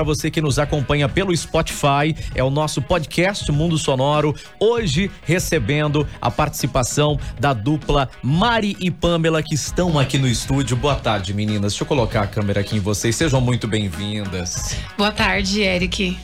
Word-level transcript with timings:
para 0.00 0.04
você 0.04 0.30
que 0.30 0.40
nos 0.40 0.58
acompanha 0.58 1.08
pelo 1.10 1.36
Spotify. 1.36 2.16
É 2.34 2.42
o 2.42 2.48
nosso 2.48 2.80
podcast 2.80 3.52
Mundo 3.52 3.76
Sonoro. 3.76 4.34
Hoje 4.58 5.10
recebendo 5.24 6.08
a 6.22 6.30
participação 6.30 7.20
da 7.38 7.52
dupla 7.52 8.08
Mari 8.22 8.76
e 8.80 8.90
Pamela 8.90 9.42
que 9.42 9.54
estão 9.54 9.98
aqui 9.98 10.16
no 10.16 10.26
estúdio. 10.26 10.74
Boa 10.74 10.94
tarde, 10.94 11.34
meninas. 11.34 11.72
Deixa 11.72 11.84
eu 11.84 11.86
colocar 11.86 12.22
a 12.22 12.26
câmera 12.26 12.60
aqui 12.60 12.76
em 12.76 12.80
vocês. 12.80 13.14
Sejam 13.14 13.42
muito 13.42 13.68
bem-vindas. 13.68 14.74
Boa 14.96 15.12
tarde, 15.12 15.60
Eric. 15.60 16.16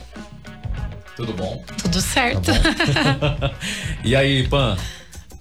Tudo 1.14 1.34
bom? 1.34 1.62
Tudo 1.82 2.00
certo. 2.00 2.52
Tá 2.52 3.52
e 4.02 4.16
aí, 4.16 4.48
Pam? 4.48 4.76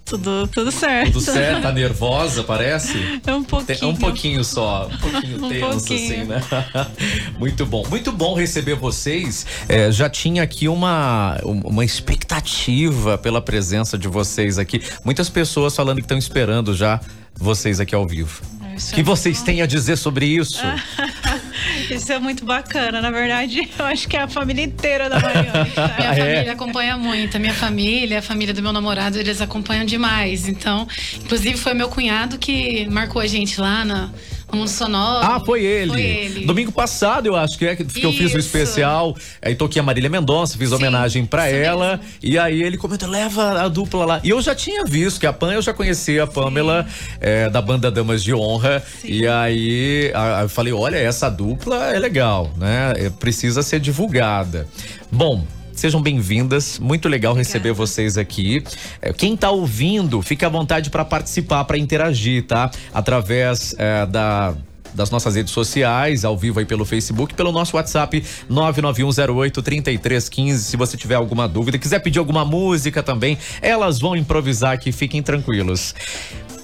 Tudo, 0.05 0.47
tudo 0.47 0.71
certo. 0.71 1.13
Tudo 1.13 1.21
certo? 1.21 1.63
Tá 1.63 1.71
nervosa, 1.71 2.43
parece? 2.43 3.19
É 3.25 3.33
um 3.33 3.43
pouquinho. 3.43 3.79
Tem, 3.79 3.89
um 3.89 3.95
pouquinho 3.95 4.43
só. 4.43 4.87
Um 4.87 4.97
pouquinho 4.97 5.37
um 5.43 5.49
tenso, 5.49 5.67
pouquinho. 5.67 6.11
assim, 6.11 6.23
né? 6.25 6.87
Muito 7.39 7.65
bom. 7.65 7.83
Muito 7.89 8.11
bom 8.11 8.35
receber 8.35 8.75
vocês. 8.75 9.47
É, 9.67 9.91
já 9.91 10.07
tinha 10.07 10.43
aqui 10.43 10.67
uma, 10.67 11.39
uma 11.43 11.83
expectativa 11.83 13.17
pela 13.17 13.41
presença 13.41 13.97
de 13.97 14.07
vocês 14.07 14.59
aqui. 14.59 14.79
Muitas 15.03 15.27
pessoas 15.27 15.75
falando 15.75 15.97
que 15.97 16.03
estão 16.03 16.19
esperando 16.19 16.75
já 16.75 16.99
vocês 17.33 17.79
aqui 17.79 17.95
ao 17.95 18.05
vivo. 18.07 18.43
O 18.61 18.93
que 18.93 19.01
vocês 19.01 19.41
têm 19.41 19.61
a 19.63 19.65
dizer 19.65 19.97
sobre 19.97 20.27
isso? 20.27 20.61
Isso 21.89 22.11
é 22.11 22.19
muito 22.19 22.45
bacana. 22.45 23.01
Na 23.01 23.11
verdade, 23.11 23.69
eu 23.77 23.85
acho 23.85 24.07
que 24.07 24.17
é 24.17 24.21
a 24.21 24.27
família 24.27 24.63
inteira 24.63 25.09
da 25.09 25.19
Mariana. 25.19 25.65
Tá? 25.75 25.95
Minha 25.97 26.11
é. 26.11 26.15
família 26.15 26.51
acompanha 26.53 26.97
muito. 26.97 27.35
A 27.35 27.39
minha 27.39 27.53
família, 27.53 28.19
a 28.19 28.21
família 28.21 28.53
do 28.53 28.61
meu 28.61 28.71
namorado, 28.71 29.17
eles 29.17 29.41
acompanham 29.41 29.85
demais. 29.85 30.47
Então, 30.47 30.87
inclusive 31.17 31.57
foi 31.57 31.73
meu 31.73 31.89
cunhado 31.89 32.37
que 32.37 32.87
marcou 32.89 33.21
a 33.21 33.27
gente 33.27 33.59
lá 33.59 33.83
na 33.83 34.09
Mundo 34.55 34.69
Sonoro. 34.69 35.25
Ah, 35.25 35.39
foi 35.39 35.63
ele. 35.63 35.91
foi 35.91 36.01
ele. 36.01 36.45
Domingo 36.45 36.71
passado, 36.71 37.27
eu 37.27 37.35
acho 37.35 37.57
que 37.57 37.65
é 37.65 37.75
que, 37.75 37.83
eu 37.83 38.11
fiz 38.11 38.33
o 38.33 38.35
um 38.35 38.39
especial. 38.39 39.15
Aí 39.41 39.55
toquei 39.55 39.79
a 39.79 39.83
Marília 39.83 40.09
Mendonça, 40.09 40.57
fiz 40.57 40.69
Sim, 40.69 40.75
homenagem 40.75 41.25
para 41.25 41.47
ela. 41.47 41.97
Mesmo. 41.97 42.13
E 42.23 42.39
aí 42.39 42.61
ele 42.61 42.77
comentou: 42.77 43.09
leva 43.09 43.61
a 43.61 43.67
dupla 43.67 44.05
lá. 44.05 44.21
E 44.23 44.29
eu 44.29 44.41
já 44.41 44.55
tinha 44.55 44.83
visto 44.85 45.19
que 45.19 45.27
a 45.27 45.33
Pan, 45.33 45.53
eu 45.53 45.61
já 45.61 45.73
conhecia 45.73 46.23
a 46.23 46.27
Pamela 46.27 46.85
é, 47.19 47.49
da 47.49 47.61
banda 47.61 47.91
Damas 47.91 48.23
de 48.23 48.33
Honra. 48.33 48.83
Sim. 49.01 49.07
E 49.07 49.27
aí 49.27 50.11
a, 50.13 50.43
eu 50.43 50.49
falei: 50.49 50.73
olha, 50.73 50.97
essa 50.97 51.29
dupla 51.29 51.93
é 51.93 51.99
legal, 51.99 52.51
né? 52.57 52.93
É, 52.97 53.09
precisa 53.09 53.61
ser 53.61 53.79
divulgada. 53.79 54.67
Bom, 55.11 55.45
Sejam 55.75 56.01
bem-vindas. 56.01 56.79
Muito 56.79 57.09
legal 57.09 57.33
Obrigada. 57.33 57.49
receber 57.49 57.73
vocês 57.73 58.17
aqui. 58.17 58.63
É, 59.01 59.11
quem 59.11 59.33
está 59.33 59.51
ouvindo, 59.51 60.21
fica 60.21 60.47
à 60.47 60.49
vontade 60.49 60.89
para 60.89 61.03
participar, 61.03 61.65
para 61.65 61.77
interagir, 61.77 62.47
tá? 62.47 62.71
Através 62.93 63.75
é, 63.77 64.05
da 64.05 64.55
das 64.95 65.11
nossas 65.11 65.35
redes 65.35 65.51
sociais, 65.51 66.23
ao 66.23 66.37
vivo 66.37 66.59
aí 66.59 66.65
pelo 66.65 66.85
Facebook, 66.85 67.33
pelo 67.33 67.51
nosso 67.51 67.75
WhatsApp 67.75 68.23
991083315. 68.49 70.55
Se 70.55 70.77
você 70.77 70.95
tiver 70.95 71.15
alguma 71.15 71.49
dúvida, 71.49 71.77
quiser 71.77 71.99
pedir 71.99 72.19
alguma 72.19 72.45
música 72.45 73.03
também, 73.03 73.37
elas 73.61 73.99
vão 73.99 74.15
improvisar 74.15 74.71
aqui, 74.71 74.93
fiquem 74.93 75.21
tranquilos. 75.21 75.93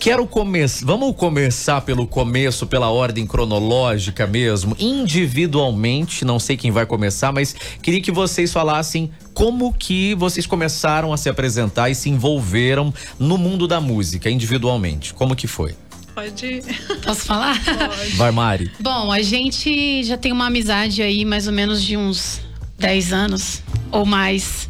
Quero 0.02 0.26
começar. 0.26 0.84
Vamos 0.84 1.16
começar 1.16 1.80
pelo 1.82 2.08
começo, 2.08 2.66
pela 2.66 2.90
ordem 2.90 3.28
cronológica 3.28 4.26
mesmo, 4.26 4.76
individualmente. 4.80 6.26
Não 6.26 6.40
sei 6.40 6.58
quem 6.58 6.72
vai 6.72 6.88
começar, 6.88 7.32
mas 7.32 7.56
queria 7.84 8.02
que 8.02 8.12
vocês 8.12 8.52
falassem 8.52 9.12
como 9.32 9.72
que 9.72 10.16
vocês 10.16 10.48
começaram 10.48 11.14
a 11.14 11.18
se 11.18 11.30
apresentar 11.30 11.92
e 11.92 11.94
se 11.94 12.10
envolveram 12.10 12.92
no 13.20 13.38
mundo 13.38 13.68
da 13.68 13.80
música 13.80 14.28
individualmente. 14.28 15.14
Como 15.14 15.36
que 15.36 15.46
foi? 15.46 15.76
Pode. 16.16 16.64
Posso 17.06 17.22
falar? 17.22 17.64
Pode. 17.64 18.16
Vai, 18.16 18.32
Mari. 18.32 18.72
Bom, 18.80 19.12
a 19.12 19.22
gente 19.22 20.04
já 20.04 20.18
tem 20.18 20.32
uma 20.32 20.48
amizade 20.48 21.04
aí 21.04 21.24
mais 21.24 21.46
ou 21.46 21.54
menos 21.54 21.80
de 21.84 21.96
uns 21.96 22.42
10 22.80 23.14
anos 23.14 23.62
ou 23.92 24.04
mais. 24.04 24.68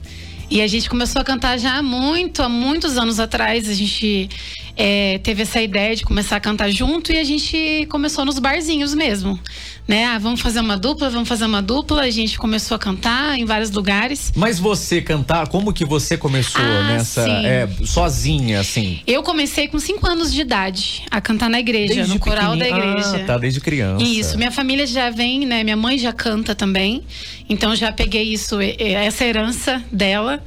E 0.49 0.61
a 0.61 0.67
gente 0.67 0.89
começou 0.89 1.21
a 1.21 1.23
cantar 1.23 1.57
já 1.57 1.77
há 1.77 1.81
muito, 1.81 2.43
há 2.43 2.49
muitos 2.49 2.97
anos 2.97 3.17
atrás. 3.17 3.69
A 3.69 3.73
gente 3.73 4.29
é, 4.75 5.19
teve 5.19 5.43
essa 5.43 5.61
ideia 5.61 5.95
de 5.95 6.03
começar 6.03 6.37
a 6.37 6.39
cantar 6.39 6.69
junto 6.69 7.11
e 7.11 7.17
a 7.17 7.23
gente 7.23 7.85
começou 7.89 8.25
nos 8.25 8.39
barzinhos 8.39 8.93
mesmo. 8.93 9.39
Né? 9.87 10.05
Ah, 10.05 10.17
vamos 10.17 10.41
fazer 10.41 10.59
uma 10.59 10.77
dupla, 10.77 11.09
vamos 11.09 11.27
fazer 11.27 11.45
uma 11.45 11.61
dupla. 11.61 12.03
A 12.03 12.09
gente 12.09 12.37
começou 12.37 12.75
a 12.75 12.79
cantar 12.79 13.37
em 13.37 13.45
vários 13.45 13.71
lugares. 13.71 14.31
Mas 14.35 14.59
você 14.59 15.01
cantar, 15.01 15.47
como 15.47 15.73
que 15.73 15.83
você 15.83 16.17
começou 16.17 16.61
ah, 16.61 16.87
nessa. 16.87 17.27
É, 17.27 17.67
sozinha, 17.83 18.59
assim? 18.59 19.01
Eu 19.05 19.23
comecei 19.23 19.67
com 19.67 19.79
5 19.79 20.07
anos 20.07 20.33
de 20.33 20.41
idade 20.41 21.03
a 21.11 21.19
cantar 21.19 21.49
na 21.49 21.59
igreja, 21.59 21.95
desde 21.95 22.13
no 22.13 22.19
coral 22.19 22.55
da 22.55 22.67
igreja. 22.67 23.17
Ah, 23.17 23.25
tá, 23.25 23.37
desde 23.37 23.59
criança. 23.59 24.03
Isso, 24.03 24.37
minha 24.37 24.51
família 24.51 24.87
já 24.87 25.09
vem, 25.09 25.45
né? 25.45 25.63
Minha 25.63 25.77
mãe 25.77 25.97
já 25.97 26.13
canta 26.13 26.55
também. 26.55 27.03
Então 27.49 27.75
já 27.75 27.91
peguei 27.91 28.23
isso, 28.23 28.57
essa 28.61 29.25
herança 29.25 29.83
dela 29.91 30.41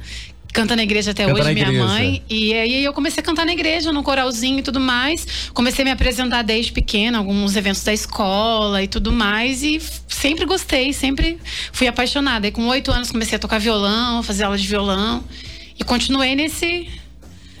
canta 0.55 0.73
na 0.73 0.83
igreja 0.83 1.11
até 1.11 1.25
canta 1.25 1.41
hoje, 1.41 1.53
minha 1.53 1.67
igreja. 1.67 1.85
mãe. 1.85 2.23
E 2.29 2.53
aí 2.53 2.83
eu 2.85 2.93
comecei 2.93 3.21
a 3.21 3.25
cantar 3.25 3.45
na 3.45 3.51
igreja, 3.51 3.91
no 3.91 4.01
coralzinho 4.01 4.59
e 4.59 4.63
tudo 4.63 4.79
mais. 4.79 5.49
Comecei 5.53 5.83
a 5.83 5.85
me 5.85 5.91
apresentar 5.91 6.43
desde 6.43 6.71
pequena, 6.71 7.17
alguns 7.17 7.57
eventos 7.57 7.83
da 7.83 7.93
escola 7.93 8.81
e 8.81 8.87
tudo 8.87 9.11
mais. 9.11 9.61
E 9.61 9.81
sempre 10.07 10.45
gostei, 10.45 10.93
sempre 10.93 11.37
fui 11.73 11.87
apaixonada. 11.87 12.47
E 12.47 12.51
com 12.51 12.65
oito 12.67 12.89
anos 12.89 13.11
comecei 13.11 13.35
a 13.35 13.39
tocar 13.39 13.59
violão, 13.59 14.23
fazer 14.23 14.45
aula 14.45 14.57
de 14.57 14.65
violão. 14.65 15.25
E 15.77 15.83
continuei 15.83 16.37
nesse, 16.37 16.87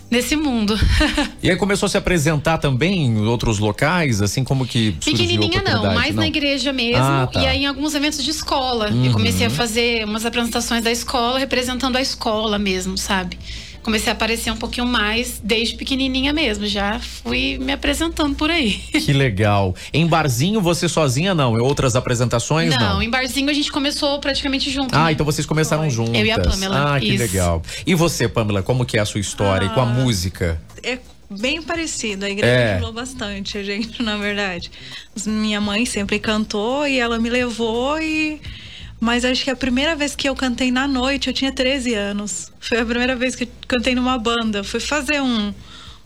nesse 0.09 0.35
mundo. 0.35 0.77
e 1.41 1.49
aí 1.49 1.55
começou 1.55 1.87
a 1.87 1.89
se 1.89 1.97
apresentar 1.97 2.57
também 2.57 3.05
em 3.05 3.25
outros 3.25 3.59
locais, 3.59 4.21
assim 4.21 4.43
como 4.43 4.65
que 4.65 4.93
Pequenininha 4.93 5.61
não, 5.61 5.93
mais 5.93 6.15
não. 6.15 6.21
na 6.21 6.27
igreja 6.27 6.71
mesmo 6.71 7.03
ah, 7.03 7.27
tá. 7.31 7.41
e 7.41 7.47
aí 7.47 7.63
em 7.63 7.65
alguns 7.65 7.95
eventos 7.95 8.23
de 8.23 8.29
escola. 8.29 8.89
Uhum. 8.89 9.05
Eu 9.05 9.13
comecei 9.13 9.47
a 9.47 9.49
fazer 9.49 10.05
umas 10.05 10.25
apresentações 10.25 10.83
da 10.83 10.91
escola, 10.91 11.39
representando 11.39 11.95
a 11.95 12.01
escola 12.01 12.57
mesmo, 12.57 12.97
sabe? 12.97 13.37
Comecei 13.85 14.11
a 14.11 14.13
aparecer 14.13 14.51
um 14.51 14.57
pouquinho 14.57 14.87
mais 14.87 15.39
desde 15.43 15.75
pequenininha 15.75 16.33
mesmo. 16.33 16.65
Já 16.65 16.99
fui 16.99 17.59
me 17.59 17.71
apresentando 17.71 18.35
por 18.35 18.49
aí. 18.49 18.81
Que 19.05 19.13
legal. 19.13 19.75
Em 19.93 20.07
barzinho 20.07 20.59
você 20.59 20.89
sozinha 20.89 21.35
não? 21.35 21.55
Em 21.55 21.61
outras 21.61 21.95
apresentações 21.95 22.71
não? 22.71 22.79
Não, 22.79 23.03
em 23.03 23.09
barzinho 23.09 23.47
a 23.51 23.53
gente 23.53 23.71
começou 23.71 24.19
praticamente 24.19 24.71
junto. 24.71 24.95
Ah, 24.95 25.05
né? 25.05 25.11
então 25.11 25.23
vocês 25.23 25.45
começaram 25.45 25.83
Foi. 25.83 25.91
juntas. 25.91 26.15
Eu 26.15 26.25
e 26.25 26.31
a 26.31 26.39
Pamela. 26.39 26.95
Ah, 26.95 26.99
que 26.99 27.13
Isso. 27.13 27.21
legal. 27.21 27.61
E 27.85 27.93
você, 27.93 28.27
Pamela, 28.27 28.63
como 28.63 28.83
que 28.83 28.97
é 28.97 29.01
a 29.01 29.05
sua 29.05 29.19
história 29.19 29.67
ah, 29.67 29.71
e 29.71 29.73
com 29.75 29.79
a 29.79 29.83
ah, 29.83 29.85
música? 29.85 30.59
É 30.81 30.97
bem 31.29 31.61
parecido. 31.61 32.25
A 32.25 32.29
igreja 32.29 32.51
é. 32.51 32.73
ajudou 32.73 32.93
bastante 32.93 33.59
a 33.59 33.63
gente, 33.63 34.01
na 34.01 34.17
verdade. 34.17 34.71
Minha 35.27 35.61
mãe 35.61 35.85
sempre 35.85 36.17
cantou 36.17 36.87
e 36.87 36.99
ela 36.99 37.19
me 37.19 37.29
levou 37.29 38.01
e 38.01 38.41
mas 38.99 39.25
acho 39.25 39.43
que 39.43 39.49
a 39.51 39.55
primeira 39.55 39.95
vez 39.95 40.15
que 40.15 40.27
eu 40.27 40.35
cantei 40.35 40.71
na 40.71 40.87
noite, 40.87 41.27
eu 41.27 41.33
tinha 41.33 41.51
13 41.51 41.93
anos. 41.93 42.51
Foi 42.59 42.79
a 42.79 42.85
primeira 42.85 43.15
vez 43.15 43.35
que 43.35 43.43
eu 43.43 43.49
cantei 43.67 43.93
numa 43.93 44.17
banda. 44.17 44.63
Fui 44.63 44.79
fazer 44.79 45.21
um, 45.21 45.53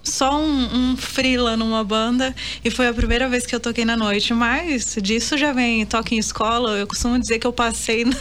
só 0.04 0.40
um, 0.40 0.92
um 0.92 0.98
freela 0.98 1.58
numa 1.58 1.84
banda 1.84 2.34
e 2.64 2.72
foi 2.72 2.88
a 2.88 2.94
primeira 2.94 3.28
vez 3.28 3.46
que 3.46 3.54
eu 3.54 3.60
toquei 3.60 3.86
na 3.86 3.98
noite. 3.98 4.34
Mas 4.34 4.96
disso 5.02 5.38
já 5.38 5.52
vem 5.54 5.86
toque 5.86 6.16
em 6.16 6.18
escola. 6.18 6.78
Eu 6.78 6.88
costumo 6.88 7.20
dizer 7.20 7.40
que 7.40 7.48
eu 7.48 7.54
passei 7.54 8.06
na, 8.06 8.14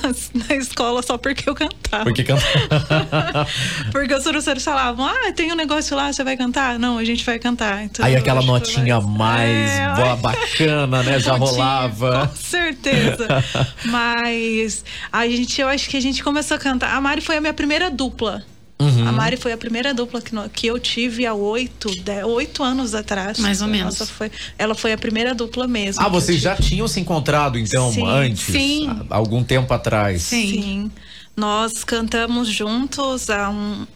na 0.49 0.57
escola 0.57 1.03
só 1.03 1.17
porque 1.17 1.49
eu 1.49 1.55
cantava. 1.55 2.05
Porque 2.05 2.25
cantava. 2.25 3.47
porque 3.93 4.15
os 4.15 4.23
professores 4.23 4.65
falavam: 4.65 5.07
Ah, 5.07 5.33
tem 5.33 5.53
um 5.53 5.57
negócio 5.57 5.97
lá, 5.97 6.13
você 6.13 6.25
vai 6.25 6.37
cantar? 6.37 6.79
Não, 6.79 6.99
a 6.99 7.05
gente 7.05 7.25
vai 7.25 7.39
cantar. 7.39 7.85
Então, 7.85 8.05
Aí 8.05 8.17
aquela 8.17 8.43
notinha 8.43 9.01
mais, 9.01 9.71
é, 9.71 9.95
boa, 9.95 10.17
bacana, 10.17 11.03
né? 11.03 11.21
Já 11.21 11.37
rolava. 11.37 12.29
Com 12.29 12.37
certeza. 12.37 13.27
Mas 13.87 14.85
a 15.13 15.27
gente, 15.27 15.61
eu 15.61 15.69
acho 15.69 15.89
que 15.89 15.97
a 15.97 16.01
gente 16.01 16.23
começou 16.23 16.57
a 16.57 16.61
cantar. 16.61 16.95
A 16.95 17.01
Mari 17.01 17.21
foi 17.21 17.37
a 17.37 17.41
minha 17.41 17.55
primeira 17.55 17.91
dupla. 17.91 18.45
Uhum. 18.81 19.09
A 19.09 19.13
Mari 19.13 19.37
foi 19.37 19.53
a 19.53 19.59
primeira 19.59 19.93
dupla 19.93 20.23
que, 20.23 20.31
que 20.51 20.67
eu 20.69 20.79
tive 20.79 21.27
há 21.27 21.35
oito, 21.35 21.91
oito 22.27 22.63
anos 22.63 22.95
atrás. 22.95 23.39
Mais 23.39 23.61
ou 23.61 23.67
menos. 23.67 23.99
Foi, 24.11 24.31
ela 24.57 24.75
foi 24.75 24.93
a 24.93 24.99
primeira 24.99 25.35
dupla 25.35 25.67
mesmo. 25.67 26.03
Ah, 26.03 26.09
vocês 26.09 26.41
já 26.41 26.55
tinham 26.55 26.87
se 26.87 27.01
encontrado 27.01 27.59
então 27.59 27.93
sim, 27.93 28.07
antes? 28.07 28.45
Sim. 28.45 28.89
Há 29.11 29.17
algum 29.17 29.43
tempo 29.43 29.73
atrás? 29.75 30.23
Sim. 30.23 30.63
sim. 30.63 30.91
Nós 31.37 31.83
cantamos 31.83 32.49
juntos 32.49 33.31
há 33.31 33.51
um, 33.51 33.87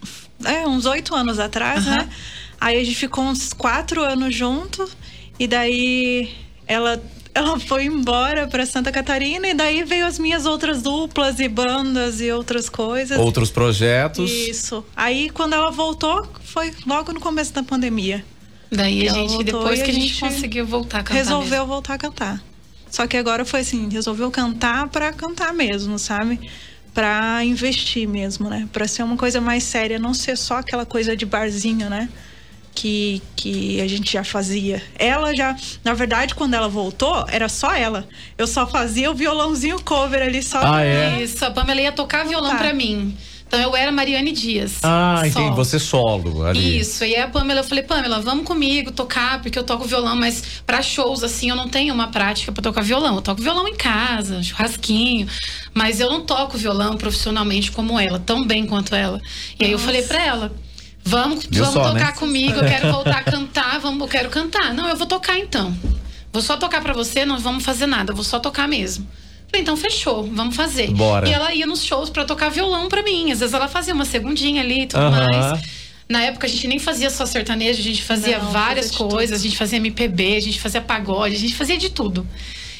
é, 0.44 0.67
uns 0.67 0.85
oito 0.87 1.14
anos 1.14 1.38
atrás, 1.38 1.87
uhum. 1.87 1.93
né? 1.93 2.08
Aí 2.61 2.81
a 2.81 2.85
gente 2.85 2.96
ficou 2.96 3.25
uns 3.25 3.52
quatro 3.52 4.02
anos 4.02 4.35
junto 4.35 4.88
e 5.38 5.46
daí 5.46 6.32
ela 6.67 7.02
ela 7.34 7.58
foi 7.58 7.84
embora 7.84 8.46
para 8.46 8.67
Santa 8.67 8.93
Catarina 8.93 9.49
e 9.49 9.55
daí 9.55 9.84
veio 9.84 10.06
as 10.06 10.19
minhas 10.19 10.44
outras 10.44 10.82
duplas 10.82 11.40
e 11.40 11.49
bandas 11.49 12.20
e 12.20 12.31
outras 12.31 12.69
coisas. 12.69 13.19
Outros 13.19 13.50
projetos. 13.50 14.31
Isso. 14.31 14.84
Aí 14.94 15.31
quando 15.31 15.55
ela 15.55 15.70
voltou, 15.70 16.26
foi 16.44 16.73
logo 16.87 17.12
no 17.12 17.20
começo 17.20 17.52
da 17.52 17.62
pandemia. 17.62 18.25
Daí 18.70 19.08
a 19.08 19.12
gente, 19.12 19.44
depois 19.44 19.82
que 19.82 19.90
a 19.90 19.94
gente, 19.94 20.08
gente 20.08 20.20
conseguiu 20.20 20.67
voltar 20.67 21.00
a 21.00 21.02
cantar. 21.02 21.14
Resolveu 21.14 21.50
mesmo. 21.50 21.67
voltar 21.67 21.94
a 21.94 21.99
cantar. 21.99 22.43
Só 22.90 23.06
que 23.06 23.17
agora 23.17 23.44
foi 23.44 23.61
assim, 23.61 23.88
resolveu 23.88 24.31
cantar 24.31 24.88
para 24.88 25.12
cantar 25.12 25.52
mesmo, 25.55 25.99
sabe? 25.99 26.38
Para 26.93 27.43
investir 27.44 28.06
mesmo, 28.06 28.50
né? 28.50 28.69
Para 28.70 28.87
ser 28.87 29.02
uma 29.02 29.17
coisa 29.17 29.40
mais 29.40 29.62
séria, 29.62 29.99
não 29.99 30.12
ser 30.12 30.37
só 30.37 30.56
aquela 30.58 30.85
coisa 30.85 31.17
de 31.17 31.25
barzinho, 31.25 31.88
né? 31.88 32.11
Que, 32.75 33.23
que 33.37 33.81
a 33.81 33.87
gente 33.87 34.13
já 34.13 34.25
fazia. 34.25 34.83
Ela 34.99 35.35
já, 35.35 35.57
na 35.85 35.95
verdade, 35.95 36.35
quando 36.35 36.55
ela 36.55 36.69
voltou, 36.69 37.25
era 37.29 37.49
só 37.49 37.73
ela. 37.75 38.07
Eu 38.37 38.47
só 38.47 38.67
fazia 38.67 39.11
o 39.11 39.15
violãozinho 39.15 39.81
cover 39.83 40.23
ali 40.23 40.43
só. 40.43 40.61
Ah, 40.63 40.83
é? 40.83 41.23
Isso, 41.23 41.45
a 41.45 41.51
Pamela 41.51 41.81
ia 41.81 41.93
tocar 41.93 42.25
violão 42.25 42.51
tá. 42.51 42.57
para 42.57 42.73
mim. 42.73 43.17
Então 43.53 43.61
eu 43.61 43.77
era 43.77 43.93
Mariane 43.93 44.33
Dias. 44.33 44.79
Ah, 44.83 45.23
entendi. 45.27 45.55
Você 45.55 45.79
solo 45.79 46.43
ali. 46.43 46.79
Isso. 46.79 47.05
E 47.05 47.15
aí 47.15 47.21
a 47.21 47.29
Pamela, 47.29 47.61
eu 47.61 47.65
falei, 47.65 47.85
Pamela, 47.85 48.19
vamos 48.19 48.47
comigo 48.47 48.91
tocar, 48.91 49.43
porque 49.43 49.59
eu 49.59 49.63
toco 49.63 49.85
violão, 49.85 50.17
mas 50.17 50.63
para 50.65 50.81
shows 50.81 51.23
assim 51.23 51.51
eu 51.51 51.57
não 51.57 51.69
tenho 51.69 51.93
uma 51.93 52.09
prática 52.09 52.51
para 52.51 52.63
tocar 52.63 52.81
violão. 52.81 53.17
Eu 53.17 53.21
toco 53.21 53.43
violão 53.43 53.69
em 53.69 53.75
casa, 53.75 54.43
churrasquinho, 54.43 55.29
mas 55.75 56.01
eu 56.01 56.11
não 56.11 56.23
toco 56.23 56.57
violão 56.57 56.97
profissionalmente 56.97 57.71
como 57.71 58.01
ela, 58.01 58.19
tão 58.19 58.43
bem 58.43 58.65
quanto 58.65 58.95
ela. 58.95 59.21
E 59.61 59.67
aí 59.67 59.73
Nossa. 59.73 59.83
eu 59.83 59.87
falei 59.87 60.03
para 60.03 60.25
ela, 60.25 60.53
Vamos, 61.04 61.46
vamos 61.50 61.72
só, 61.72 61.93
tocar 61.93 62.06
né? 62.06 62.12
comigo, 62.12 62.58
eu 62.58 62.64
quero 62.64 62.93
voltar 62.93 63.19
a 63.19 63.22
cantar, 63.31 63.78
vamos, 63.81 64.00
eu 64.00 64.08
quero 64.08 64.31
cantar. 64.31 64.72
Não, 64.72 64.88
eu 64.88 64.96
vou 64.96 65.06
tocar 65.06 65.38
então. 65.38 65.76
Vou 66.32 66.40
só 66.40 66.56
tocar 66.56 66.81
para 66.81 66.93
você, 66.93 67.25
não 67.25 67.38
vamos 67.38 67.64
fazer 67.64 67.87
nada, 67.87 68.12
vou 68.12 68.25
só 68.25 68.38
tocar 68.38 68.66
mesmo. 68.66 69.06
Falei, 69.49 69.62
então 69.62 69.76
fechou, 69.76 70.25
vamos 70.32 70.56
fazer. 70.56 70.90
Bora. 70.93 71.28
E 71.28 71.32
ela 71.32 71.52
ia 71.52 71.66
nos 71.66 71.84
shows 71.84 72.08
para 72.08 72.25
tocar 72.25 72.49
violão 72.49 72.88
para 72.88 73.02
mim. 73.02 73.31
Às 73.31 73.40
vezes 73.40 73.54
ela 73.54 73.69
fazia 73.69 73.93
uma 73.93 74.06
segundinha 74.06 74.62
ali 74.62 74.82
e 74.82 74.87
tudo 74.87 75.10
mais. 75.10 75.60
Na 76.08 76.22
época 76.22 76.46
a 76.46 76.50
gente 76.50 76.66
nem 76.66 76.78
fazia 76.78 77.10
só 77.10 77.26
sertanejo, 77.26 77.81
a 77.81 77.82
gente 77.82 78.02
fazia 78.02 78.38
não, 78.38 78.50
várias 78.50 78.90
coisas, 78.90 79.40
a 79.40 79.43
gente 79.43 79.56
fazia 79.56 79.78
MPB, 79.78 80.37
a 80.37 80.40
gente 80.40 80.60
fazia 80.60 80.81
pagode, 80.81 81.37
a 81.37 81.38
gente 81.38 81.54
fazia 81.54 81.76
de 81.76 81.90
tudo. 81.90 82.26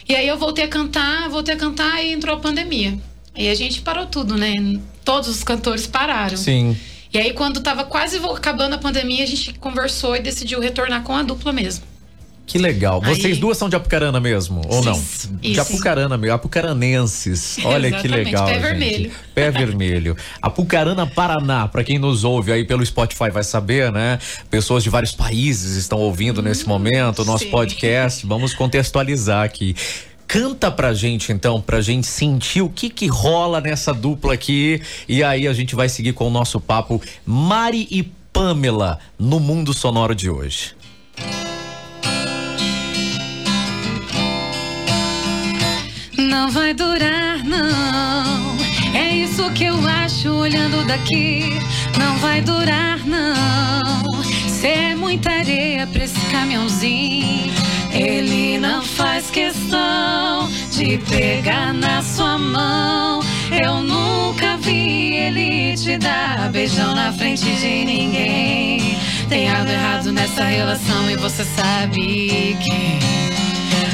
E 0.09 0.15
aí 0.15 0.27
eu 0.27 0.37
voltei 0.39 0.65
a 0.65 0.69
cantar, 0.69 1.29
voltei 1.29 1.55
a 1.55 1.59
cantar 1.59 2.03
e 2.05 2.13
entrou 2.13 2.37
a 2.37 2.41
pandemia. 2.41 2.99
Aí 3.35 3.49
a 3.49 3.55
gente 3.55 3.81
parou 3.81 4.07
tudo, 4.07 4.37
né? 4.37 4.79
Todos 5.05 5.29
os 5.29 5.43
cantores 5.43 5.87
pararam. 5.87 6.37
Sim. 6.37 6.77
E 7.13 7.19
aí, 7.19 7.33
quando 7.33 7.61
tava 7.61 7.85
quase 7.85 8.19
acabando 8.19 8.75
a 8.75 8.79
pandemia, 8.79 9.23
a 9.23 9.27
gente 9.27 9.53
conversou 9.55 10.17
e 10.17 10.21
decidiu 10.21 10.61
retornar 10.61 11.03
com 11.03 11.15
a 11.15 11.23
dupla 11.23 11.53
mesmo. 11.53 11.93
Que 12.47 12.59
legal. 12.59 13.01
Vocês 13.01 13.37
Aí... 13.37 13.41
duas 13.41 13.57
são 13.57 13.69
de 13.69 13.77
Apucarana 13.77 14.21
mesmo, 14.21 14.63
ou 14.69 14.83
não? 14.85 14.93
Isso. 14.93 15.29
De 15.41 15.61
Apucarana 15.61 16.19
mesmo, 16.19 16.35
apucaranenses. 16.35 17.59
Olha 17.65 17.93
que 17.93 18.09
legal. 18.09 18.47
Pé 18.47 18.55
gente. 18.55 18.63
vermelho. 18.63 19.13
Pé 19.35 19.51
vermelho. 19.51 20.17
Apucarana, 20.41 21.07
Paraná, 21.07 21.69
para 21.69 21.85
quem 21.85 21.99
nos 21.99 22.25
ouve 22.25 22.53
aí 22.53 22.65
pelo 22.65 22.85
Spotify 22.85 23.31
vai 23.31 23.45
saber, 23.45 23.93
né? 23.93 24.19
Pessoas 24.51 24.83
de 24.83 24.91
vários 24.91 25.13
países 25.13 25.77
estão 25.77 25.99
ouvindo 25.99 26.41
hum, 26.41 26.45
nesse 26.45 26.67
momento 26.67 27.23
o 27.23 27.25
nosso 27.25 27.45
sim. 27.45 27.51
podcast. 27.51 28.27
Vamos 28.27 28.53
contextualizar 28.53 29.45
aqui. 29.45 29.75
Canta 30.33 30.71
pra 30.71 30.95
gente 30.95 31.31
então, 31.31 31.61
pra 31.61 31.83
gente 31.83 32.07
sentir 32.07 32.63
o 32.63 32.71
que 32.71 32.89
que 32.89 33.07
rola 33.07 33.61
nessa 33.61 33.93
dupla 33.93 34.33
aqui 34.33 34.81
e 35.07 35.23
aí 35.23 35.47
a 35.47 35.53
gente 35.53 35.75
vai 35.75 35.91
seguir 35.91 36.15
com 36.15 36.27
o 36.27 36.31
nosso 36.31 36.59
papo 36.59 37.03
Mari 37.27 37.87
e 37.91 38.03
Pamela 38.33 38.99
no 39.19 39.39
mundo 39.39 39.75
sonoro 39.75 40.15
de 40.15 40.31
hoje. 40.31 40.75
não 46.17 46.51
vai 46.51 46.73
durar, 46.73 47.45
não. 47.45 48.57
É 48.95 49.15
isso 49.15 49.51
que 49.51 49.65
eu 49.65 49.77
acho 49.87 50.31
olhando 50.31 50.83
daqui. 50.87 51.61
Não 51.99 52.17
vai 52.17 52.41
durar, 52.41 53.07
não. 53.07 54.23
Cê 54.49 54.69
é 54.69 54.95
muita 54.95 55.31
areia 55.31 55.87
pra 55.87 56.03
esse 56.03 56.19
caminhãozinho. 56.31 57.62
Ele 57.93 58.59
não 58.59 58.83
faz 58.83 59.31
questão 59.31 60.49
de 60.71 60.99
pegar 60.99 61.73
na 61.75 62.03
sua 62.03 62.39
mão. 62.39 63.21
Eu 63.65 63.83
nunca 63.83 64.57
vi 64.57 65.15
ele 65.15 65.77
te 65.77 65.99
dar 65.99 66.51
beijão 66.51 66.95
na 66.95 67.13
frente 67.13 67.45
de 67.45 67.85
ninguém. 67.85 68.97
Tem 69.29 69.51
algo 69.51 69.71
errado 69.71 70.13
nessa 70.13 70.45
relação 70.45 71.11
e 71.11 71.17
você 71.17 71.45
sabe 71.45 72.57
que. 72.63 73.23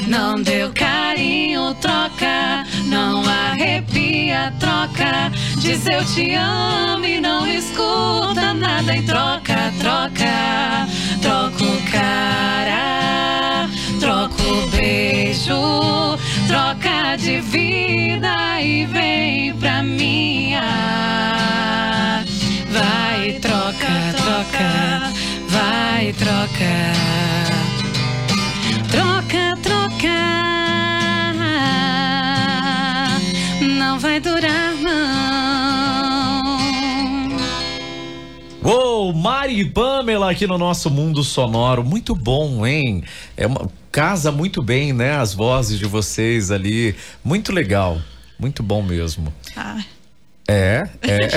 Não 0.08 0.40
deu 0.40 0.72
carinho, 0.72 1.74
troca. 1.74 2.64
Não 2.86 3.22
arrepia, 3.28 4.52
troca. 4.58 5.30
Diz 5.60 5.86
eu 5.86 6.02
te 6.06 6.34
amo 6.34 7.04
e 7.04 7.20
não 7.20 7.46
escuta 7.46 8.54
nada 8.54 8.96
em 8.96 9.02
troca, 9.04 9.72
troca. 9.78 10.88
Troca 11.20 11.64
o 11.64 11.82
cara, 11.90 13.07
troca 13.98 14.42
o 14.42 14.66
beijo, 14.70 16.16
troca 16.46 17.16
de 17.16 17.40
vida 17.40 18.60
e 18.60 18.86
vem 18.86 19.54
pra 19.54 19.82
minha. 19.82 20.62
Vai, 22.70 23.32
troca, 23.40 24.14
troca, 24.16 25.12
vai, 25.48 26.12
troca. 26.12 26.92
Troca, 28.90 29.56
troca. 29.62 30.18
Não 33.60 33.98
vai 33.98 34.20
durar, 34.20 34.74
não. 34.80 35.28
Uou, 38.62 39.12
Mari 39.14 39.64
Pamela 39.64 40.30
aqui 40.30 40.46
no 40.46 40.58
nosso 40.58 40.90
mundo 40.90 41.24
sonoro. 41.24 41.82
Muito 41.84 42.14
bom, 42.14 42.66
hein? 42.66 43.02
É 43.36 43.46
uma 43.46 43.70
casa 43.98 44.30
muito 44.30 44.62
bem, 44.62 44.92
né? 44.92 45.16
As 45.16 45.34
vozes 45.34 45.76
de 45.76 45.84
vocês 45.84 46.52
ali. 46.52 46.94
Muito 47.24 47.52
legal. 47.52 48.00
Muito 48.38 48.62
bom 48.62 48.80
mesmo. 48.80 49.34
Ah. 49.56 49.82
É, 50.50 50.88
é, 51.02 51.28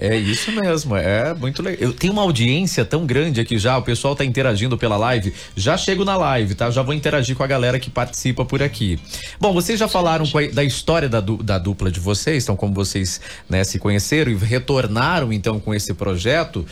é 0.14 0.16
isso 0.16 0.50
mesmo, 0.50 0.96
é 0.96 1.32
muito 1.34 1.62
legal. 1.62 1.80
Eu 1.80 1.92
tenho 1.92 2.14
uma 2.14 2.22
audiência 2.22 2.84
tão 2.84 3.06
grande 3.06 3.40
aqui 3.40 3.58
já, 3.58 3.76
o 3.78 3.82
pessoal 3.82 4.16
tá 4.16 4.24
interagindo 4.24 4.76
pela 4.78 4.96
live. 4.96 5.32
Já 5.54 5.76
chego 5.76 6.04
na 6.04 6.16
live, 6.16 6.54
tá? 6.54 6.70
Já 6.70 6.82
vou 6.82 6.94
interagir 6.94 7.36
com 7.36 7.44
a 7.44 7.46
galera 7.46 7.78
que 7.78 7.90
participa 7.90 8.44
por 8.46 8.60
aqui. 8.60 8.98
Bom, 9.38 9.52
vocês 9.52 9.78
já 9.78 9.86
falaram 9.86 10.24
a, 10.24 10.54
da 10.54 10.64
história 10.64 11.08
da, 11.08 11.20
da 11.20 11.58
dupla 11.58 11.92
de 11.92 12.00
vocês, 12.00 12.42
então 12.42 12.56
como 12.56 12.72
vocês 12.72 13.20
né, 13.48 13.62
se 13.62 13.78
conheceram 13.78 14.32
e 14.32 14.36
retornaram 14.36 15.32
então 15.32 15.60
com 15.60 15.74
esse 15.74 15.92
projeto. 15.92 16.66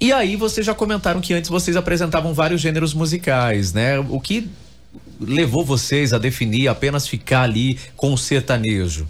E 0.00 0.12
aí 0.12 0.36
vocês 0.36 0.64
já 0.64 0.74
comentaram 0.74 1.20
que 1.20 1.34
antes 1.34 1.50
vocês 1.50 1.76
apresentavam 1.76 2.32
vários 2.32 2.60
gêneros 2.60 2.94
musicais, 2.94 3.72
né? 3.72 3.98
O 3.98 4.20
que 4.20 4.48
levou 5.20 5.64
vocês 5.64 6.12
a 6.12 6.18
definir 6.18 6.68
apenas 6.68 7.08
ficar 7.08 7.42
ali 7.42 7.78
com 7.96 8.12
o 8.12 8.18
sertanejo? 8.18 9.08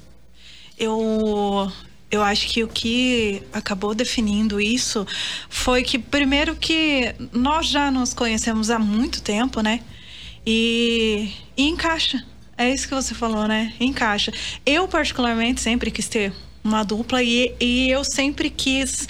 eu 0.79 1.71
eu 2.11 2.23
acho 2.23 2.49
que 2.49 2.65
o 2.65 2.69
que 2.69 3.43
acabou 3.53 3.95
definindo 3.95 4.59
isso 4.59 5.07
foi 5.51 5.83
que 5.83 5.99
primeiro 5.99 6.57
que 6.57 7.15
nós 7.33 7.67
já 7.67 7.91
nos 7.91 8.15
conhecemos 8.15 8.71
há 8.71 8.79
muito 8.79 9.21
tempo, 9.21 9.61
né? 9.61 9.81
E, 10.47 11.31
e 11.55 11.69
encaixa. 11.69 12.25
É 12.57 12.73
isso 12.73 12.89
que 12.89 12.95
você 12.95 13.15
falou, 13.15 13.47
né? 13.47 13.75
Encaixa. 13.79 14.33
Eu 14.65 14.89
particularmente 14.89 15.61
sempre 15.61 15.91
quis 15.91 16.09
ter 16.09 16.33
uma 16.65 16.83
dupla 16.83 17.23
e, 17.23 17.55
e 17.61 17.91
eu 17.91 18.03
sempre 18.03 18.49
quis 18.49 19.07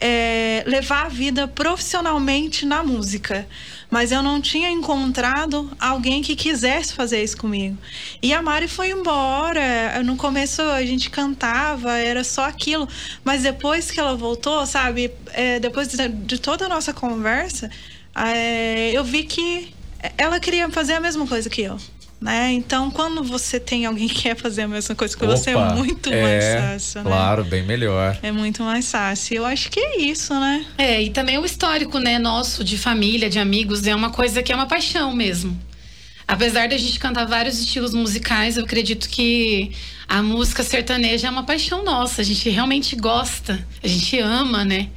é, 0.00 0.64
levar 0.66 1.06
a 1.06 1.08
vida 1.08 1.46
profissionalmente 1.46 2.64
na 2.64 2.82
música. 2.82 3.46
Mas 3.90 4.12
eu 4.12 4.22
não 4.22 4.40
tinha 4.40 4.70
encontrado 4.70 5.70
alguém 5.78 6.22
que 6.22 6.36
quisesse 6.36 6.94
fazer 6.94 7.22
isso 7.22 7.36
comigo. 7.36 7.76
E 8.22 8.32
a 8.32 8.40
Mari 8.40 8.68
foi 8.68 8.90
embora. 8.90 10.02
No 10.04 10.16
começo 10.16 10.62
a 10.62 10.84
gente 10.84 11.10
cantava, 11.10 11.98
era 11.98 12.22
só 12.24 12.44
aquilo. 12.44 12.88
Mas 13.24 13.42
depois 13.42 13.90
que 13.90 13.98
ela 13.98 14.16
voltou, 14.16 14.64
sabe? 14.64 15.10
É, 15.32 15.58
depois 15.58 15.88
de, 15.88 16.08
de, 16.08 16.38
toda 16.38 16.66
a 16.66 16.68
nossa 16.68 16.94
conversa, 16.94 17.68
é, 18.14 18.92
eu 18.92 19.04
vi 19.04 19.24
que 19.24 19.74
ela 20.16 20.38
queria 20.38 20.68
fazer 20.70 20.94
a 20.94 21.00
mesma 21.00 21.26
coisa 21.26 21.50
que 21.50 21.62
eu 21.62 21.78
né? 22.20 22.52
Então, 22.52 22.90
quando 22.90 23.22
você 23.22 23.58
tem 23.58 23.86
alguém 23.86 24.06
que 24.06 24.22
quer 24.22 24.36
fazer 24.36 24.62
a 24.62 24.68
mesma 24.68 24.94
coisa 24.94 25.16
que 25.16 25.24
Opa, 25.24 25.36
você, 25.36 25.50
é 25.50 25.74
muito 25.74 26.12
é, 26.12 26.22
mais 26.22 26.44
fácil, 26.72 27.02
né? 27.02 27.10
Claro, 27.10 27.44
bem 27.44 27.62
melhor. 27.62 28.18
É 28.22 28.30
muito 28.30 28.62
mais 28.62 28.90
fácil. 28.90 29.36
Eu 29.36 29.46
acho 29.46 29.70
que 29.70 29.80
é 29.80 30.00
isso, 30.02 30.34
né? 30.38 30.66
É, 30.76 31.02
e 31.02 31.10
também 31.10 31.38
o 31.38 31.44
histórico, 31.46 31.98
né, 31.98 32.18
nosso, 32.18 32.62
de 32.62 32.76
família, 32.76 33.30
de 33.30 33.38
amigos, 33.38 33.86
é 33.86 33.94
uma 33.94 34.10
coisa 34.10 34.42
que 34.42 34.52
é 34.52 34.54
uma 34.54 34.66
paixão 34.66 35.14
mesmo. 35.14 35.58
Apesar 36.28 36.68
da 36.68 36.76
gente 36.76 36.98
cantar 36.98 37.24
vários 37.24 37.58
estilos 37.58 37.92
musicais, 37.92 38.56
eu 38.56 38.64
acredito 38.64 39.08
que 39.08 39.72
a 40.06 40.22
música 40.22 40.62
sertaneja 40.62 41.26
é 41.26 41.30
uma 41.30 41.42
paixão 41.42 41.82
nossa. 41.82 42.20
A 42.20 42.24
gente 42.24 42.48
realmente 42.50 42.94
gosta, 42.94 43.66
a 43.82 43.88
gente 43.88 44.18
ama, 44.20 44.64
né? 44.64 44.90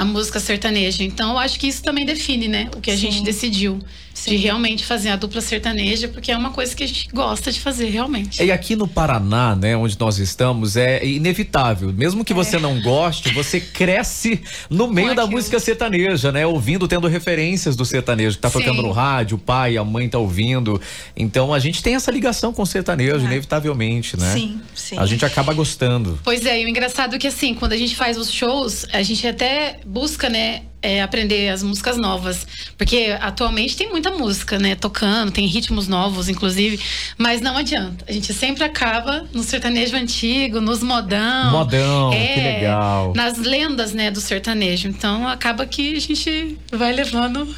A 0.00 0.04
música 0.04 0.40
sertaneja. 0.40 1.04
Então, 1.04 1.32
eu 1.32 1.38
acho 1.38 1.60
que 1.60 1.68
isso 1.68 1.82
também 1.82 2.06
define, 2.06 2.48
né? 2.48 2.70
O 2.74 2.80
que 2.80 2.90
a 2.90 2.94
Sim. 2.94 3.10
gente 3.10 3.22
decidiu. 3.22 3.78
Sim. 4.20 4.30
de 4.30 4.36
realmente 4.36 4.84
fazer 4.84 5.08
a 5.08 5.16
dupla 5.16 5.40
sertaneja, 5.40 6.08
porque 6.08 6.30
é 6.30 6.36
uma 6.36 6.50
coisa 6.50 6.74
que 6.74 6.84
a 6.84 6.86
gente 6.86 7.08
gosta 7.12 7.50
de 7.50 7.58
fazer 7.58 7.88
realmente. 7.88 8.42
E 8.42 8.52
aqui 8.52 8.76
no 8.76 8.86
Paraná, 8.86 9.56
né, 9.56 9.76
onde 9.76 9.98
nós 9.98 10.18
estamos, 10.18 10.76
é 10.76 11.04
inevitável. 11.04 11.92
Mesmo 11.92 12.24
que 12.24 12.32
é. 12.32 12.36
você 12.36 12.58
não 12.58 12.80
goste, 12.82 13.32
você 13.32 13.60
cresce 13.60 14.42
no 14.68 14.88
meio 14.88 15.14
da 15.14 15.26
música 15.26 15.58
sertaneja, 15.58 16.30
né? 16.30 16.46
Ouvindo, 16.46 16.86
tendo 16.86 17.06
referências 17.06 17.76
do 17.76 17.84
sertanejo 17.84 18.36
que 18.36 18.42
tá 18.42 18.50
Sim. 18.50 18.58
tocando 18.58 18.82
no 18.82 18.90
rádio, 18.90 19.36
o 19.36 19.40
pai, 19.40 19.76
a 19.76 19.84
mãe 19.84 20.08
tá 20.08 20.18
ouvindo. 20.18 20.80
Então 21.16 21.54
a 21.54 21.58
gente 21.58 21.82
tem 21.82 21.94
essa 21.94 22.10
ligação 22.10 22.52
com 22.52 22.62
o 22.62 22.66
sertanejo, 22.66 23.24
é. 23.24 23.24
inevitavelmente, 23.24 24.18
né? 24.18 24.32
Sim, 24.32 24.60
sim. 24.74 24.98
A 24.98 25.06
gente 25.06 25.24
acaba 25.24 25.54
gostando. 25.54 26.18
Pois 26.22 26.44
é, 26.44 26.60
e 26.60 26.64
o 26.66 26.68
engraçado 26.68 27.14
é 27.14 27.18
que 27.18 27.26
assim, 27.26 27.54
quando 27.54 27.72
a 27.72 27.76
gente 27.76 27.96
faz 27.96 28.18
os 28.18 28.30
shows, 28.30 28.86
a 28.92 29.02
gente 29.02 29.26
até 29.26 29.78
busca, 29.90 30.28
né? 30.28 30.62
é, 30.82 31.02
aprender 31.02 31.48
as 31.48 31.62
músicas 31.62 31.96
novas. 31.96 32.46
Porque 32.76 33.16
atualmente 33.20 33.76
tem 33.76 33.90
muita 33.90 34.10
música, 34.10 34.58
né? 34.58 34.74
Tocando, 34.74 35.30
tem 35.30 35.46
ritmos 35.46 35.88
novos, 35.88 36.28
inclusive. 36.28 36.80
Mas 37.18 37.40
não 37.40 37.56
adianta. 37.56 38.04
A 38.08 38.12
gente 38.12 38.32
sempre 38.32 38.64
acaba 38.64 39.26
no 39.32 39.42
sertanejo 39.42 39.96
antigo, 39.96 40.60
nos 40.60 40.82
modão. 40.82 41.50
Modão, 41.50 42.12
é, 42.12 42.26
que 42.26 42.40
legal. 42.40 43.12
Nas 43.14 43.38
lendas, 43.38 43.92
né, 43.92 44.10
do 44.10 44.20
sertanejo. 44.20 44.88
Então 44.88 45.28
acaba 45.28 45.66
que 45.66 45.96
a 45.96 46.00
gente 46.00 46.58
vai 46.72 46.92
levando 46.92 47.54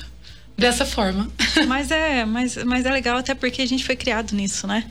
dessa 0.57 0.85
forma. 0.85 1.29
Mas 1.67 1.91
é, 1.91 2.25
mas, 2.25 2.57
mas 2.65 2.85
é 2.85 2.91
legal 2.91 3.17
até 3.17 3.35
porque 3.35 3.63
a 3.63 3.67
gente 3.67 3.85
foi 3.85 3.97
criado 3.97 4.33
nisso, 4.33 4.67
né? 4.67 4.85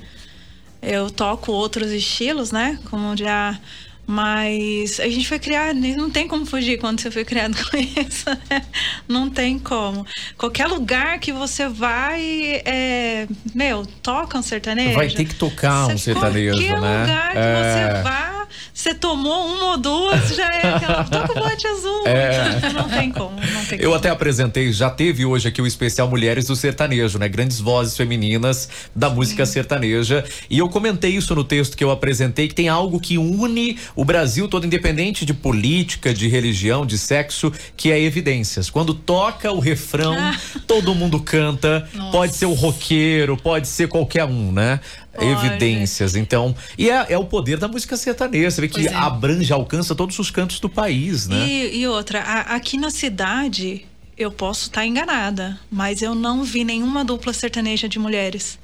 Eu 0.82 1.10
toco 1.10 1.52
outros 1.52 1.92
estilos, 1.92 2.52
né? 2.52 2.80
Como 2.90 3.16
já 3.16 3.58
mas 4.06 5.00
a 5.00 5.08
gente 5.08 5.28
foi 5.28 5.40
criado, 5.40 5.76
não 5.76 6.10
tem 6.10 6.28
como 6.28 6.46
fugir 6.46 6.80
quando 6.80 7.00
você 7.00 7.10
foi 7.10 7.24
criado 7.24 7.56
com 7.70 7.78
isso, 7.78 8.30
né? 8.50 8.64
Não 9.08 9.30
tem 9.30 9.58
como. 9.58 10.06
Qualquer 10.38 10.68
lugar 10.68 11.20
que 11.20 11.32
você 11.32 11.68
vai, 11.68 12.62
é, 12.66 13.28
meu, 13.54 13.86
toca 14.02 14.38
um 14.38 14.42
sertanejo. 14.42 14.96
Vai 14.96 15.10
ter 15.10 15.26
que 15.26 15.36
tocar 15.36 15.88
um 15.88 15.98
sertanejo, 15.98 16.58
qualquer 16.58 16.82
né? 16.82 16.98
Qualquer 16.98 17.02
lugar 17.02 17.32
que 17.32 17.38
é... 17.38 17.96
você 17.96 18.04
vá, 18.04 18.48
você 18.74 18.94
tomou 18.94 19.54
uma 19.54 19.72
ou 19.72 19.78
duas, 19.78 20.36
já 20.36 20.48
é 20.54 20.76
aquela. 20.76 21.04
Toca 21.12 21.32
o 21.32 21.36
bote 21.36 21.68
azul. 21.68 22.08
É. 22.08 22.72
Não 22.74 22.90
tem 22.90 23.12
como, 23.12 23.40
não 23.40 23.66
tem 23.66 23.80
Eu 23.80 23.86
como. 23.86 23.96
até 23.96 24.10
apresentei, 24.10 24.72
já 24.72 24.90
teve 24.90 25.26
hoje 25.26 25.48
aqui 25.48 25.62
o 25.62 25.68
especial 25.68 26.10
Mulheres 26.10 26.48
do 26.48 26.56
Sertanejo, 26.56 27.20
né? 27.20 27.28
Grandes 27.28 27.60
vozes 27.60 27.96
femininas 27.96 28.70
da 28.96 29.10
música 29.10 29.46
Sim. 29.46 29.54
sertaneja. 29.54 30.26
E 30.50 30.58
eu 30.60 30.70
comentei 30.70 31.12
isso 31.12 31.36
no 31.36 31.44
texto 31.44 31.78
que 31.78 31.84
eu 31.84 31.92
apresentei, 31.92 32.48
que 32.48 32.56
tem 32.56 32.70
algo 32.70 33.00
que 33.00 33.18
une 33.18 33.78
o 33.96 34.06
Brasil 34.06 34.48
todo, 34.48 34.66
independente 34.66 35.26
de 35.26 35.34
política, 35.34 36.14
de 36.14 36.28
religião, 36.28 36.86
de 36.86 36.98
sexo, 36.98 37.52
que 37.76 37.92
é 37.92 38.00
evidências. 38.00 38.70
Quando 38.70 38.94
toca 38.94 39.52
o 39.52 39.60
refrão, 39.60 40.16
ah. 40.18 40.38
todo 40.68 40.96
mundo 40.96 41.20
canta. 41.20 41.88
Nossa. 41.94 42.12
Pode 42.12 42.36
ser 42.36 42.46
o 42.46 42.54
roqueiro, 42.54 43.38
pode 43.38 43.68
ser 43.68 43.88
qualquer 43.88 44.26
um, 44.26 44.52
né? 44.52 44.80
Pode. 45.14 45.26
Evidências. 45.26 46.16
Então, 46.16 46.56
e 46.78 46.90
é, 46.90 47.08
é, 47.10 47.18
o 47.18 47.26
poder 47.26 47.58
da 47.58 47.68
música 47.68 47.98
sertaneja. 47.98 48.52
Você 48.52 48.62
vê 48.62 48.68
que 48.68 48.88
é. 48.88 48.94
abrange, 48.94 49.52
alcança 49.52 49.94
todos 49.94 50.18
os 50.20 50.32
cantos 50.32 50.60
do 50.60 50.70
país, 50.70 51.28
né? 51.28 51.46
E, 51.46 51.80
e 51.82 51.88
outra, 51.88 52.22
a, 52.22 52.56
aqui 52.56 52.78
na 52.78 52.90
cidade, 52.90 53.86
eu 54.18 54.32
posso 54.32 54.64
estar 54.64 54.86
enganada, 54.86 55.60
mas 55.70 56.02
eu 56.02 56.16
não 56.16 56.44
vi 56.44 56.64
nenhuma 56.64 57.04
dupla 57.04 57.34
sertaneja 57.34 57.90
de 57.90 58.00
mulheres. 58.00 58.60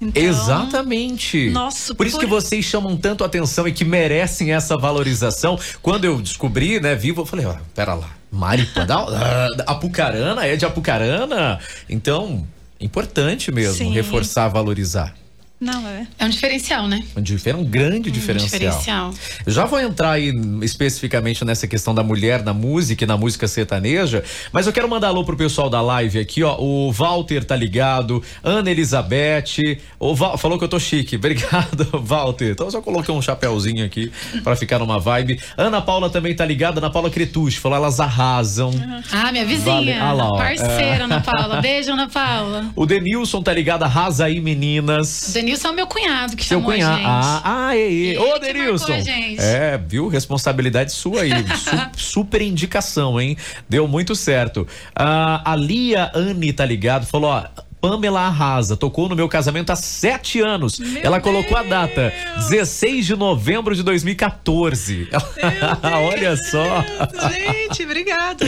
Então, 0.00 0.22
Exatamente. 0.22 1.50
Nossa, 1.50 1.94
por 1.94 2.06
isso 2.06 2.16
por... 2.16 2.20
que 2.20 2.26
vocês 2.26 2.64
chamam 2.64 2.96
tanto 2.96 3.22
atenção 3.22 3.68
e 3.68 3.72
que 3.72 3.84
merecem 3.84 4.52
essa 4.52 4.76
valorização. 4.76 5.58
Quando 5.82 6.06
eu 6.06 6.20
descobri, 6.20 6.80
né, 6.80 6.94
vivo, 6.94 7.20
eu 7.20 7.26
falei, 7.26 7.44
ó, 7.44 7.54
pera 7.74 7.92
lá, 7.92 8.10
Maripa, 8.30 8.86
Apucarana, 9.66 10.46
é 10.46 10.56
de 10.56 10.64
Apucarana? 10.64 11.60
Então, 11.88 12.46
importante 12.80 13.52
mesmo 13.52 13.74
Sim. 13.74 13.92
reforçar, 13.92 14.48
valorizar. 14.48 15.14
Não, 15.60 15.86
é. 15.86 16.06
É 16.18 16.24
um 16.24 16.30
diferencial, 16.30 16.88
né? 16.88 17.04
Um, 17.14 17.20
difer 17.20 17.54
um 17.54 17.62
grande 17.62 18.08
um 18.08 18.12
diferencial. 18.12 19.10
diferencial. 19.10 19.14
Já 19.46 19.66
vou 19.66 19.78
entrar 19.78 20.12
aí 20.12 20.32
especificamente 20.62 21.44
nessa 21.44 21.66
questão 21.66 21.94
da 21.94 22.02
mulher 22.02 22.42
na 22.42 22.54
música 22.54 23.04
e 23.04 23.06
na 23.06 23.18
música 23.18 23.46
sertaneja, 23.46 24.24
mas 24.52 24.66
eu 24.66 24.72
quero 24.72 24.88
mandar 24.88 25.08
alô 25.08 25.22
pro 25.22 25.36
pessoal 25.36 25.68
da 25.68 25.82
live 25.82 26.18
aqui, 26.18 26.42
ó. 26.42 26.56
O 26.58 26.90
Walter 26.90 27.44
tá 27.44 27.54
ligado, 27.54 28.22
Ana 28.42 28.70
Elizabeth, 28.70 29.78
o 29.98 30.14
Val, 30.14 30.38
falou 30.38 30.58
que 30.58 30.64
eu 30.64 30.68
tô 30.68 30.80
chique. 30.80 31.16
Obrigado, 31.20 31.86
Walter. 31.92 32.52
Então 32.52 32.66
eu 32.66 32.70
só 32.70 32.80
coloquei 32.80 33.14
um 33.14 33.20
chapéuzinho 33.20 33.84
aqui 33.84 34.10
para 34.42 34.56
ficar 34.56 34.78
numa 34.78 34.98
vibe. 34.98 35.38
Ana 35.58 35.82
Paula 35.82 36.08
também 36.08 36.34
tá 36.34 36.46
ligada, 36.46 36.80
Ana 36.80 36.88
Paula 36.88 37.10
Cretucci, 37.10 37.60
falou 37.60 37.76
elas 37.76 38.00
arrasam. 38.00 38.70
Uhum. 38.70 39.02
Ah, 39.12 39.30
minha 39.30 39.44
vizinha. 39.44 39.74
Vale. 39.74 39.92
Ah, 39.92 40.12
lá, 40.12 40.30
parceira, 40.38 40.80
é. 40.80 41.02
Ana 41.02 41.20
Paula. 41.20 41.60
Beijo, 41.62 41.92
Ana 41.92 42.08
Paula. 42.08 42.70
O 42.74 42.86
Denilson 42.86 43.42
tá 43.42 43.52
ligado, 43.52 43.82
arrasa 43.82 44.24
aí, 44.24 44.40
meninas. 44.40 45.32
Denilson 45.34 45.49
Denilson 45.50 45.68
é 45.68 45.70
o 45.70 45.74
meu 45.74 45.86
cunhado 45.86 46.36
que 46.36 46.44
Seu 46.44 46.58
chamou 46.58 46.72
cunhado. 46.72 46.94
a 46.94 46.96
gente. 46.96 47.06
Ah, 47.06 47.42
ah 47.44 47.76
é, 47.76 48.14
é. 48.14 48.20
Ô, 48.20 48.38
Denilson. 48.38 48.92
É, 49.38 49.78
viu? 49.78 50.08
Responsabilidade 50.08 50.92
sua 50.92 51.22
aí. 51.22 51.30
Su 51.94 52.10
super 52.12 52.40
indicação, 52.40 53.20
hein? 53.20 53.36
Deu 53.68 53.88
muito 53.88 54.14
certo. 54.14 54.66
Ah, 54.94 55.42
a 55.44 55.56
Lia 55.56 56.10
Anne 56.14 56.52
tá 56.52 56.64
ligado, 56.64 57.06
falou, 57.06 57.30
ó. 57.30 57.44
Pamela 57.80 58.20
Arrasa, 58.20 58.76
tocou 58.76 59.08
no 59.08 59.16
meu 59.16 59.28
casamento 59.28 59.70
há 59.70 59.76
sete 59.76 60.40
anos. 60.40 60.78
Meu 60.78 61.02
Ela 61.02 61.20
colocou 61.20 61.56
Deus. 61.56 61.66
a 61.66 61.86
data, 61.86 62.12
16 62.36 63.06
de 63.06 63.16
novembro 63.16 63.74
de 63.74 63.82
2014. 63.82 65.08
Olha 66.12 66.36
só. 66.50 66.84
Gente, 67.30 67.84
obrigada. 67.84 68.44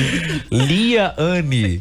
Lia 0.50 1.14
Anne, 1.16 1.78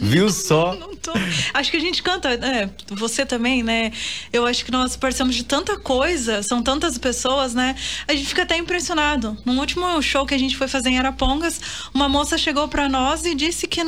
viu 0.00 0.30
só? 0.30 0.74
Não 0.78 0.94
tô. 0.94 1.12
Acho 1.52 1.70
que 1.70 1.76
a 1.76 1.80
gente 1.80 2.02
canta, 2.02 2.36
né? 2.36 2.70
Você 2.90 3.26
também, 3.26 3.62
né? 3.62 3.92
Eu 4.32 4.46
acho 4.46 4.64
que 4.64 4.70
nós 4.70 4.96
participamos 4.96 5.34
de 5.34 5.44
tanta 5.44 5.76
coisa, 5.78 6.42
são 6.42 6.62
tantas 6.62 6.96
pessoas, 6.98 7.54
né? 7.54 7.74
A 8.06 8.14
gente 8.14 8.26
fica 8.28 8.42
até 8.42 8.56
impressionado. 8.56 9.36
No 9.44 9.58
último 9.58 10.00
show 10.00 10.24
que 10.24 10.34
a 10.34 10.38
gente 10.38 10.56
foi 10.56 10.68
fazer 10.68 10.90
em 10.90 10.98
Arapongas, 10.98 11.60
uma 11.92 12.08
moça 12.08 12.38
chegou 12.38 12.68
para 12.68 12.88
nós 12.88 13.24
e 13.24 13.34
disse 13.34 13.66
que, 13.66 13.80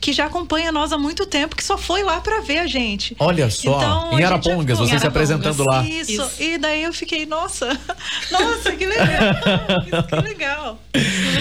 que 0.00 0.12
já 0.12 0.26
acompanha 0.26 0.72
nós 0.72 0.92
há 0.92 0.98
muito 0.98 1.26
tempo, 1.26 1.54
que 1.54 1.64
só 1.64 1.76
foi 1.76 2.02
lá 2.02 2.20
para 2.20 2.40
ver 2.46 2.58
a 2.58 2.66
gente. 2.66 3.16
Olha 3.18 3.50
só, 3.50 3.76
então, 3.76 4.18
em 4.18 4.24
Arapongas, 4.24 4.78
você 4.78 4.98
se 4.98 5.06
apresentando 5.06 5.64
lá. 5.64 5.86
Isso. 5.86 6.12
Isso, 6.12 6.30
e 6.42 6.58
daí 6.58 6.84
eu 6.84 6.92
fiquei, 6.92 7.26
nossa, 7.26 7.78
nossa, 8.30 8.72
que 8.72 8.86
legal, 8.86 10.06
que 10.08 10.28
legal. 10.28 10.78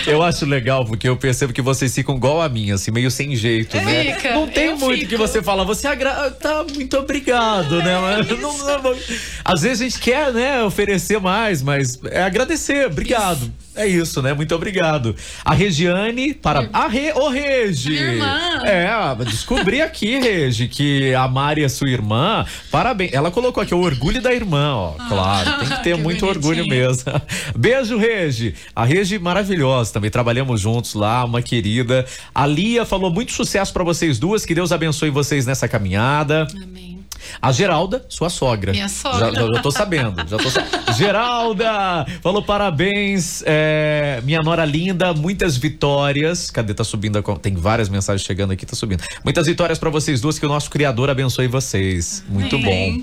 Eu 0.07 0.21
acho 0.21 0.45
legal, 0.45 0.85
porque 0.85 1.07
eu 1.07 1.15
percebo 1.15 1.53
que 1.53 1.62
vocês 1.62 1.93
ficam 1.93 2.15
igual 2.15 2.41
a 2.41 2.50
mim, 2.50 2.71
assim, 2.71 2.91
meio 2.91 3.09
sem 3.12 3.35
jeito, 3.35 3.77
né? 3.77 4.15
Fica, 4.15 4.33
não 4.33 4.47
tem 4.47 4.75
muito 4.75 5.00
fico. 5.00 5.09
que 5.09 5.17
você 5.17 5.41
fala, 5.41 5.63
você 5.63 5.88
agra... 5.88 6.31
tá 6.31 6.63
muito 6.63 6.97
obrigado, 6.97 7.77
né? 7.77 8.00
Mas 8.00 8.39
não, 8.39 8.57
não, 8.57 8.95
às 9.43 9.62
vezes 9.62 9.81
a 9.81 9.83
gente 9.83 10.00
quer, 10.00 10.33
né, 10.33 10.63
oferecer 10.63 11.19
mais, 11.19 11.62
mas 11.62 12.00
é 12.05 12.24
agradecer, 12.24 12.88
obrigado. 12.88 13.43
Isso. 13.43 13.64
É 13.75 13.86
isso, 13.86 14.22
né? 14.22 14.34
Muito 14.34 14.55
obrigado. 14.55 15.15
A 15.44 15.53
Regiane, 15.53 16.34
para. 16.34 16.70
A 16.72 16.88
Re... 16.88 17.12
Ô, 17.13 17.29
Regi! 17.29 17.94
irmã. 17.94 18.60
É, 18.63 19.25
descobri 19.25 19.82
aqui, 19.82 20.17
Regi, 20.20 20.67
que 20.67 21.13
a 21.13 21.27
Mari 21.27 21.63
é 21.63 21.70
sua 21.70 21.89
irmã. 21.89 22.46
Parabéns. 22.72 23.13
Ela 23.13 23.32
colocou 23.32 23.62
aqui 23.62 23.74
o 23.74 23.79
orgulho 23.79 24.22
da 24.22 24.34
irmã, 24.34 24.74
ó. 24.74 24.94
Ah, 24.98 25.08
claro, 25.08 25.60
tem 25.60 25.70
que 25.70 25.84
ter 25.84 25.96
que 25.96 26.01
muito 26.01 26.25
bonitinho. 26.25 26.29
orgulho 26.29 26.67
mesmo. 26.67 27.03
Beijo, 27.55 27.98
Regi. 27.98 28.55
A 28.75 28.86
Regi 28.86 29.20
maravilhosa 29.20 29.94
também. 29.94 30.10
Trabalhamos 30.10 30.62
juntos 30.62 30.94
lá, 30.94 31.24
uma 31.25 31.41
querida. 31.41 32.05
A 32.34 32.46
Lia 32.46 32.86
falou 32.86 33.12
muito 33.12 33.34
sucesso 33.34 33.74
para 33.74 33.84
vocês 33.84 34.17
duas. 34.17 34.46
Que 34.46 34.55
Deus 34.55 34.72
abençoe 34.72 35.10
vocês 35.10 35.46
nessa 35.46 35.67
caminhada. 35.67 36.48
Amém. 36.63 36.95
A 37.41 37.51
Geralda, 37.51 38.05
sua 38.10 38.29
sogra. 38.29 38.72
Minha 38.72 38.89
sogra. 38.89 39.32
Já, 39.34 39.53
já, 39.53 39.62
tô 39.62 39.72
sabendo. 39.72 40.15
Já 40.27 40.38
tô 40.38 40.50
Geralda! 40.94 42.05
Falou 42.22 42.41
parabéns, 42.41 43.44
é, 43.46 44.22
minha 44.24 44.41
nora 44.41 44.65
linda, 44.65 45.13
muitas 45.13 45.58
vitórias. 45.58 46.50
Cadê? 46.50 46.74
Tá 46.74 46.84
subindo. 46.84 47.17
A, 47.17 47.22
tem 47.38 47.55
várias 47.55 47.89
mensagens 47.89 48.25
chegando 48.25 48.51
aqui, 48.51 48.65
tá 48.65 48.75
subindo. 48.75 49.03
Muitas 49.24 49.48
vitórias 49.48 49.77
para 49.77 49.89
vocês 49.89 50.22
duas, 50.22 50.39
que 50.39 50.46
o 50.46 50.50
nosso 50.50 50.70
Criador 50.70 51.10
abençoe 51.10 51.48
vocês. 51.48 52.24
Muito 52.27 52.58
bom. 52.60 53.01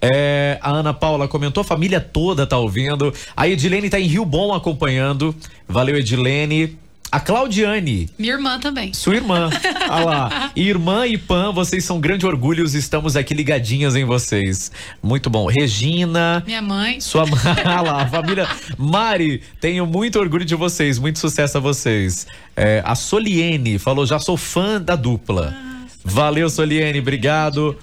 É, 0.00 0.58
a 0.60 0.70
Ana 0.70 0.94
Paula 0.94 1.28
comentou, 1.28 1.60
a 1.60 1.64
família 1.64 2.00
toda 2.00 2.46
tá 2.46 2.58
ouvindo. 2.58 3.12
A 3.36 3.48
Edilene 3.48 3.90
tá 3.90 3.98
em 3.98 4.06
Rio 4.06 4.24
Bom 4.24 4.52
acompanhando. 4.52 5.34
Valeu, 5.68 5.96
Edilene. 5.96 6.78
A 7.12 7.18
Claudiane. 7.18 8.08
Minha 8.16 8.34
irmã 8.34 8.60
também. 8.60 8.94
Sua 8.94 9.16
irmã. 9.16 9.50
Olha 9.90 10.04
lá. 10.04 10.52
Irmã 10.54 11.06
e 11.08 11.18
Pan, 11.18 11.52
vocês 11.52 11.84
são 11.84 12.00
grande 12.00 12.24
orgulhos. 12.24 12.74
Estamos 12.74 13.16
aqui 13.16 13.34
ligadinhas 13.34 13.96
em 13.96 14.04
vocês. 14.04 14.70
Muito 15.02 15.28
bom. 15.28 15.46
Regina. 15.46 16.42
Minha 16.46 16.62
mãe. 16.62 17.00
Sua 17.00 17.26
mãe. 17.26 17.40
Olha 17.66 17.80
lá. 17.80 18.06
Família. 18.06 18.48
Mari, 18.78 19.42
tenho 19.60 19.86
muito 19.86 20.20
orgulho 20.20 20.44
de 20.44 20.54
vocês. 20.54 21.00
Muito 21.00 21.18
sucesso 21.18 21.58
a 21.58 21.60
vocês. 21.60 22.28
É, 22.54 22.80
a 22.84 22.94
Soliene 22.94 23.78
falou: 23.78 24.06
já 24.06 24.20
sou 24.20 24.36
fã 24.36 24.80
da 24.80 24.94
dupla. 24.94 25.52
Ah, 25.56 25.86
Valeu, 26.04 26.48
Soliene. 26.48 27.00
Obrigado. 27.00 27.76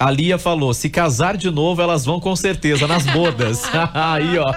A 0.00 0.10
Lia 0.10 0.38
falou: 0.38 0.72
se 0.72 0.88
casar 0.88 1.36
de 1.36 1.50
novo, 1.50 1.82
elas 1.82 2.06
vão 2.06 2.18
com 2.18 2.34
certeza 2.34 2.86
nas 2.86 3.04
bodas. 3.04 3.64
aí, 3.92 4.38
ó. 4.38 4.54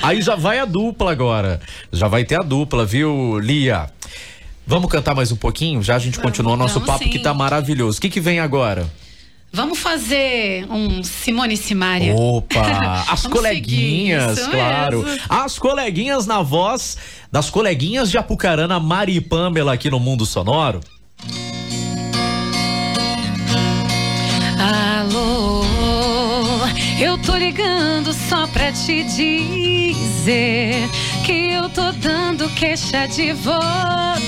Aí 0.00 0.22
já 0.22 0.36
vai 0.36 0.60
a 0.60 0.64
dupla 0.64 1.10
agora. 1.10 1.60
Já 1.92 2.06
vai 2.06 2.24
ter 2.24 2.36
a 2.36 2.42
dupla, 2.42 2.86
viu, 2.86 3.40
Lia? 3.40 3.90
Vamos 4.64 4.88
cantar 4.88 5.12
mais 5.12 5.32
um 5.32 5.36
pouquinho? 5.36 5.82
Já 5.82 5.96
a 5.96 5.98
gente 5.98 6.14
vamos, 6.14 6.30
continua 6.30 6.52
o 6.52 6.56
nosso 6.56 6.80
papo 6.80 7.02
sim. 7.02 7.10
que 7.10 7.18
tá 7.18 7.34
maravilhoso. 7.34 7.98
O 7.98 8.00
que, 8.00 8.08
que 8.08 8.20
vem 8.20 8.38
agora? 8.38 8.88
Vamos 9.52 9.78
fazer 9.78 10.64
um 10.70 11.02
Simone 11.02 11.56
Simaria. 11.56 12.14
Opa! 12.14 13.04
As 13.10 13.26
coleguinhas, 13.26 14.46
claro. 14.46 15.02
Mesmo. 15.02 15.20
As 15.28 15.58
coleguinhas 15.58 16.26
na 16.26 16.40
voz 16.40 16.96
das 17.30 17.50
coleguinhas 17.50 18.10
de 18.10 18.16
Apucarana, 18.16 18.78
Mari 18.78 19.16
e 19.16 19.20
Pamela 19.20 19.72
aqui 19.72 19.90
no 19.90 19.98
Mundo 19.98 20.24
Sonoro. 20.24 20.80
Eu 27.00 27.18
tô 27.18 27.36
ligando 27.36 28.12
só 28.12 28.46
pra 28.46 28.70
te 28.72 29.02
dizer 29.04 30.88
que 31.24 31.52
eu 31.52 31.68
tô 31.68 31.92
dando 31.92 32.48
queixa 32.50 33.06
de 33.06 33.32
você. 33.32 34.24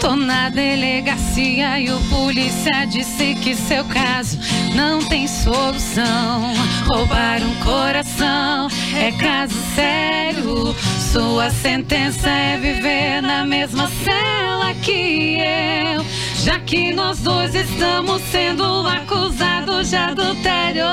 Tô 0.00 0.14
na 0.14 0.48
delegacia 0.50 1.80
e 1.80 1.90
o 1.90 1.98
polícia 2.10 2.84
disse 2.86 3.34
que 3.36 3.54
seu 3.54 3.84
caso 3.86 4.38
não 4.74 5.00
tem 5.00 5.26
solução. 5.26 6.52
Roubar 6.86 7.42
um 7.42 7.54
coração 7.64 8.68
é 8.94 9.10
caso 9.12 9.56
sério. 9.74 10.74
Sua 11.12 11.50
sentença 11.50 12.28
é 12.28 12.58
viver 12.58 13.22
na 13.22 13.44
mesma 13.44 13.90
cela 14.04 14.74
que 14.74 15.38
eu. 15.38 16.04
Já 16.44 16.58
que 16.60 16.92
nós 16.92 17.20
dois 17.20 17.54
estamos 17.54 18.20
sendo 18.34 18.84
acusados 18.84 19.90
de 19.90 19.96
adultério. 19.96 20.84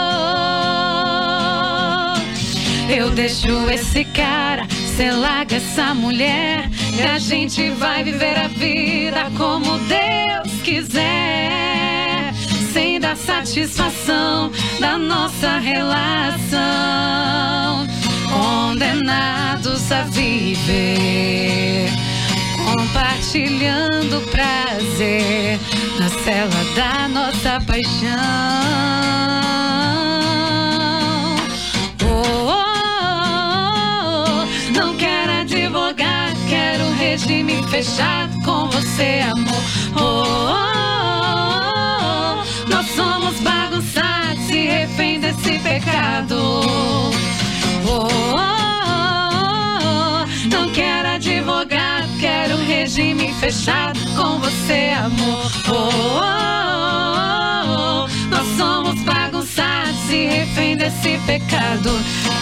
Eu 2.88 3.10
deixo 3.10 3.68
esse 3.72 4.06
cara, 4.06 4.68
cê 4.96 5.10
larga 5.10 5.56
essa 5.56 5.96
mulher. 5.96 6.70
E 6.96 7.02
a 7.02 7.18
gente 7.18 7.72
vai 7.72 8.04
viver 8.04 8.38
a 8.38 8.48
vida 8.48 9.32
como 9.40 9.80
Deus 9.80 10.62
quiser. 10.64 12.32
Sem 12.72 13.00
dar 13.00 13.18
satisfação 13.18 14.52
da 14.80 15.00
nossa 15.00 15.58
relação. 15.58 16.60
Condenados 18.30 19.92
a 19.92 20.04
viver 20.04 21.90
compartilhando 23.02 24.22
prazer 24.30 25.60
na 25.98 26.08
cela 26.24 26.64
da 26.76 27.08
nossa 27.08 27.60
paixão. 27.66 28.12
Oh, 32.04 32.22
oh, 32.48 32.62
oh, 34.38 34.46
não 34.78 34.96
quero 34.98 35.32
advogar, 35.32 36.36
quero 36.48 36.84
um 36.86 36.96
regime 36.96 37.64
fechado 37.70 38.40
com 38.44 38.70
você, 38.70 39.22
amor. 39.32 39.64
Oh, 39.96 40.54
nós 42.70 42.86
somos 42.96 43.40
bagunçados 43.40 44.48
e 44.50 44.68
refém 44.68 45.20
desse 45.20 45.58
pecado. 45.58 46.36
Oh, 47.84 48.61
regime 52.82 53.32
fechado 53.40 54.00
com 54.16 54.40
você, 54.40 54.92
amor. 54.98 55.52
Oh, 55.70 55.90
oh, 56.18 57.68
oh, 57.70 58.08
Nós 58.32 58.48
somos 58.58 59.00
bagunçados 59.04 60.10
e 60.10 60.26
refém 60.26 60.76
desse 60.76 61.20
pecado. 61.28 61.92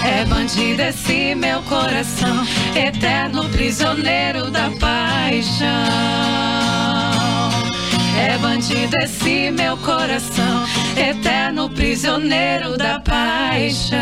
É 0.06 0.24
bandido 0.24 0.82
esse 0.82 1.36
meu 1.36 1.62
coração, 1.64 2.48
eterno 2.74 3.50
prisioneiro 3.50 4.50
da 4.50 4.72
paixão. 4.80 5.68
É 8.18 8.38
bandido 8.38 8.96
esse 9.04 9.52
meu 9.52 9.76
coração, 9.76 10.66
eterno 10.96 11.70
prisioneiro 11.70 12.78
da 12.78 13.02
paixão. 13.02 14.00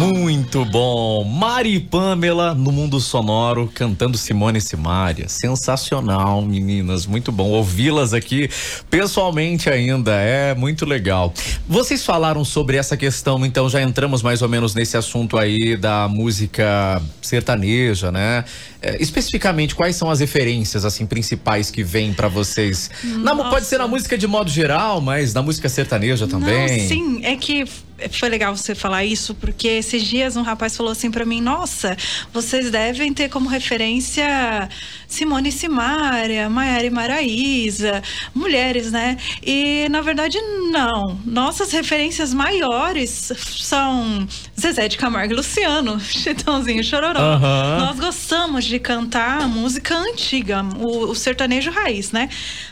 Muito 0.00 0.64
bom. 0.64 1.24
Mari 1.24 1.74
e 1.74 1.80
Pamela 1.80 2.54
no 2.54 2.72
mundo 2.72 2.98
sonoro 2.98 3.70
cantando 3.74 4.16
Simone 4.16 4.56
e 4.56 4.60
Simária. 4.62 5.28
Sensacional, 5.28 6.40
meninas. 6.40 7.04
Muito 7.04 7.30
bom 7.30 7.50
ouvi-las 7.50 8.14
aqui 8.14 8.48
pessoalmente 8.88 9.68
ainda. 9.68 10.12
É 10.12 10.54
muito 10.54 10.86
legal. 10.86 11.34
Vocês 11.68 12.02
falaram 12.02 12.46
sobre 12.46 12.78
essa 12.78 12.96
questão, 12.96 13.44
então 13.44 13.68
já 13.68 13.82
entramos 13.82 14.22
mais 14.22 14.40
ou 14.40 14.48
menos 14.48 14.74
nesse 14.74 14.96
assunto 14.96 15.36
aí 15.36 15.76
da 15.76 16.08
música 16.08 17.02
sertaneja, 17.20 18.10
né? 18.10 18.46
É, 18.80 18.96
especificamente, 19.02 19.74
quais 19.74 19.96
são 19.96 20.10
as 20.10 20.20
referências 20.20 20.86
assim 20.86 21.04
principais 21.04 21.70
que 21.70 21.84
vêm 21.84 22.14
para 22.14 22.28
vocês? 22.28 22.90
Na, 23.04 23.36
pode 23.36 23.66
ser 23.66 23.76
na 23.76 23.86
música 23.86 24.16
de 24.16 24.26
modo 24.26 24.48
geral, 24.50 25.02
mas 25.02 25.34
na 25.34 25.42
música 25.42 25.68
sertaneja 25.68 26.26
também. 26.26 26.80
Não, 26.80 26.88
sim, 26.88 27.20
é 27.22 27.36
que 27.36 27.66
foi 28.08 28.28
legal 28.28 28.56
você 28.56 28.74
falar 28.74 29.04
isso, 29.04 29.34
porque 29.34 29.68
esses 29.68 30.02
dias 30.02 30.36
um 30.36 30.42
rapaz 30.42 30.76
falou 30.76 30.92
assim 30.92 31.10
para 31.10 31.24
mim: 31.24 31.40
Nossa, 31.40 31.96
vocês 32.32 32.70
devem 32.70 33.12
ter 33.12 33.28
como 33.28 33.48
referência 33.48 34.68
Simone 35.06 35.50
Simaria, 35.50 36.48
Maiara 36.48 36.86
e 36.86 36.90
Maraísa, 36.90 38.02
mulheres, 38.34 38.92
né? 38.92 39.16
E 39.42 39.88
na 39.90 40.00
verdade, 40.00 40.38
não. 40.70 41.18
Nossas 41.24 41.72
referências 41.72 42.32
maiores 42.32 43.32
são 43.60 44.26
Zezé 44.58 44.88
de 44.88 44.96
Camargo 44.96 45.32
e 45.32 45.36
Luciano, 45.36 45.98
Chitãozinho 46.00 46.82
Chororó. 46.84 47.20
Uhum. 47.20 47.78
Nós 47.80 47.98
gostamos 47.98 48.64
de 48.64 48.78
cantar 48.78 49.48
música 49.48 49.96
antiga, 49.96 50.64
o, 50.78 51.10
o 51.10 51.14
sertanejo 51.14 51.70
raiz, 51.70 52.12
né? 52.12 52.28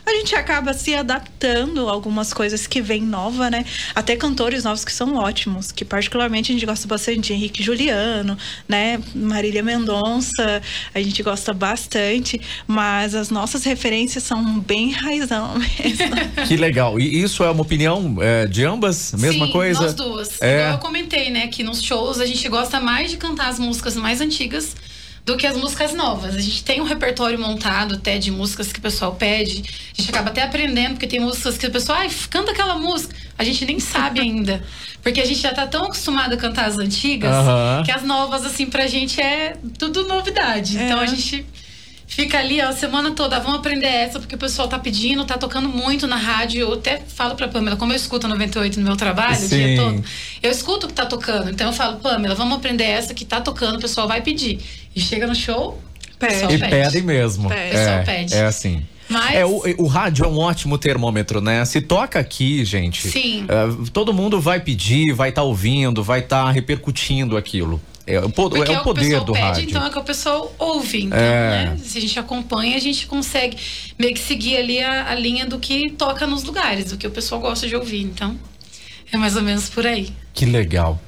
A 0.06 0.10
gente 0.12 0.34
acaba 0.34 0.72
se 0.72 0.94
adaptando 0.94 1.88
a 1.88 1.92
algumas 1.92 2.32
coisas 2.32 2.66
que 2.66 2.80
vêm 2.80 3.02
nova, 3.02 3.50
né? 3.50 3.64
Até 3.94 4.16
cantores 4.16 4.64
novos 4.64 4.84
que 4.84 4.92
são 4.92 5.17
ótimos, 5.18 5.72
que 5.72 5.84
particularmente 5.84 6.52
a 6.52 6.54
gente 6.54 6.64
gosta 6.66 6.86
bastante 6.86 7.20
de 7.20 7.32
Henrique 7.32 7.62
Juliano, 7.62 8.36
né? 8.68 9.00
Marília 9.14 9.62
Mendonça, 9.62 10.62
a 10.94 11.00
gente 11.00 11.22
gosta 11.22 11.52
bastante, 11.52 12.40
mas 12.66 13.14
as 13.14 13.30
nossas 13.30 13.64
referências 13.64 14.24
são 14.24 14.60
bem 14.60 14.92
raizão 14.92 15.54
mesmo. 15.58 16.46
que 16.46 16.56
legal. 16.56 16.98
E 16.98 17.22
isso 17.22 17.42
é 17.42 17.50
uma 17.50 17.62
opinião 17.62 18.16
é, 18.20 18.46
de 18.46 18.64
ambas? 18.64 19.12
Mesma 19.18 19.46
Sim, 19.46 19.52
coisa? 19.52 19.80
nós 19.80 19.94
duas. 19.94 20.40
É. 20.40 20.72
eu 20.72 20.78
comentei, 20.78 21.30
né, 21.30 21.48
que 21.48 21.62
nos 21.62 21.82
shows 21.82 22.20
a 22.20 22.26
gente 22.26 22.48
gosta 22.48 22.80
mais 22.80 23.10
de 23.10 23.16
cantar 23.16 23.48
as 23.48 23.58
músicas 23.58 23.96
mais 23.96 24.20
antigas 24.20 24.74
do 25.28 25.36
que 25.36 25.46
as 25.46 25.56
músicas 25.56 25.92
novas. 25.92 26.34
A 26.34 26.40
gente 26.40 26.64
tem 26.64 26.80
um 26.80 26.84
repertório 26.84 27.38
montado 27.38 27.96
até 27.96 28.16
de 28.16 28.30
músicas 28.30 28.72
que 28.72 28.78
o 28.78 28.82
pessoal 28.82 29.14
pede. 29.14 29.62
A 29.92 30.00
gente 30.00 30.08
acaba 30.08 30.30
até 30.30 30.42
aprendendo, 30.42 30.92
porque 30.92 31.06
tem 31.06 31.20
músicas 31.20 31.58
que 31.58 31.66
o 31.66 31.70
pessoal, 31.70 31.98
ai, 31.98 32.10
canta 32.30 32.52
aquela 32.52 32.78
música. 32.78 33.14
A 33.36 33.44
gente 33.44 33.66
nem 33.66 33.78
sabe 33.78 34.20
ainda. 34.20 34.64
Porque 35.00 35.20
a 35.20 35.24
gente 35.24 35.40
já 35.40 35.54
tá 35.54 35.64
tão 35.64 35.84
acostumado 35.84 36.34
a 36.34 36.36
cantar 36.36 36.66
as 36.66 36.76
antigas 36.76 37.32
que 37.84 37.92
as 37.92 38.02
novas, 38.02 38.44
assim, 38.44 38.66
pra 38.66 38.88
gente 38.88 39.20
é 39.20 39.56
tudo 39.78 40.08
novidade. 40.08 40.76
É. 40.76 40.82
Então 40.82 40.98
a 40.98 41.06
gente 41.06 41.46
fica 42.08 42.38
ali 42.38 42.60
ó, 42.60 42.68
a 42.68 42.72
semana 42.72 43.12
toda, 43.12 43.38
vamos 43.38 43.58
aprender 43.58 43.86
essa, 43.86 44.18
porque 44.18 44.34
o 44.34 44.38
pessoal 44.38 44.66
tá 44.66 44.78
pedindo, 44.78 45.24
tá 45.24 45.38
tocando 45.38 45.68
muito 45.68 46.06
na 46.06 46.16
rádio. 46.16 46.62
Eu 46.62 46.72
até 46.72 47.00
falo 47.06 47.36
pra 47.36 47.46
Pamela, 47.46 47.76
como 47.76 47.92
eu 47.92 47.96
escuto 47.96 48.26
a 48.26 48.30
98 48.30 48.80
no 48.80 48.86
meu 48.86 48.96
trabalho 48.96 49.36
Sim. 49.36 49.44
o 49.44 49.48
dia 49.48 49.76
todo, 49.76 50.04
eu 50.42 50.50
escuto 50.50 50.86
o 50.86 50.88
que 50.88 50.94
tá 50.94 51.06
tocando. 51.06 51.50
Então 51.50 51.68
eu 51.68 51.72
falo, 51.72 51.98
Pamela, 51.98 52.34
vamos 52.34 52.56
aprender 52.56 52.84
essa 52.84 53.14
que 53.14 53.24
tá 53.24 53.40
tocando, 53.40 53.76
o 53.76 53.80
pessoal 53.80 54.08
vai 54.08 54.22
pedir. 54.22 54.58
E 54.96 55.00
chega 55.00 55.26
no 55.26 55.34
show, 55.34 55.80
pede. 56.18 56.54
E 56.54 56.58
pedem 56.58 57.02
mesmo. 57.02 57.48
Pede. 57.48 57.76
É, 57.76 57.78
pessoal 57.78 58.04
pede. 58.04 58.34
É 58.34 58.44
assim. 58.46 58.82
Mas... 59.08 59.36
É, 59.36 59.46
o, 59.46 59.62
o, 59.78 59.86
rádio 59.86 60.24
é 60.24 60.28
um 60.28 60.38
ótimo 60.38 60.76
termômetro, 60.76 61.40
né? 61.40 61.64
Se 61.64 61.80
toca 61.80 62.18
aqui, 62.18 62.64
gente. 62.64 63.08
Sim. 63.08 63.44
Uh, 63.44 63.90
todo 63.90 64.12
mundo 64.12 64.38
vai 64.40 64.60
pedir, 64.60 65.14
vai 65.14 65.30
estar 65.30 65.40
tá 65.40 65.46
ouvindo, 65.46 66.02
vai 66.02 66.20
estar 66.20 66.44
tá 66.44 66.50
repercutindo 66.50 67.36
aquilo. 67.36 67.80
É, 68.08 68.18
o, 68.18 68.22
é 68.22 68.26
o 68.26 68.30
poder 68.30 69.12
é 69.12 69.18
o 69.18 69.24
do 69.24 69.32
pede, 69.34 69.44
rádio. 69.44 69.64
Então 69.64 69.86
é 69.86 69.90
que 69.90 69.98
o 69.98 70.02
pessoal 70.02 70.54
ouve. 70.58 71.04
Então, 71.04 71.18
é. 71.18 71.66
né? 71.66 71.78
Se 71.82 71.98
a 71.98 72.00
gente 72.00 72.18
acompanha, 72.18 72.74
a 72.74 72.80
gente 72.80 73.06
consegue 73.06 73.58
meio 73.98 74.14
que 74.14 74.20
seguir 74.20 74.56
ali 74.56 74.80
a, 74.80 75.10
a 75.10 75.14
linha 75.14 75.44
do 75.44 75.58
que 75.58 75.90
toca 75.90 76.26
nos 76.26 76.42
lugares, 76.42 76.86
do 76.86 76.96
que 76.96 77.06
o 77.06 77.10
pessoal 77.10 77.38
gosta 77.38 77.68
de 77.68 77.76
ouvir. 77.76 78.00
Então, 78.02 78.34
é 79.12 79.16
mais 79.18 79.36
ou 79.36 79.42
menos 79.42 79.68
por 79.68 79.86
aí. 79.86 80.08
Que 80.32 80.46
legal. 80.46 80.98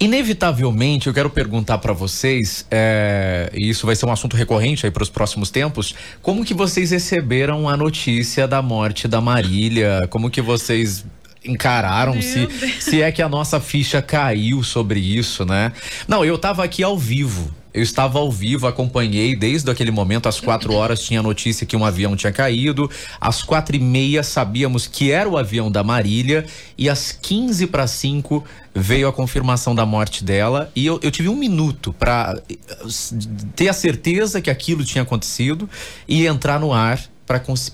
Inevitavelmente, 0.00 1.08
eu 1.08 1.14
quero 1.14 1.28
perguntar 1.28 1.78
para 1.78 1.92
vocês, 1.92 2.64
é, 2.70 3.50
e 3.52 3.68
isso 3.68 3.84
vai 3.84 3.96
ser 3.96 4.06
um 4.06 4.12
assunto 4.12 4.36
recorrente 4.36 4.86
aí 4.86 4.92
para 4.92 5.02
os 5.02 5.10
próximos 5.10 5.50
tempos, 5.50 5.92
como 6.22 6.44
que 6.44 6.54
vocês 6.54 6.92
receberam 6.92 7.68
a 7.68 7.76
notícia 7.76 8.46
da 8.46 8.62
morte 8.62 9.08
da 9.08 9.20
Marília? 9.20 10.06
Como 10.08 10.30
que 10.30 10.40
vocês 10.40 11.04
encararam 11.44 12.20
se, 12.20 12.48
se 12.80 13.02
é 13.02 13.12
que 13.12 13.22
a 13.22 13.28
nossa 13.28 13.60
ficha 13.60 14.02
caiu 14.02 14.62
sobre 14.62 15.00
isso, 15.00 15.44
né? 15.44 15.72
Não, 16.06 16.24
eu 16.24 16.38
tava 16.38 16.64
aqui 16.64 16.82
ao 16.82 16.98
vivo. 16.98 17.52
Eu 17.72 17.82
estava 17.82 18.18
ao 18.18 18.32
vivo, 18.32 18.66
acompanhei 18.66 19.36
desde 19.36 19.70
aquele 19.70 19.90
momento, 19.90 20.28
às 20.28 20.40
quatro 20.40 20.72
horas 20.72 21.00
tinha 21.00 21.22
notícia 21.22 21.66
que 21.66 21.76
um 21.76 21.84
avião 21.84 22.16
tinha 22.16 22.32
caído, 22.32 22.90
às 23.20 23.42
quatro 23.42 23.76
e 23.76 23.78
meia 23.78 24.22
sabíamos 24.22 24.86
que 24.86 25.12
era 25.12 25.28
o 25.28 25.36
avião 25.36 25.70
da 25.70 25.84
Marília 25.84 26.46
e 26.76 26.88
às 26.88 27.12
quinze 27.12 27.66
para 27.66 27.86
cinco 27.86 28.42
veio 28.74 29.06
a 29.06 29.12
confirmação 29.12 29.74
da 29.74 29.84
morte 29.84 30.24
dela 30.24 30.72
e 30.74 30.86
eu, 30.86 30.98
eu 31.02 31.10
tive 31.10 31.28
um 31.28 31.36
minuto 31.36 31.92
para 31.92 32.40
eh, 32.50 32.56
ter 33.54 33.68
a 33.68 33.72
certeza 33.72 34.40
que 34.40 34.50
aquilo 34.50 34.82
tinha 34.82 35.02
acontecido 35.02 35.68
e 36.08 36.26
entrar 36.26 36.58
no 36.58 36.72
ar 36.72 36.98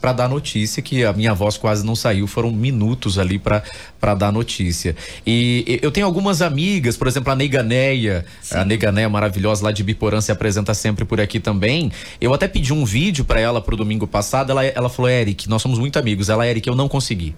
para 0.01 0.13
dar 0.13 0.29
notícia 0.29 0.83
que 0.83 1.05
a 1.05 1.13
minha 1.13 1.33
voz 1.33 1.57
quase 1.57 1.87
não 1.87 1.95
saiu, 1.95 2.27
foram 2.27 2.51
minutos 2.51 3.19
ali 3.19 3.39
para 3.39 4.15
dar 4.15 4.33
notícia. 4.33 4.97
E 5.25 5.79
eu 5.81 5.93
tenho 5.93 6.07
algumas 6.07 6.43
amigas, 6.43 6.97
por 6.97 7.07
exemplo, 7.07 7.33
a 7.33 7.37
Neganeia, 7.37 8.25
a 8.51 8.65
Neganeia 8.65 9.09
maravilhosa 9.09 9.65
lá 9.65 9.71
de 9.71 9.83
Biporã 9.85 10.21
se 10.21 10.33
apresenta 10.33 10.75
sempre 10.75 11.05
por 11.05 11.21
aqui 11.21 11.39
também. 11.39 11.93
Eu 12.21 12.35
até 12.35 12.49
pedi 12.49 12.73
um 12.73 12.85
vídeo 12.85 13.25
para 13.25 13.41
ela 13.41 13.61
pro 13.61 13.77
domingo 13.77 14.07
passado, 14.07 14.51
ela, 14.51 14.65
ela 14.65 14.89
falou: 14.89 15.09
"Eric, 15.09 15.49
nós 15.49 15.63
somos 15.63 15.79
muito 15.79 15.99
amigos". 15.99 16.29
Ela, 16.29 16.47
Eric, 16.47 16.69
eu 16.69 16.75
não 16.75 16.89
consegui. 16.89 17.35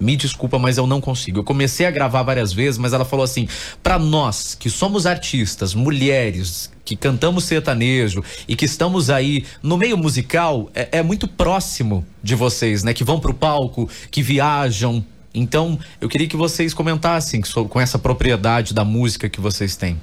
Me 0.00 0.16
desculpa, 0.16 0.58
mas 0.58 0.78
eu 0.78 0.86
não 0.86 1.00
consigo. 1.00 1.40
Eu 1.40 1.44
comecei 1.44 1.84
a 1.84 1.90
gravar 1.90 2.22
várias 2.22 2.52
vezes, 2.52 2.78
mas 2.78 2.92
ela 2.92 3.04
falou 3.04 3.22
assim: 3.22 3.46
para 3.82 3.98
nós 3.98 4.54
que 4.54 4.70
somos 4.70 5.04
artistas, 5.06 5.74
mulheres, 5.74 6.72
que 6.84 6.96
cantamos 6.96 7.44
sertanejo 7.44 8.24
e 8.48 8.56
que 8.56 8.64
estamos 8.64 9.10
aí 9.10 9.44
no 9.62 9.76
meio 9.76 9.98
musical, 9.98 10.70
é, 10.74 10.98
é 10.98 11.02
muito 11.02 11.28
próximo 11.28 12.04
de 12.22 12.34
vocês, 12.34 12.82
né? 12.82 12.94
Que 12.94 13.04
vão 13.04 13.20
pro 13.20 13.34
palco, 13.34 13.88
que 14.10 14.22
viajam. 14.22 15.04
Então, 15.32 15.78
eu 16.00 16.08
queria 16.08 16.26
que 16.26 16.36
vocês 16.36 16.74
comentassem 16.74 17.42
com 17.68 17.80
essa 17.80 17.98
propriedade 17.98 18.74
da 18.74 18.84
música 18.84 19.28
que 19.28 19.40
vocês 19.40 19.76
têm. 19.76 20.00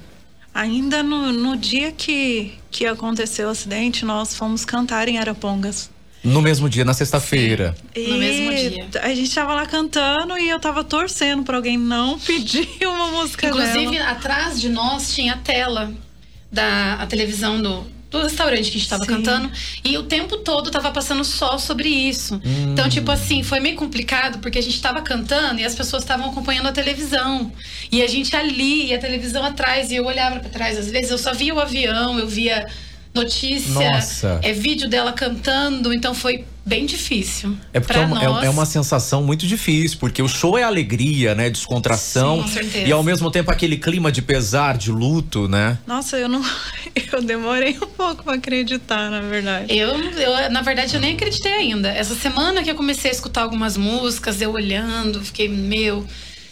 Ainda 0.54 1.02
no, 1.02 1.32
no 1.32 1.56
dia 1.56 1.92
que, 1.92 2.54
que 2.70 2.86
aconteceu 2.86 3.48
o 3.48 3.50
acidente, 3.50 4.04
nós 4.04 4.34
fomos 4.34 4.64
cantar 4.64 5.06
em 5.06 5.18
Arapongas. 5.18 5.90
No 6.22 6.42
mesmo 6.42 6.68
dia, 6.68 6.84
na 6.84 6.94
sexta-feira. 6.94 7.76
No 7.96 8.16
mesmo 8.18 8.54
dia. 8.54 8.88
A 9.02 9.14
gente 9.14 9.32
tava 9.34 9.54
lá 9.54 9.66
cantando 9.66 10.36
e 10.36 10.48
eu 10.48 10.58
tava 10.58 10.82
torcendo 10.82 11.42
pra 11.44 11.56
alguém 11.56 11.78
não 11.78 12.18
pedir 12.20 12.68
uma 12.82 13.10
música 13.10 13.48
Inclusive, 13.48 13.92
dela. 13.98 14.10
atrás 14.10 14.60
de 14.60 14.68
nós 14.68 15.14
tinha 15.14 15.34
a 15.34 15.36
tela 15.38 15.92
da 16.50 16.94
a 16.94 17.06
televisão 17.06 17.60
do, 17.60 17.86
do 18.10 18.22
restaurante 18.22 18.62
que 18.64 18.70
a 18.70 18.72
gente 18.72 18.82
estava 18.82 19.04
cantando 19.04 19.50
e 19.84 19.98
o 19.98 20.02
tempo 20.02 20.38
todo 20.38 20.70
tava 20.70 20.90
passando 20.90 21.22
só 21.24 21.58
sobre 21.58 21.88
isso. 21.88 22.36
Hum. 22.36 22.72
Então, 22.72 22.88
tipo 22.88 23.10
assim, 23.10 23.42
foi 23.42 23.60
meio 23.60 23.76
complicado 23.76 24.38
porque 24.38 24.58
a 24.58 24.62
gente 24.62 24.80
tava 24.80 25.02
cantando 25.02 25.60
e 25.60 25.64
as 25.64 25.74
pessoas 25.74 26.02
estavam 26.02 26.30
acompanhando 26.30 26.66
a 26.66 26.72
televisão. 26.72 27.52
E 27.92 28.02
a 28.02 28.06
gente 28.08 28.34
ali 28.34 28.86
e 28.86 28.94
a 28.94 28.98
televisão 28.98 29.44
atrás 29.44 29.90
e 29.90 29.96
eu 29.96 30.06
olhava 30.06 30.40
para 30.40 30.48
trás, 30.48 30.78
às 30.78 30.90
vezes 30.90 31.10
eu 31.10 31.18
só 31.18 31.32
via 31.32 31.54
o 31.54 31.60
avião, 31.60 32.18
eu 32.18 32.26
via 32.26 32.66
notícia, 33.14 33.72
Nossa. 33.72 34.40
é 34.42 34.52
vídeo 34.52 34.88
dela 34.88 35.12
cantando, 35.12 35.92
então 35.92 36.14
foi 36.14 36.44
bem 36.68 36.84
difícil. 36.84 37.56
É 37.72 37.80
porque 37.80 37.98
é 37.98 38.02
uma, 38.02 38.42
é, 38.42 38.46
é 38.46 38.50
uma, 38.50 38.66
sensação 38.66 39.22
muito 39.22 39.46
difícil, 39.46 39.96
porque 39.98 40.22
o 40.22 40.28
show 40.28 40.58
é 40.58 40.62
alegria, 40.62 41.34
né? 41.34 41.48
Descontração. 41.48 42.36
Sim, 42.36 42.42
com 42.42 42.48
certeza. 42.48 42.86
E 42.86 42.92
ao 42.92 43.02
mesmo 43.02 43.30
tempo 43.30 43.50
aquele 43.50 43.78
clima 43.78 44.12
de 44.12 44.20
pesar, 44.20 44.76
de 44.76 44.92
luto, 44.92 45.48
né? 45.48 45.78
Nossa, 45.86 46.18
eu 46.18 46.28
não. 46.28 46.42
Eu 47.10 47.22
demorei 47.22 47.76
um 47.80 47.86
pouco 47.86 48.22
pra 48.22 48.34
acreditar, 48.34 49.10
na 49.10 49.22
verdade. 49.22 49.74
Eu, 49.74 49.94
eu, 49.98 50.50
na 50.50 50.60
verdade, 50.60 50.94
eu 50.94 51.00
nem 51.00 51.14
acreditei 51.14 51.52
ainda. 51.52 51.88
Essa 51.88 52.14
semana 52.14 52.62
que 52.62 52.70
eu 52.70 52.74
comecei 52.74 53.10
a 53.10 53.14
escutar 53.14 53.42
algumas 53.42 53.78
músicas, 53.78 54.42
eu 54.42 54.52
olhando, 54.52 55.24
fiquei, 55.24 55.48
meu, 55.48 56.06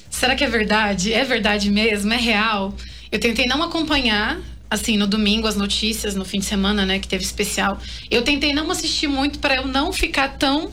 será 0.09 0.35
que 0.35 0.43
é 0.43 0.49
verdade? 0.49 1.13
É 1.13 1.25
verdade 1.25 1.71
mesmo? 1.71 2.11
É 2.13 2.17
real? 2.17 2.75
Eu 3.13 3.19
tentei 3.19 3.47
não 3.47 3.63
acompanhar 3.63 4.39
assim, 4.71 4.97
no 4.97 5.07
domingo, 5.07 5.47
as 5.47 5.57
notícias, 5.57 6.15
no 6.15 6.25
fim 6.25 6.41
de 6.41 6.47
semana, 6.47 6.85
né, 6.85 6.99
que 6.99 7.09
teve 7.09 7.25
especial. 7.25 7.81
Eu 8.11 8.23
tentei 8.23 8.53
não 8.53 8.71
assistir 8.71 9.09
muito 9.09 9.39
para 9.39 9.57
eu 9.57 9.67
não 9.67 9.93
ficar 9.93 10.37
tão 10.37 10.71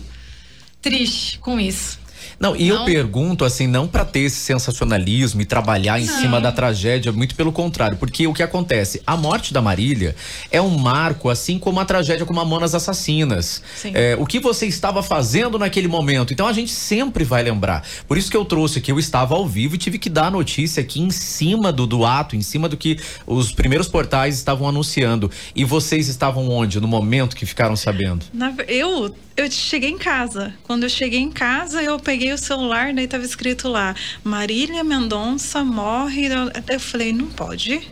triste 0.81 1.39
com 1.39 1.59
isso. 1.59 2.02
Não, 2.43 2.57
e 2.57 2.67
não. 2.67 2.79
eu 2.79 2.85
pergunto 2.85 3.45
assim, 3.45 3.67
não 3.67 3.87
para 3.87 4.03
ter 4.03 4.19
esse 4.19 4.35
sensacionalismo 4.35 5.41
e 5.41 5.45
trabalhar 5.45 5.97
em 5.97 6.05
não. 6.05 6.19
cima 6.19 6.41
da 6.41 6.51
tragédia, 6.51 7.09
muito 7.13 7.35
pelo 7.35 7.53
contrário, 7.53 7.95
porque 7.97 8.27
o 8.27 8.33
que 8.33 8.43
acontece? 8.43 9.01
A 9.07 9.15
morte 9.15 9.53
da 9.53 9.61
Marília 9.61 10.13
é 10.51 10.61
um 10.61 10.77
marco, 10.77 11.29
assim 11.29 11.57
como 11.57 11.79
a 11.79 11.85
tragédia 11.85 12.25
com 12.25 12.33
Mamonas 12.33 12.75
Assassinas. 12.75 13.61
É, 13.85 14.17
o 14.19 14.25
que 14.25 14.41
você 14.41 14.65
estava 14.65 15.01
fazendo 15.01 15.57
naquele 15.57 15.87
momento? 15.87 16.33
Então 16.33 16.45
a 16.45 16.51
gente 16.51 16.71
sempre 16.71 17.23
vai 17.23 17.41
lembrar. 17.41 17.87
Por 18.09 18.17
isso 18.17 18.29
que 18.29 18.35
eu 18.35 18.43
trouxe 18.43 18.79
aqui, 18.79 18.91
eu 18.91 18.99
estava 18.99 19.35
ao 19.35 19.47
vivo 19.47 19.75
e 19.75 19.77
tive 19.77 19.97
que 19.97 20.09
dar 20.09 20.25
a 20.25 20.31
notícia 20.31 20.81
aqui 20.81 20.99
em 20.99 21.11
cima 21.11 21.71
do, 21.71 21.87
do 21.87 22.05
ato, 22.05 22.35
em 22.35 22.41
cima 22.41 22.67
do 22.67 22.75
que 22.75 22.99
os 23.25 23.53
primeiros 23.53 23.87
portais 23.87 24.35
estavam 24.35 24.67
anunciando. 24.67 25.31
E 25.55 25.63
vocês 25.63 26.09
estavam 26.09 26.49
onde 26.49 26.81
no 26.81 26.89
momento 26.89 27.37
que 27.37 27.45
ficaram 27.45 27.77
sabendo? 27.77 28.25
Na, 28.33 28.53
eu 28.67 29.15
eu 29.35 29.49
cheguei 29.49 29.89
em 29.89 29.97
casa. 29.97 30.53
Quando 30.63 30.83
eu 30.83 30.89
cheguei 30.89 31.19
em 31.19 31.31
casa, 31.31 31.81
eu 31.81 31.97
peguei 32.33 32.35
o 32.35 32.37
celular, 32.37 32.93
daí 32.93 33.07
tava 33.07 33.23
escrito 33.23 33.67
lá: 33.67 33.95
Marília 34.23 34.83
Mendonça 34.83 35.63
morre. 35.63 36.27
Eu 36.69 36.79
falei: 36.79 37.13
não 37.13 37.27
pode. 37.27 37.87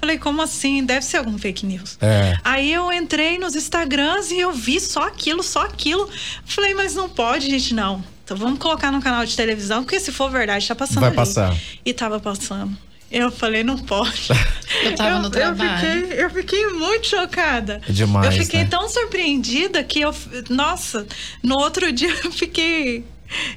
Falei, 0.00 0.18
como 0.18 0.42
assim? 0.42 0.84
Deve 0.84 1.02
ser 1.02 1.18
algum 1.18 1.38
fake 1.38 1.64
news. 1.64 1.96
É. 2.00 2.36
Aí 2.42 2.72
eu 2.72 2.92
entrei 2.92 3.38
nos 3.38 3.54
Instagrams 3.54 4.32
e 4.32 4.40
eu 4.40 4.50
vi 4.50 4.80
só 4.80 5.04
aquilo, 5.06 5.44
só 5.44 5.62
aquilo. 5.62 6.10
Falei, 6.44 6.74
mas 6.74 6.96
não 6.96 7.08
pode, 7.08 7.48
gente, 7.48 7.72
não. 7.72 8.02
Então 8.24 8.36
vamos 8.36 8.58
colocar 8.58 8.90
no 8.90 9.00
canal 9.00 9.24
de 9.24 9.36
televisão, 9.36 9.84
porque 9.84 10.00
se 10.00 10.10
for 10.10 10.28
verdade, 10.28 10.66
tá 10.66 10.74
passando 10.74 11.02
Vai 11.02 11.10
ali. 11.10 11.16
passar. 11.16 11.56
E 11.84 11.94
tava 11.94 12.18
passando. 12.18 12.76
Eu 13.12 13.30
falei, 13.30 13.62
não 13.62 13.78
pode. 13.78 14.28
Eu 14.82 14.94
tava 14.96 15.10
eu, 15.10 15.18
no 15.20 15.30
trabalho. 15.30 15.86
Eu 15.86 16.00
fiquei, 16.00 16.24
eu 16.24 16.30
fiquei 16.30 16.66
muito 16.68 17.06
chocada. 17.06 17.80
É 17.86 17.92
demais. 17.92 18.26
Eu 18.26 18.42
fiquei 18.42 18.60
né? 18.60 18.68
tão 18.68 18.88
surpreendida 18.88 19.84
que 19.84 20.00
eu. 20.00 20.12
Nossa, 20.48 21.06
no 21.42 21.58
outro 21.58 21.92
dia 21.92 22.08
eu 22.24 22.32
fiquei. 22.32 23.04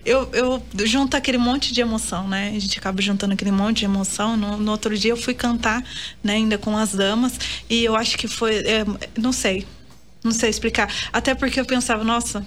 Eu, 0.05 0.29
eu 0.33 0.63
junto 0.85 1.15
aquele 1.17 1.38
monte 1.38 1.73
de 1.73 1.81
emoção, 1.81 2.27
né? 2.27 2.53
A 2.55 2.59
gente 2.59 2.77
acaba 2.77 3.01
juntando 3.01 3.33
aquele 3.33 3.51
monte 3.51 3.79
de 3.79 3.85
emoção. 3.85 4.38
No, 4.38 4.57
no 4.57 4.71
outro 4.71 4.97
dia 4.97 5.11
eu 5.11 5.17
fui 5.17 5.33
cantar, 5.33 5.83
né, 6.23 6.33
ainda 6.33 6.57
com 6.57 6.77
as 6.77 6.93
damas. 6.93 7.39
E 7.69 7.83
eu 7.83 7.95
acho 7.95 8.17
que 8.17 8.27
foi. 8.27 8.55
É, 8.57 8.85
não 9.17 9.31
sei. 9.31 9.65
Não 10.23 10.31
sei 10.31 10.49
explicar. 10.49 10.91
Até 11.13 11.35
porque 11.35 11.59
eu 11.59 11.65
pensava, 11.65 12.03
nossa, 12.03 12.45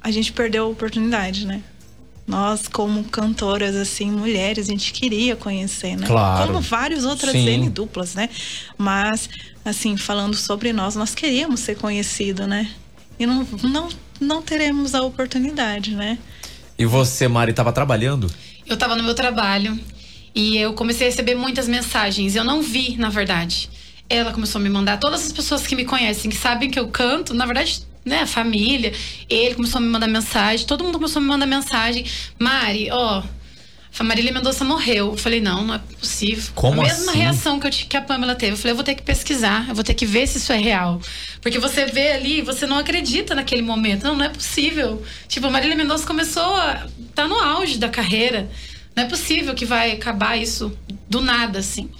a 0.00 0.10
gente 0.10 0.32
perdeu 0.32 0.64
a 0.64 0.68
oportunidade, 0.68 1.46
né? 1.46 1.62
nós 2.30 2.68
como 2.68 3.02
cantoras 3.04 3.74
assim 3.74 4.10
mulheres 4.10 4.68
a 4.68 4.70
gente 4.70 4.92
queria 4.92 5.34
conhecer 5.34 5.96
né 5.96 6.06
claro. 6.06 6.46
como 6.46 6.60
várias 6.60 7.04
outras 7.04 7.32
Sim. 7.32 7.48
N 7.48 7.68
duplas 7.68 8.14
né 8.14 8.28
mas 8.78 9.28
assim 9.64 9.96
falando 9.96 10.36
sobre 10.36 10.72
nós 10.72 10.94
nós 10.94 11.12
queríamos 11.12 11.60
ser 11.60 11.76
conhecido 11.76 12.46
né 12.46 12.70
e 13.18 13.26
não 13.26 13.46
não 13.64 13.88
não 14.20 14.42
teremos 14.42 14.94
a 14.94 15.02
oportunidade 15.02 15.96
né 15.96 16.18
e 16.80 16.86
você 16.86 17.28
Mari 17.28 17.50
estava 17.50 17.72
trabalhando 17.72 18.28
eu 18.66 18.74
estava 18.74 18.96
no 18.96 19.02
meu 19.02 19.14
trabalho 19.14 19.78
e 20.34 20.56
eu 20.56 20.72
comecei 20.72 21.06
a 21.06 21.10
receber 21.10 21.34
muitas 21.34 21.68
mensagens 21.68 22.34
eu 22.34 22.42
não 22.42 22.62
vi 22.62 22.96
na 22.96 23.10
verdade 23.10 23.68
ela 24.08 24.32
começou 24.32 24.58
a 24.58 24.62
me 24.62 24.70
mandar 24.70 24.98
todas 24.98 25.26
as 25.26 25.32
pessoas 25.32 25.66
que 25.66 25.76
me 25.76 25.84
conhecem 25.84 26.30
que 26.30 26.36
sabem 26.36 26.70
que 26.70 26.80
eu 26.80 26.88
canto 26.88 27.34
na 27.34 27.44
verdade 27.44 27.82
né, 28.02 28.20
a 28.20 28.26
família. 28.26 28.94
Ele 29.28 29.54
começou 29.54 29.78
a 29.78 29.82
me 29.82 29.88
mandar 29.88 30.08
mensagem, 30.08 30.66
todo 30.66 30.82
mundo 30.82 30.94
começou 30.94 31.20
a 31.20 31.22
me 31.22 31.28
mandar 31.28 31.44
mensagem. 31.44 32.02
Mari, 32.38 32.88
ó, 32.90 33.22
a 33.98 34.04
Marília 34.04 34.32
Mendonça 34.32 34.64
morreu. 34.64 35.08
Eu 35.08 35.16
falei, 35.16 35.40
não, 35.40 35.64
não 35.64 35.74
é 35.74 35.78
possível. 35.78 36.50
Como 36.54 36.80
a 36.80 36.84
mesma 36.84 37.10
assim? 37.10 37.20
reação 37.20 37.60
que, 37.60 37.66
eu, 37.66 37.70
que 37.70 37.96
a 37.96 38.00
Pamela 38.00 38.34
teve. 38.34 38.52
Eu 38.52 38.56
falei, 38.56 38.72
eu 38.72 38.76
vou 38.76 38.84
ter 38.84 38.94
que 38.94 39.02
pesquisar, 39.02 39.66
eu 39.68 39.74
vou 39.74 39.84
ter 39.84 39.94
que 39.94 40.06
ver 40.06 40.26
se 40.26 40.38
isso 40.38 40.52
é 40.52 40.56
real. 40.56 41.00
Porque 41.40 41.58
você 41.58 41.86
vê 41.86 42.12
ali, 42.12 42.40
você 42.40 42.66
não 42.66 42.78
acredita 42.78 43.34
naquele 43.34 43.62
momento. 43.62 44.04
Não, 44.04 44.16
não 44.16 44.24
é 44.24 44.28
possível. 44.28 45.02
Tipo, 45.28 45.48
a 45.48 45.50
Marília 45.50 45.76
Mendonça 45.76 46.06
começou 46.06 46.56
a. 46.56 46.86
tá 47.14 47.28
no 47.28 47.34
auge 47.34 47.78
da 47.78 47.88
carreira. 47.88 48.50
Não 48.96 49.04
é 49.04 49.06
possível 49.06 49.54
que 49.54 49.64
vai 49.64 49.92
acabar 49.92 50.36
isso 50.36 50.76
do 51.08 51.20
nada, 51.20 51.58
assim. 51.58 51.90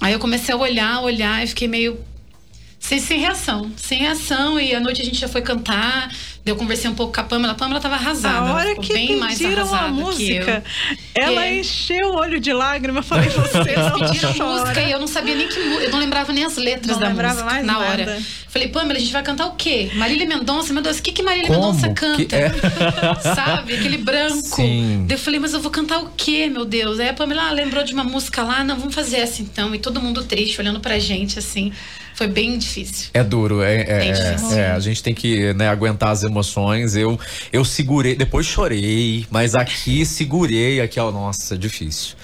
Aí 0.00 0.12
eu 0.12 0.18
comecei 0.18 0.54
a 0.54 0.56
olhar, 0.56 1.00
olhar 1.00 1.42
e 1.42 1.46
fiquei 1.46 1.66
meio 1.66 1.98
sem, 2.78 3.00
sem 3.00 3.18
reação. 3.20 3.70
Sem 3.76 3.98
reação. 3.98 4.60
E 4.60 4.74
à 4.74 4.80
noite 4.80 5.02
a 5.02 5.04
gente 5.04 5.18
já 5.18 5.28
foi 5.28 5.42
cantar. 5.42 6.10
Eu 6.46 6.56
conversei 6.56 6.90
um 6.90 6.94
pouco 6.94 7.12
com 7.12 7.20
a 7.20 7.24
Pamela. 7.24 7.52
A 7.52 7.56
Pamela 7.56 7.78
tava 7.80 7.94
arrasada. 7.96 8.48
A 8.50 8.54
hora 8.54 8.74
que 8.76 8.92
bem 8.92 9.16
mais 9.16 9.38
pediram 9.38 9.74
a 9.74 9.88
música, 9.88 10.64
ela 11.14 11.44
É. 11.44 11.58
encheu 11.60 12.08
o 12.08 12.16
olho 12.16 12.40
de 12.40 12.52
lágrima. 12.54 13.00
Eu 13.00 13.02
falei, 13.02 13.28
você 13.30 13.76
não 13.76 13.98
Pediram 13.98 14.32
chora. 14.34 14.60
música 14.60 14.80
e 14.80 14.90
eu 14.92 14.98
não 14.98 15.06
sabia 15.06 15.34
nem 15.34 15.46
que 15.46 15.58
eu 15.58 15.90
não 15.90 15.98
lembrava 15.98 16.32
nem 16.32 16.44
as 16.44 16.56
letras 16.56 16.92
Não 16.96 17.00
da 17.00 17.08
lembrava 17.08 17.34
música 17.34 17.50
mais 17.52 17.66
na 17.66 17.72
nada. 17.74 17.84
hora. 17.86 18.22
Falei, 18.48 18.68
Pamela, 18.68 18.94
a 18.98 19.00
gente 19.00 19.12
vai 19.12 19.22
cantar 19.22 19.46
o 19.46 19.52
quê? 19.56 19.90
Marília 19.94 20.26
Mendonça, 20.26 20.72
meu 20.72 20.82
Deus, 20.82 20.98
o 20.98 21.02
que 21.02 21.12
que 21.12 21.22
Marília 21.22 21.48
Como? 21.48 21.60
Mendonça 21.72 21.88
Que 21.90 22.24
canta? 22.24 22.36
é? 22.36 22.50
Sabe? 23.34 23.74
Aquele 23.74 23.98
branco. 23.98 24.56
Sim. 24.56 25.04
Daí 25.06 25.16
eu 25.16 25.20
falei, 25.20 25.38
mas 25.40 25.52
eu 25.52 25.60
vou 25.60 25.70
cantar 25.70 25.98
o 25.98 26.10
quê, 26.16 26.48
meu 26.48 26.64
Deus? 26.64 26.98
Aí 26.98 27.10
a 27.10 27.14
Pamela 27.14 27.48
ah, 27.48 27.52
lembrou 27.52 27.84
de 27.84 27.92
uma 27.92 28.04
música 28.04 28.42
lá, 28.42 28.64
não, 28.64 28.76
vamos 28.78 28.94
fazer 28.94 29.18
essa 29.18 29.42
então. 29.42 29.74
E 29.74 29.78
todo 29.78 30.00
mundo 30.00 30.24
triste, 30.24 30.58
olhando 30.60 30.80
pra 30.80 30.98
gente, 30.98 31.38
assim. 31.38 31.72
Foi 32.14 32.26
bem 32.26 32.58
difícil. 32.58 33.10
É 33.14 33.22
duro, 33.22 33.62
é, 33.62 33.80
é, 33.82 33.98
Bem 34.00 34.12
difícil. 34.12 34.58
é, 34.58 34.72
a 34.72 34.80
gente 34.80 35.00
tem 35.00 35.14
que 35.14 35.54
né, 35.54 35.68
aguentar 35.68 36.10
as 36.10 36.24
emoções. 36.28 36.94
Eu, 36.94 37.18
eu 37.52 37.64
segurei, 37.64 38.14
depois 38.14 38.46
chorei, 38.46 39.26
mas 39.30 39.54
aqui 39.54 40.04
segurei, 40.06 40.80
aqui, 40.80 41.00
ó, 41.00 41.10
nossa, 41.10 41.58
difícil, 41.58 42.16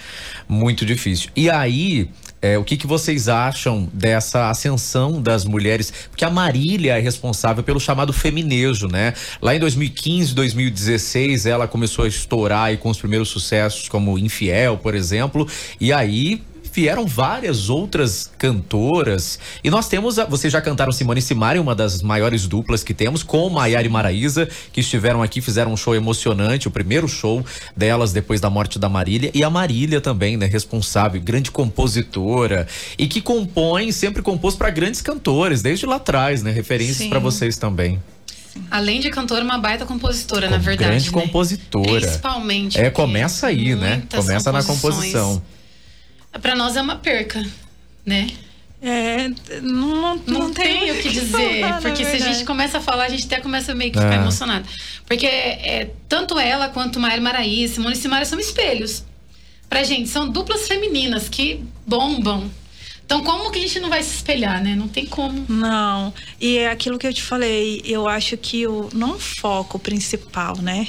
muito 0.49 0.87
difícil. 0.87 1.31
E 1.35 1.51
aí, 1.51 2.09
é, 2.45 2.59
o 2.59 2.62
que, 2.62 2.77
que 2.77 2.87
vocês 2.87 3.27
acham 3.27 3.88
dessa 3.90 4.51
ascensão 4.51 5.23
das 5.23 5.47
mulheres? 5.47 5.90
Porque 6.11 6.27
a 6.27 6.31
Marília 6.31 6.99
é 6.99 7.01
responsável 7.01 7.64
pelo 7.64 7.81
chamado 7.81 8.12
feminejo, 8.12 8.87
né? 8.87 9.14
Lá 9.40 9.57
em 9.57 9.59
2015, 9.59 10.35
2016, 10.35 11.47
ela 11.47 11.67
começou 11.67 12.05
a 12.05 12.09
estourar 12.09 12.64
aí 12.64 12.77
com 12.77 12.90
os 12.90 12.99
primeiros 12.99 13.31
sucessos, 13.31 13.88
como 13.88 14.19
Infiel, 14.19 14.77
por 14.77 14.95
exemplo, 14.95 15.49
e 15.81 15.90
aí 15.90 16.43
vieram 16.75 17.07
várias 17.07 17.71
outras 17.71 18.29
cantoras. 18.37 19.39
E 19.63 19.71
nós 19.71 19.87
temos, 19.89 20.19
a- 20.19 20.25
vocês 20.25 20.53
já 20.53 20.61
cantaram 20.61 20.91
Simone 20.91 21.21
e 21.21 21.23
Simari, 21.23 21.59
uma 21.61 21.73
das 21.75 22.03
maiores 22.03 22.49
duplas 22.49 22.83
que 22.83 22.93
temos, 22.93 23.23
com 23.23 23.49
Maiara 23.49 23.87
e 23.87 23.89
Maraísa, 23.89 24.49
que 24.73 24.81
estiveram 24.81 25.23
aqui, 25.23 25.41
fizeram 25.41 25.73
um 25.73 25.77
show 25.77 25.95
emocionante, 25.95 26.67
o 26.67 26.71
primeiro 26.73 27.07
show 27.07 27.45
delas 27.77 28.13
depois 28.13 28.41
da 28.41 28.51
morte 28.51 28.77
da 28.79 28.89
Marília. 28.89 29.31
E 29.33 29.45
a 29.45 29.49
Marília 29.51 30.01
também, 30.01 30.37
né, 30.37 30.47
responsável, 30.47 31.21
grande 31.21 31.51
compositora, 31.53 32.67
e 32.99 33.07
que 33.07 33.21
compõe, 33.21 33.93
sempre 33.93 34.21
compôs 34.21 34.57
para 34.57 34.69
grandes 34.71 35.01
cantores, 35.01 35.63
desde 35.63 35.87
lá 35.87 35.97
atrás, 35.97 36.43
né, 36.43 36.51
referências 36.51 37.09
para 37.09 37.21
vocês 37.21 37.57
também. 37.57 38.03
Além 38.71 39.01
de 39.01 39.11
cantora, 39.11 39.45
uma 39.45 39.59
baita 39.59 39.85
compositora, 39.85 40.47
Como 40.47 40.57
na 40.59 40.63
verdade. 40.63 40.91
Grande 40.91 41.07
né? 41.07 41.13
compositora. 41.23 42.01
Principalmente. 42.01 42.79
É, 42.81 42.89
começa 42.91 43.47
aí, 43.49 43.75
né? 43.75 44.03
Começa 44.15 44.51
na 44.53 44.63
composição. 44.63 45.43
Para 46.40 46.55
nós 46.55 46.77
é 46.77 46.83
uma 46.83 46.97
perca, 46.97 47.44
né? 48.05 48.29
É, 48.83 49.29
não, 49.62 50.16
não, 50.16 50.40
não 50.40 50.53
tem 50.53 50.90
o 50.90 51.01
que 51.01 51.09
dizer. 51.11 51.61
Falar, 51.62 51.81
porque 51.81 52.05
se 52.05 52.16
a 52.16 52.18
gente 52.18 52.44
começa 52.44 52.79
a 52.79 52.81
falar, 52.83 53.05
a 53.05 53.09
gente 53.09 53.25
até 53.25 53.40
começa 53.40 53.75
meio 53.75 53.90
que 53.90 53.99
ficar 53.99 54.12
é. 54.12 54.16
emocionado. 54.16 54.68
Porque 55.07 55.27
é, 55.27 55.90
tanto 56.07 56.38
ela 56.38 56.68
quanto 56.68 57.01
Maíra 57.01 57.20
Maraí, 57.20 57.66
Simone 57.66 57.97
Simaria 57.97 58.27
são 58.27 58.38
espelhos. 58.38 59.03
Pra 59.70 59.83
gente, 59.83 60.09
são 60.11 60.29
duplas 60.29 60.68
femininas 60.68 61.31
que 61.31 61.64
bombam. 61.87 62.51
Então, 63.05 63.23
como 63.23 63.51
que 63.51 63.59
a 63.59 63.62
gente 63.62 63.81
não 63.81 63.88
vai 63.88 64.03
se 64.03 64.16
espelhar, 64.16 64.62
né? 64.62 64.75
Não 64.75 64.88
tem 64.88 65.07
como. 65.07 65.44
Não. 65.49 66.12
E 66.40 66.59
é 66.59 66.70
aquilo 66.70 66.99
que 66.99 67.07
eu 67.07 67.12
te 67.12 67.23
falei, 67.23 67.83
eu 67.85 68.07
acho 68.07 68.37
que 68.37 68.66
o 68.66 68.88
não 68.92 69.18
foco 69.18 69.79
principal, 69.79 70.57
né? 70.59 70.88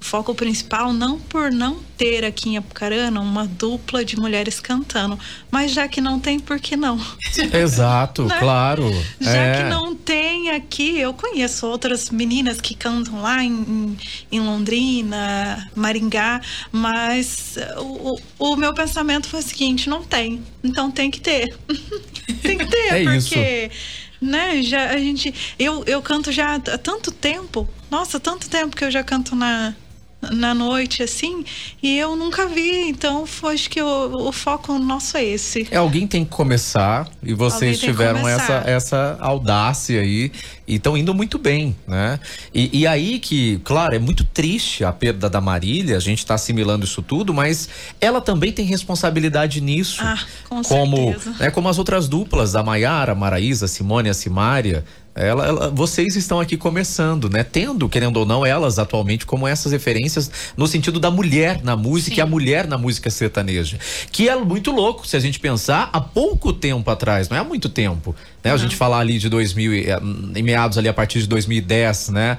Foco 0.00 0.34
principal 0.34 0.92
não 0.92 1.20
por 1.20 1.52
não 1.52 1.78
ter 1.96 2.24
aqui 2.24 2.48
em 2.48 2.56
Apucarana 2.56 3.20
uma 3.20 3.46
dupla 3.46 4.02
de 4.02 4.16
mulheres 4.18 4.58
cantando, 4.58 5.18
mas 5.50 5.72
já 5.72 5.86
que 5.86 6.00
não 6.00 6.18
tem, 6.18 6.40
por 6.40 6.58
que 6.58 6.74
não? 6.74 6.98
Exato, 7.52 8.24
né? 8.24 8.38
claro. 8.38 8.90
Já 9.20 9.36
é. 9.36 9.56
que 9.58 9.68
não 9.68 9.94
tem 9.94 10.50
aqui, 10.50 10.98
eu 10.98 11.12
conheço 11.12 11.66
outras 11.66 12.08
meninas 12.08 12.60
que 12.60 12.74
cantam 12.74 13.20
lá 13.20 13.44
em, 13.44 13.96
em 14.32 14.40
Londrina, 14.40 15.70
Maringá, 15.76 16.40
mas 16.72 17.58
o, 17.76 18.18
o, 18.38 18.56
meu 18.56 18.72
pensamento 18.72 19.28
foi 19.28 19.40
o 19.40 19.44
seguinte: 19.44 19.88
não 19.88 20.02
tem, 20.02 20.42
então 20.64 20.90
tem 20.90 21.10
que 21.10 21.20
ter. 21.20 21.54
tem 22.42 22.56
que 22.56 22.66
ter, 22.66 22.94
é 22.94 23.04
porque. 23.04 23.70
Isso 23.70 24.00
né? 24.20 24.62
Já 24.62 24.90
a 24.90 24.98
gente, 24.98 25.34
eu, 25.58 25.82
eu 25.86 26.02
canto 26.02 26.30
já 26.30 26.56
há 26.56 26.78
tanto 26.78 27.10
tempo. 27.10 27.68
Nossa, 27.90 28.20
tanto 28.20 28.50
tempo 28.50 28.76
que 28.76 28.84
eu 28.84 28.90
já 28.90 29.02
canto 29.02 29.34
na 29.34 29.74
na 30.22 30.52
noite, 30.52 31.02
assim, 31.02 31.44
e 31.82 31.96
eu 31.98 32.14
nunca 32.14 32.46
vi. 32.46 32.88
Então, 32.88 33.26
foi, 33.26 33.54
acho 33.54 33.70
que 33.70 33.80
o, 33.80 34.28
o 34.28 34.32
foco 34.32 34.78
nosso 34.78 35.16
é 35.16 35.24
esse. 35.24 35.66
É, 35.70 35.76
alguém 35.76 36.06
tem 36.06 36.24
que 36.24 36.30
começar 36.30 37.08
e 37.22 37.32
vocês 37.32 37.80
tiveram 37.80 38.28
essa, 38.28 38.62
essa 38.66 39.16
audácia 39.20 40.00
aí 40.00 40.30
e 40.66 40.76
estão 40.76 40.96
indo 40.96 41.14
muito 41.14 41.38
bem, 41.38 41.74
né? 41.86 42.20
E, 42.54 42.80
e, 42.80 42.86
aí 42.86 43.18
que, 43.18 43.58
claro, 43.64 43.94
é 43.94 43.98
muito 43.98 44.24
triste 44.24 44.84
a 44.84 44.92
perda 44.92 45.28
da 45.28 45.40
Marília, 45.40 45.96
a 45.96 46.00
gente 46.00 46.18
está 46.18 46.34
assimilando 46.34 46.84
isso 46.84 47.02
tudo, 47.02 47.34
mas 47.34 47.68
ela 48.00 48.20
também 48.20 48.52
tem 48.52 48.64
responsabilidade 48.64 49.60
nisso. 49.60 50.00
Ah, 50.00 50.18
com 50.48 50.62
como, 50.62 50.96
certeza. 50.96 51.36
Né, 51.40 51.50
como 51.50 51.68
as 51.68 51.78
outras 51.78 52.08
duplas, 52.08 52.52
da 52.52 52.62
Maiara, 52.62 53.14
Maraísa, 53.14 53.66
Simone 53.66 54.08
e 54.08 54.10
a 54.10 54.14
Simária, 54.14 54.84
ela, 55.14 55.46
ela, 55.46 55.70
vocês 55.70 56.14
estão 56.14 56.38
aqui 56.38 56.56
começando, 56.56 57.28
né? 57.28 57.42
Tendo, 57.42 57.88
querendo 57.88 58.18
ou 58.18 58.26
não, 58.26 58.46
elas 58.46 58.78
atualmente 58.78 59.26
como 59.26 59.46
essas 59.46 59.72
referências 59.72 60.30
no 60.56 60.66
sentido 60.66 61.00
da 61.00 61.10
mulher 61.10 61.62
na 61.62 61.76
música 61.76 62.14
Sim. 62.14 62.20
e 62.20 62.22
a 62.22 62.26
mulher 62.26 62.66
na 62.68 62.78
música 62.78 63.10
sertaneja. 63.10 63.78
Que 64.12 64.28
é 64.28 64.36
muito 64.36 64.70
louco 64.70 65.06
se 65.06 65.16
a 65.16 65.20
gente 65.20 65.40
pensar 65.40 65.90
há 65.92 66.00
pouco 66.00 66.52
tempo 66.52 66.88
atrás, 66.90 67.28
não 67.28 67.36
é 67.36 67.40
há 67.40 67.44
muito 67.44 67.68
tempo. 67.68 68.14
Né? 68.42 68.52
A 68.52 68.56
gente 68.56 68.76
falar 68.76 69.00
ali 69.00 69.18
de 69.18 69.28
2000, 69.28 69.72
eh, 69.72 70.00
em 70.34 70.42
meados 70.42 70.78
ali 70.78 70.88
a 70.88 70.94
partir 70.94 71.18
de 71.20 71.26
2010, 71.26 72.10
né? 72.10 72.38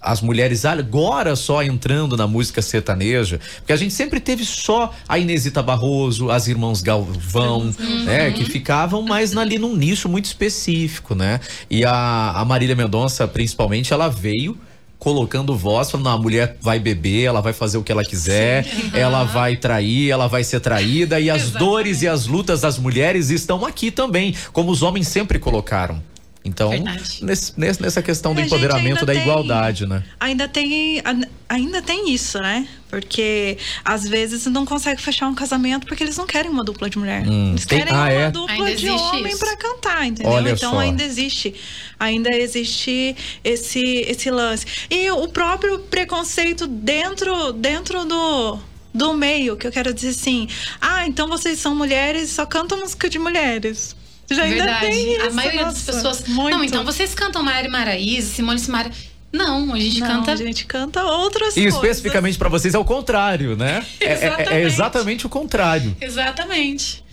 As 0.00 0.20
mulheres 0.20 0.64
agora 0.64 1.34
só 1.34 1.62
entrando 1.62 2.16
na 2.16 2.26
música 2.26 2.62
sertaneja, 2.62 3.40
porque 3.58 3.72
a 3.72 3.76
gente 3.76 3.92
sempre 3.92 4.20
teve 4.20 4.44
só 4.44 4.92
a 5.08 5.18
Inesita 5.18 5.62
Barroso, 5.62 6.30
as 6.30 6.48
irmãs 6.48 6.80
Galvão, 6.80 7.72
uhum. 7.78 8.04
né, 8.04 8.30
que 8.30 8.44
ficavam 8.44 9.02
mais 9.02 9.36
ali 9.36 9.58
num 9.58 9.76
nicho 9.76 10.08
muito 10.08 10.26
específico, 10.26 11.14
né? 11.14 11.40
E 11.70 11.84
a, 11.84 12.32
a 12.34 12.44
Marília 12.44 12.76
Mendonça, 12.76 13.26
principalmente, 13.26 13.92
ela 13.92 14.08
veio 14.08 14.56
colocando 14.98 15.56
voz, 15.56 15.90
falando, 15.90 16.08
a 16.08 16.18
mulher 16.18 16.56
vai 16.60 16.78
beber, 16.78 17.24
ela 17.24 17.40
vai 17.40 17.52
fazer 17.52 17.78
o 17.78 17.82
que 17.82 17.92
ela 17.92 18.04
quiser, 18.04 18.64
Sim. 18.64 18.90
ela 18.92 19.22
vai 19.22 19.56
trair, 19.56 20.10
ela 20.10 20.26
vai 20.26 20.42
ser 20.42 20.60
traída 20.60 21.20
e 21.20 21.30
as 21.30 21.42
Exatamente. 21.42 21.70
dores 21.70 22.02
e 22.02 22.08
as 22.08 22.26
lutas 22.26 22.62
das 22.62 22.78
mulheres 22.78 23.30
estão 23.30 23.64
aqui 23.64 23.90
também, 23.90 24.34
como 24.52 24.70
os 24.70 24.82
homens 24.82 25.06
sempre 25.06 25.38
colocaram. 25.38 26.02
Então, 26.48 26.70
nesse, 27.22 27.52
nessa 27.56 28.02
questão 28.02 28.34
do 28.34 28.40
empoderamento 28.40 29.04
da 29.04 29.12
tem, 29.12 29.22
igualdade, 29.22 29.86
né? 29.86 30.02
Ainda 30.18 30.48
tem, 30.48 31.02
ainda 31.48 31.82
tem 31.82 32.12
isso, 32.12 32.38
né? 32.38 32.66
Porque 32.88 33.58
às 33.84 34.08
vezes 34.08 34.46
não 34.46 34.64
consegue 34.64 35.00
fechar 35.00 35.28
um 35.28 35.34
casamento 35.34 35.86
porque 35.86 36.02
eles 36.02 36.16
não 36.16 36.26
querem 36.26 36.50
uma 36.50 36.64
dupla 36.64 36.88
de 36.88 36.98
mulher. 36.98 37.26
Hum, 37.28 37.50
eles 37.50 37.66
tem, 37.66 37.78
querem 37.78 37.94
ah, 37.94 38.00
uma 38.00 38.10
é? 38.10 38.30
dupla 38.30 38.74
de 38.74 38.90
homem 38.90 39.36
para 39.36 39.56
cantar, 39.56 40.06
entendeu? 40.06 40.32
Olha 40.32 40.50
então 40.50 40.72
só. 40.72 40.78
ainda 40.78 41.02
existe, 41.02 41.54
ainda 41.98 42.34
existe 42.34 43.14
esse 43.44 43.80
esse 44.08 44.30
lance. 44.30 44.66
E 44.90 45.10
o 45.10 45.28
próprio 45.28 45.78
preconceito 45.80 46.66
dentro 46.66 47.52
dentro 47.52 48.04
do 48.04 48.58
do 48.94 49.12
meio, 49.12 49.56
que 49.56 49.66
eu 49.66 49.70
quero 49.70 49.92
dizer 49.92 50.08
assim, 50.08 50.48
ah, 50.80 51.06
então 51.06 51.28
vocês 51.28 51.58
são 51.58 51.74
mulheres, 51.74 52.30
só 52.30 52.46
cantam 52.46 52.78
música 52.78 53.08
de 53.08 53.18
mulheres. 53.18 53.94
Já 54.30 54.44
Verdade. 54.44 54.70
ainda 54.70 54.80
tem 54.80 55.16
isso. 55.16 55.26
A 55.26 55.30
maioria 55.30 55.62
nossa, 55.62 55.74
das 55.74 55.96
pessoas. 55.96 56.28
Muito. 56.28 56.56
Não, 56.56 56.64
então 56.64 56.84
vocês 56.84 57.14
cantam 57.14 57.42
Maiara 57.42 57.68
Maraíza, 57.68 58.34
Simone 58.34 58.58
Simaria. 58.58 58.92
Não, 59.32 59.74
a 59.74 59.78
gente 59.78 60.00
não, 60.00 60.08
canta. 60.08 60.32
A 60.32 60.36
gente 60.36 60.64
canta 60.66 61.04
outras 61.04 61.56
e 61.56 61.62
coisas. 61.62 61.74
E 61.74 61.76
especificamente 61.76 62.38
para 62.38 62.48
vocês 62.48 62.74
é 62.74 62.78
o 62.78 62.84
contrário, 62.84 63.56
né? 63.56 63.84
exatamente. 64.00 64.50
É, 64.50 64.54
é, 64.54 64.60
é 64.60 64.64
exatamente 64.64 65.26
o 65.26 65.28
contrário. 65.28 65.96
Exatamente. 66.00 67.04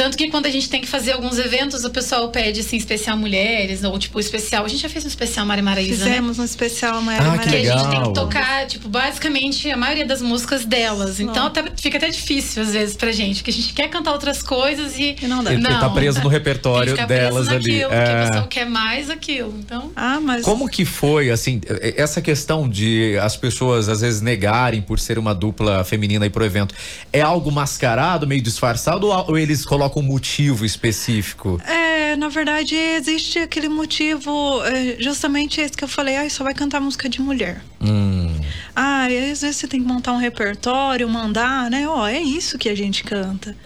Tanto 0.00 0.16
que 0.16 0.30
quando 0.30 0.46
a 0.46 0.50
gente 0.50 0.70
tem 0.70 0.80
que 0.80 0.88
fazer 0.88 1.12
alguns 1.12 1.38
eventos, 1.38 1.84
o 1.84 1.90
pessoal 1.90 2.30
pede, 2.30 2.60
assim, 2.60 2.78
especial 2.78 3.18
mulheres, 3.18 3.84
ou 3.84 3.98
tipo, 3.98 4.18
especial. 4.18 4.64
A 4.64 4.68
gente 4.68 4.80
já 4.80 4.88
fez 4.88 5.04
um 5.04 5.08
especial 5.08 5.44
Mari 5.44 5.60
Maraísa, 5.60 6.06
né? 6.06 6.12
Fizemos 6.12 6.38
né? 6.38 6.42
um 6.42 6.46
especial 6.46 7.02
Mari 7.02 7.22
ah, 7.22 7.36
Que, 7.36 7.50
legal. 7.50 7.76
a 7.76 7.80
gente 7.82 7.90
tem 7.90 8.02
que 8.04 8.14
tocar, 8.14 8.66
tipo, 8.66 8.88
basicamente 8.88 9.70
a 9.70 9.76
maioria 9.76 10.06
das 10.06 10.22
músicas 10.22 10.64
delas. 10.64 11.20
Então 11.20 11.48
até, 11.48 11.64
fica 11.76 11.98
até 11.98 12.08
difícil, 12.08 12.62
às 12.62 12.72
vezes, 12.72 12.96
pra 12.96 13.12
gente, 13.12 13.40
porque 13.42 13.50
a 13.50 13.52
gente 13.52 13.74
quer 13.74 13.88
cantar 13.90 14.12
outras 14.12 14.42
coisas 14.42 14.98
e. 14.98 15.16
e 15.20 15.26
não 15.26 15.44
dá. 15.44 15.52
Ele 15.52 15.60
não, 15.60 15.78
tá 15.78 15.90
preso 15.90 16.22
no 16.22 16.30
repertório 16.32 16.96
delas 17.06 17.48
naquilo, 17.48 17.90
ali. 17.90 17.94
É. 17.94 18.04
Porque 18.04 18.10
o 18.10 18.26
pessoal 18.26 18.48
quer 18.48 18.64
mais 18.64 19.10
aquilo. 19.10 19.54
Então. 19.58 19.92
Ah, 19.94 20.18
mas. 20.18 20.42
Como 20.42 20.66
que 20.66 20.86
foi, 20.86 21.30
assim, 21.30 21.60
essa 21.94 22.22
questão 22.22 22.66
de 22.66 23.18
as 23.18 23.36
pessoas 23.36 23.86
às 23.86 24.00
vezes 24.00 24.22
negarem 24.22 24.80
por 24.80 24.98
ser 24.98 25.18
uma 25.18 25.34
dupla 25.34 25.84
feminina 25.84 26.24
aí 26.24 26.30
pro 26.30 26.42
evento? 26.42 26.74
É 27.12 27.20
algo 27.20 27.52
mascarado, 27.52 28.26
meio 28.26 28.40
disfarçado, 28.40 29.08
ou 29.08 29.36
eles 29.36 29.66
colocam 29.66 29.89
motivo 30.00 30.64
específico? 30.64 31.60
É, 31.66 32.14
na 32.14 32.28
verdade, 32.28 32.76
existe 32.76 33.40
aquele 33.40 33.68
motivo, 33.68 34.62
é, 34.64 34.96
justamente 35.00 35.60
esse 35.60 35.76
que 35.76 35.82
eu 35.82 35.88
falei, 35.88 36.16
ah, 36.16 36.30
só 36.30 36.44
vai 36.44 36.54
cantar 36.54 36.80
música 36.80 37.08
de 37.08 37.20
mulher. 37.20 37.62
Hum. 37.80 38.40
Ah, 38.74 39.06
às 39.06 39.40
vezes 39.40 39.56
você 39.56 39.66
tem 39.66 39.82
que 39.82 39.88
montar 39.88 40.12
um 40.12 40.18
repertório, 40.18 41.08
mandar, 41.08 41.68
né? 41.68 41.88
Ó, 41.88 42.06
é 42.06 42.20
isso 42.20 42.56
que 42.56 42.68
a 42.68 42.74
gente 42.74 43.02
canta. 43.02 43.56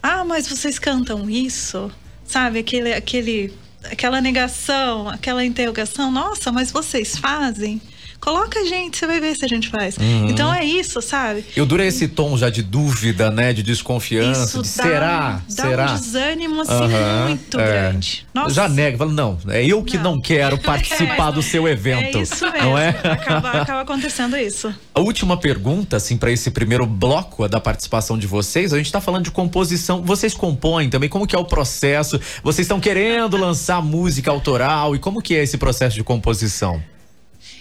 Ah, 0.00 0.24
mas 0.24 0.46
vocês 0.46 0.78
cantam 0.78 1.28
isso? 1.28 1.90
Sabe, 2.24 2.60
aquele, 2.60 2.92
aquele, 2.92 3.52
aquela 3.90 4.20
negação, 4.20 5.08
aquela 5.08 5.44
interrogação, 5.44 6.10
nossa, 6.10 6.52
mas 6.52 6.70
vocês 6.70 7.18
fazem? 7.18 7.80
Coloca 8.22 8.60
a 8.60 8.64
gente, 8.64 8.98
você 8.98 9.06
vai 9.08 9.18
ver 9.18 9.34
se 9.34 9.44
a 9.44 9.48
gente 9.48 9.68
faz. 9.68 9.96
Uhum. 9.96 10.28
Então 10.28 10.54
é 10.54 10.64
isso, 10.64 11.02
sabe? 11.02 11.44
Eu 11.56 11.66
dura 11.66 11.84
esse 11.84 12.06
tom 12.06 12.36
já 12.36 12.48
de 12.50 12.62
dúvida, 12.62 13.32
né? 13.32 13.52
De 13.52 13.64
desconfiança. 13.64 14.44
Isso 14.44 14.62
de 14.62 14.76
dá, 14.76 14.84
será? 14.84 15.42
Dá 15.48 15.62
será? 15.64 15.90
um 15.90 15.94
desânimo 15.96 16.60
assim 16.60 16.72
uhum. 16.72 17.28
muito 17.28 17.58
é. 17.58 17.66
grande. 17.66 18.24
Nossa. 18.32 18.54
Já 18.54 18.68
nega, 18.68 18.96
fala, 18.96 19.10
não, 19.10 19.36
é 19.48 19.66
eu 19.66 19.82
que 19.82 19.98
não, 19.98 20.12
não 20.14 20.20
quero 20.20 20.56
participar 20.62 21.30
é, 21.30 21.32
do 21.32 21.42
seu 21.42 21.66
evento. 21.66 22.18
É 22.18 22.22
isso 22.22 22.44
mesmo. 22.48 22.60
Não 22.62 22.78
é? 22.78 22.90
Acaba, 22.90 23.50
acaba 23.60 23.80
acontecendo 23.80 24.36
isso. 24.36 24.72
A 24.94 25.00
última 25.00 25.36
pergunta, 25.36 25.96
assim, 25.96 26.16
para 26.16 26.30
esse 26.30 26.48
primeiro 26.52 26.86
bloco 26.86 27.48
da 27.48 27.60
participação 27.60 28.16
de 28.16 28.28
vocês, 28.28 28.72
a 28.72 28.78
gente 28.78 28.92
tá 28.92 29.00
falando 29.00 29.24
de 29.24 29.32
composição. 29.32 30.00
Vocês 30.00 30.32
compõem 30.32 30.88
também? 30.88 31.08
Como 31.08 31.26
que 31.26 31.34
é 31.34 31.38
o 31.40 31.44
processo? 31.44 32.20
Vocês 32.44 32.66
estão 32.66 32.78
querendo 32.78 33.36
lançar 33.36 33.82
música 33.82 34.30
autoral? 34.30 34.94
E 34.94 35.00
como 35.00 35.20
que 35.20 35.34
é 35.34 35.42
esse 35.42 35.58
processo 35.58 35.96
de 35.96 36.04
composição? 36.04 36.80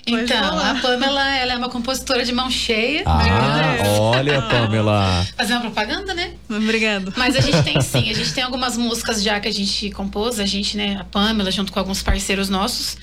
Então, 0.05 0.57
a 0.57 0.75
Pamela, 0.81 1.35
ela 1.37 1.53
é 1.53 1.57
uma 1.57 1.69
compositora 1.69 2.25
de 2.25 2.31
mão 2.31 2.49
cheia. 2.49 3.03
Ah, 3.05 3.77
olha, 3.87 4.41
Pamela. 4.41 5.27
Fazer 5.37 5.53
uma 5.53 5.61
propaganda, 5.61 6.13
né? 6.13 6.33
Obrigado. 6.49 7.13
Mas 7.15 7.35
a 7.35 7.41
gente 7.41 7.61
tem 7.63 7.79
sim, 7.81 8.09
a 8.09 8.13
gente 8.13 8.33
tem 8.33 8.43
algumas 8.43 8.77
músicas 8.77 9.21
já 9.21 9.39
que 9.39 9.47
a 9.47 9.51
gente 9.51 9.91
compôs, 9.91 10.39
a 10.39 10.45
gente, 10.45 10.75
né, 10.75 10.97
a 10.99 11.03
Pamela, 11.03 11.51
junto 11.51 11.71
com 11.71 11.79
alguns 11.79 12.01
parceiros 12.01 12.49
nossos. 12.49 12.97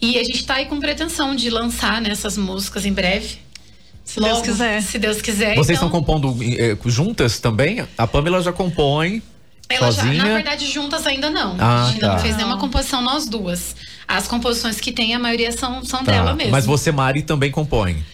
E 0.00 0.18
a 0.18 0.24
gente 0.24 0.44
tá 0.44 0.54
aí 0.54 0.66
com 0.66 0.78
pretensão 0.80 1.34
de 1.34 1.48
lançar 1.48 2.00
nessas 2.00 2.36
né, 2.36 2.44
músicas 2.44 2.84
em 2.84 2.92
breve. 2.92 3.38
Se 4.04 4.18
Logo, 4.18 4.34
Deus 4.34 4.46
quiser. 4.46 4.82
Se 4.82 4.98
Deus 4.98 5.22
quiser. 5.22 5.54
Vocês 5.54 5.78
então... 5.78 5.86
estão 5.86 5.90
compondo 5.90 6.36
eh, 6.42 6.76
juntas 6.86 7.38
também? 7.38 7.86
A 7.96 8.06
Pamela 8.06 8.42
já 8.42 8.52
compõe. 8.52 9.22
Ela 9.68 9.92
sozinha? 9.92 10.16
já, 10.16 10.24
na 10.24 10.34
verdade, 10.34 10.66
juntas 10.66 11.06
ainda 11.06 11.30
não. 11.30 11.56
Ah, 11.58 11.84
a 11.84 11.86
gente 11.86 12.00
tá. 12.00 12.06
ainda 12.06 12.16
não 12.16 12.22
fez 12.22 12.36
nenhuma 12.36 12.58
composição 12.58 13.00
nós 13.00 13.26
duas. 13.26 13.76
As 14.06 14.28
composições 14.28 14.80
que 14.80 14.92
tem, 14.92 15.14
a 15.14 15.18
maioria 15.18 15.52
são, 15.52 15.84
são 15.84 16.04
tá. 16.04 16.12
dela 16.12 16.34
mesmo. 16.34 16.52
Mas 16.52 16.66
você, 16.66 16.92
Mari, 16.92 17.22
também 17.22 17.50
compõe. 17.50 18.04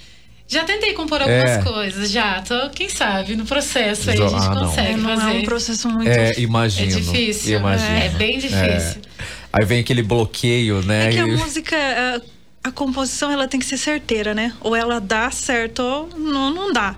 Já 0.47 0.65
tentei 0.65 0.95
compor 0.95 1.21
algumas 1.21 1.51
é. 1.51 1.63
coisas, 1.63 2.11
já. 2.11 2.41
Tô, 2.41 2.71
quem 2.71 2.89
sabe, 2.89 3.37
no 3.37 3.45
processo 3.45 4.11
aí 4.11 4.23
a 4.23 4.29
gente 4.29 4.47
ah, 4.47 4.55
consegue 4.55 4.97
não. 4.97 5.11
fazer. 5.11 5.23
Não 5.23 5.31
é 5.31 5.35
um 5.35 5.45
processo 5.45 5.91
muito... 5.91 6.09
É, 6.09 6.41
imagino. 6.41 6.93
É 6.93 7.01
difícil. 7.01 7.59
Imagino. 7.59 7.97
É, 7.97 8.07
é 8.07 8.09
bem 8.11 8.39
difícil. 8.39 8.57
É. 8.59 9.25
Aí 9.53 9.67
vem 9.67 9.81
aquele 9.81 10.03
bloqueio, 10.03 10.83
né? 10.83 11.09
É 11.09 11.11
que 11.11 11.19
a 11.19 11.27
música... 11.27 11.77
a 12.65 12.73
composição 12.73 13.31
ela 13.31 13.47
tem 13.47 13.61
que 13.61 13.67
ser 13.67 13.77
certeira, 13.77 14.35
né? 14.35 14.55
Ou 14.61 14.75
ela 14.75 15.01
dá 15.01 15.31
certo 15.31 15.83
ou 15.83 16.09
não, 16.17 16.51
não 16.51 16.73
dá. 16.73 16.97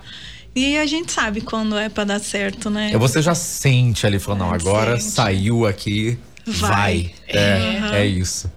E 0.55 0.77
a 0.77 0.85
gente 0.85 1.11
sabe 1.11 1.39
quando 1.41 1.77
é 1.77 1.87
para 1.87 2.03
dar 2.03 2.19
certo, 2.19 2.69
né? 2.69 2.91
Você 2.97 3.21
já 3.21 3.33
sente 3.33 4.05
ali, 4.05 4.19
falou, 4.19 4.39
não, 4.39 4.53
agora 4.53 4.97
sente. 4.99 5.13
saiu 5.13 5.65
aqui, 5.65 6.17
vai. 6.45 6.69
vai. 6.69 7.13
É, 7.27 7.79
uhum. 7.79 7.93
é 7.93 8.05
isso. 8.05 8.51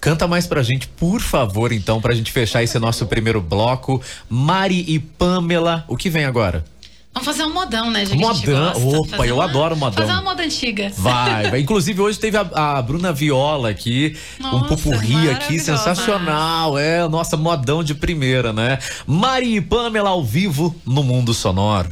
Canta 0.00 0.26
mais 0.26 0.46
pra 0.46 0.62
gente, 0.62 0.88
por 0.88 1.20
favor, 1.20 1.72
então, 1.72 2.00
pra 2.00 2.14
gente 2.14 2.32
fechar 2.32 2.62
esse 2.62 2.78
nosso 2.78 3.04
primeiro 3.06 3.40
bloco. 3.40 4.00
Mari 4.30 4.84
e 4.88 4.98
Pamela, 4.98 5.84
o 5.86 5.96
que 5.96 6.08
vem 6.08 6.24
agora? 6.24 6.64
Vamos 7.12 7.26
fazer 7.26 7.42
um 7.42 7.52
modão, 7.52 7.90
né, 7.90 8.06
gente? 8.06 8.18
Modão, 8.18 9.00
opa, 9.00 9.26
eu 9.26 9.34
uma, 9.34 9.44
adoro 9.44 9.76
modão. 9.76 10.06
Fazer 10.06 10.12
uma 10.12 10.22
moda 10.22 10.44
antiga. 10.44 10.92
Vai, 10.96 11.50
vai. 11.50 11.60
Inclusive, 11.60 12.00
hoje 12.00 12.18
teve 12.18 12.36
a, 12.36 12.78
a 12.78 12.80
Bruna 12.80 13.12
Viola 13.12 13.68
aqui, 13.68 14.16
nossa, 14.38 14.56
um 14.56 14.62
pupurri 14.62 15.28
aqui, 15.28 15.58
sensacional. 15.58 16.78
É, 16.78 17.06
nossa, 17.08 17.36
modão 17.36 17.82
de 17.82 17.94
primeira, 17.94 18.52
né? 18.52 18.78
Mari 19.06 19.56
e 19.56 19.60
Pamela 19.60 20.10
ao 20.10 20.24
vivo 20.24 20.74
no 20.86 21.02
Mundo 21.02 21.34
Sonoro. 21.34 21.90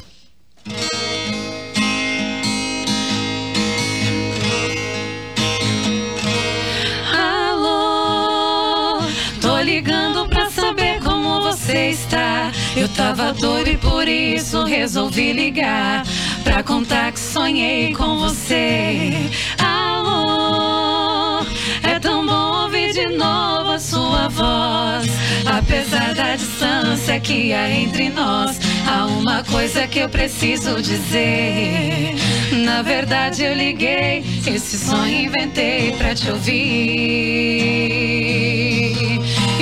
Eu 12.79 12.89
tava 12.91 13.33
doido 13.33 13.71
e 13.71 13.77
por 13.77 14.07
isso 14.07 14.63
resolvi 14.63 15.33
ligar 15.33 16.07
pra 16.45 16.63
contar 16.63 17.11
que 17.11 17.19
sonhei 17.19 17.93
com 17.93 18.21
você. 18.21 19.29
Alô, 19.59 21.45
é 21.83 21.99
tão 21.99 22.25
bom 22.25 22.63
ouvir 22.63 22.93
de 22.93 23.09
novo 23.09 23.73
a 23.73 23.81
sua 23.81 24.29
voz. 24.29 25.09
Apesar 25.45 26.15
da 26.15 26.37
distância 26.37 27.19
que 27.19 27.53
há 27.53 27.69
entre 27.69 28.11
nós, 28.11 28.61
há 28.87 29.07
uma 29.07 29.43
coisa 29.43 29.89
que 29.89 29.99
eu 29.99 30.09
preciso 30.09 30.81
dizer. 30.81 32.15
Na 32.65 32.81
verdade, 32.83 33.43
eu 33.43 33.55
liguei, 33.55 34.25
esse 34.47 34.79
sonho 34.79 35.25
inventei 35.27 35.97
pra 35.99 36.15
te 36.15 36.31
ouvir. 36.31 37.59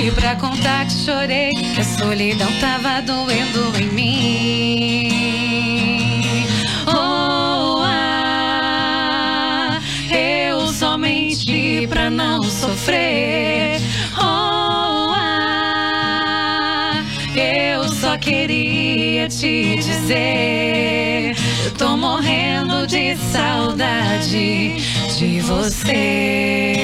E 0.07 0.11
pra 0.11 0.37
contar 0.37 0.85
que 0.85 0.93
chorei, 0.93 1.51
que 1.51 1.81
a 1.81 1.83
solidão 1.83 2.47
tava 2.61 3.01
doendo 3.01 3.77
em 3.77 3.87
mim. 3.91 5.09
Oh, 6.87 7.81
ah, 7.83 9.01
eu 10.09 10.71
só 10.71 10.97
menti 10.97 11.85
pra 11.87 12.09
não 12.09 12.41
sofrer. 12.41 13.81
Oh, 14.17 15.11
ah, 15.13 17.03
eu 17.35 17.89
só 17.89 18.17
queria 18.17 19.27
te 19.27 19.75
dizer. 19.75 21.35
Tô 21.77 21.97
morrendo 21.97 22.87
de 22.87 23.17
saudade 23.17 24.77
de 25.17 25.41
você. 25.41 26.77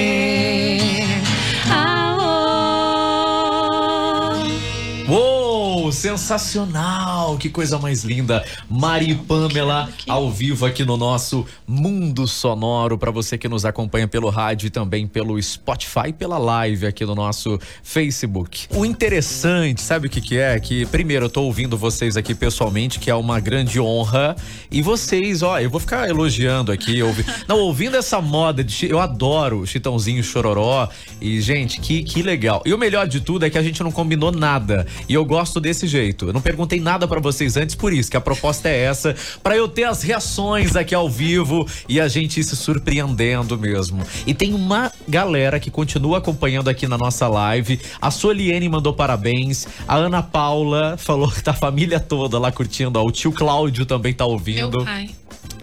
Sensacional! 6.03 7.37
Que 7.37 7.47
coisa 7.47 7.79
mais 7.79 8.03
linda! 8.03 8.43
Mari 8.69 9.15
Pamela 9.15 9.87
ao 10.05 10.29
vivo 10.29 10.65
aqui 10.65 10.83
no 10.83 10.97
nosso 10.97 11.45
Mundo 11.65 12.27
Sonoro 12.27 12.97
para 12.97 13.09
você 13.09 13.37
que 13.37 13.47
nos 13.47 13.63
acompanha 13.63 14.05
pelo 14.05 14.29
rádio 14.29 14.67
e 14.67 14.69
também 14.69 15.07
pelo 15.07 15.41
Spotify 15.41 16.09
e 16.09 16.13
pela 16.13 16.37
live 16.37 16.85
aqui 16.85 17.05
no 17.05 17.15
nosso 17.15 17.57
Facebook. 17.81 18.67
O 18.75 18.85
interessante, 18.85 19.79
sabe 19.79 20.07
o 20.07 20.09
que 20.09 20.19
que 20.19 20.37
é? 20.37 20.59
Que 20.59 20.85
primeiro 20.87 21.27
eu 21.27 21.29
tô 21.29 21.43
ouvindo 21.43 21.77
vocês 21.77 22.17
aqui 22.17 22.35
pessoalmente, 22.35 22.99
que 22.99 23.09
é 23.09 23.15
uma 23.15 23.39
grande 23.39 23.79
honra, 23.79 24.35
e 24.69 24.81
vocês, 24.81 25.41
ó, 25.41 25.57
eu 25.57 25.69
vou 25.69 25.79
ficar 25.79 26.09
elogiando 26.09 26.73
aqui, 26.73 27.01
ouvi... 27.01 27.25
não, 27.47 27.59
ouvindo 27.59 27.95
essa 27.95 28.19
moda 28.19 28.61
de 28.61 28.89
eu 28.89 28.99
adoro 28.99 29.65
Chitãozinho 29.65 30.21
Chororó 30.21 30.89
e 31.21 31.39
gente, 31.39 31.79
que 31.79 32.03
que 32.03 32.21
legal. 32.21 32.61
E 32.65 32.73
o 32.73 32.77
melhor 32.77 33.07
de 33.07 33.21
tudo 33.21 33.45
é 33.45 33.49
que 33.49 33.57
a 33.57 33.63
gente 33.63 33.81
não 33.81 33.91
combinou 33.91 34.33
nada. 34.33 34.85
E 35.07 35.13
eu 35.13 35.23
gosto 35.23 35.61
desse 35.61 35.92
jeito. 35.93 36.27
Eu 36.27 36.33
não 36.33 36.41
perguntei 36.41 36.79
nada 36.79 37.07
para 37.07 37.19
vocês 37.19 37.55
antes, 37.55 37.75
por 37.75 37.93
isso 37.93 38.09
que 38.09 38.17
a 38.17 38.21
proposta 38.21 38.67
é 38.67 38.83
essa, 38.83 39.15
para 39.41 39.55
eu 39.55 39.67
ter 39.67 39.83
as 39.83 40.01
reações 40.01 40.75
aqui 40.75 40.95
ao 40.95 41.09
vivo 41.09 41.67
e 41.87 41.99
a 41.99 42.07
gente 42.07 42.43
se 42.43 42.55
surpreendendo 42.55 43.57
mesmo. 43.57 44.03
E 44.25 44.33
tem 44.33 44.53
uma 44.53 44.91
galera 45.07 45.59
que 45.59 45.69
continua 45.69 46.17
acompanhando 46.17 46.69
aqui 46.69 46.87
na 46.87 46.97
nossa 46.97 47.27
live. 47.27 47.79
A 48.01 48.09
Soliene 48.09 48.67
mandou 48.67 48.93
parabéns, 48.93 49.67
a 49.87 49.95
Ana 49.95 50.23
Paula 50.23 50.97
falou 50.97 51.29
que 51.31 51.43
tá 51.43 51.51
a 51.51 51.53
família 51.53 51.99
toda 51.99 52.39
lá 52.39 52.51
curtindo, 52.51 52.99
ó, 52.99 53.05
o 53.05 53.11
tio 53.11 53.31
Cláudio 53.31 53.85
também 53.85 54.13
tá 54.13 54.25
ouvindo. 54.25 54.77
Meu 54.77 54.85
pai. 54.85 55.09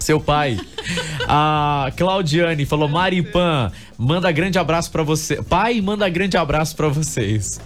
Seu 0.01 0.19
pai. 0.19 0.59
A 1.29 1.93
Claudiane 1.97 2.67
falou: 2.67 2.89
Maripan, 2.89 3.71
manda 3.97 4.33
grande 4.33 4.59
abraço 4.59 4.91
para 4.91 5.03
você. 5.03 5.43
Pai, 5.43 5.81
manda 5.81 6.09
grande 6.09 6.37
abraço 6.37 6.75
para 6.75 6.89
vocês. 6.89 7.61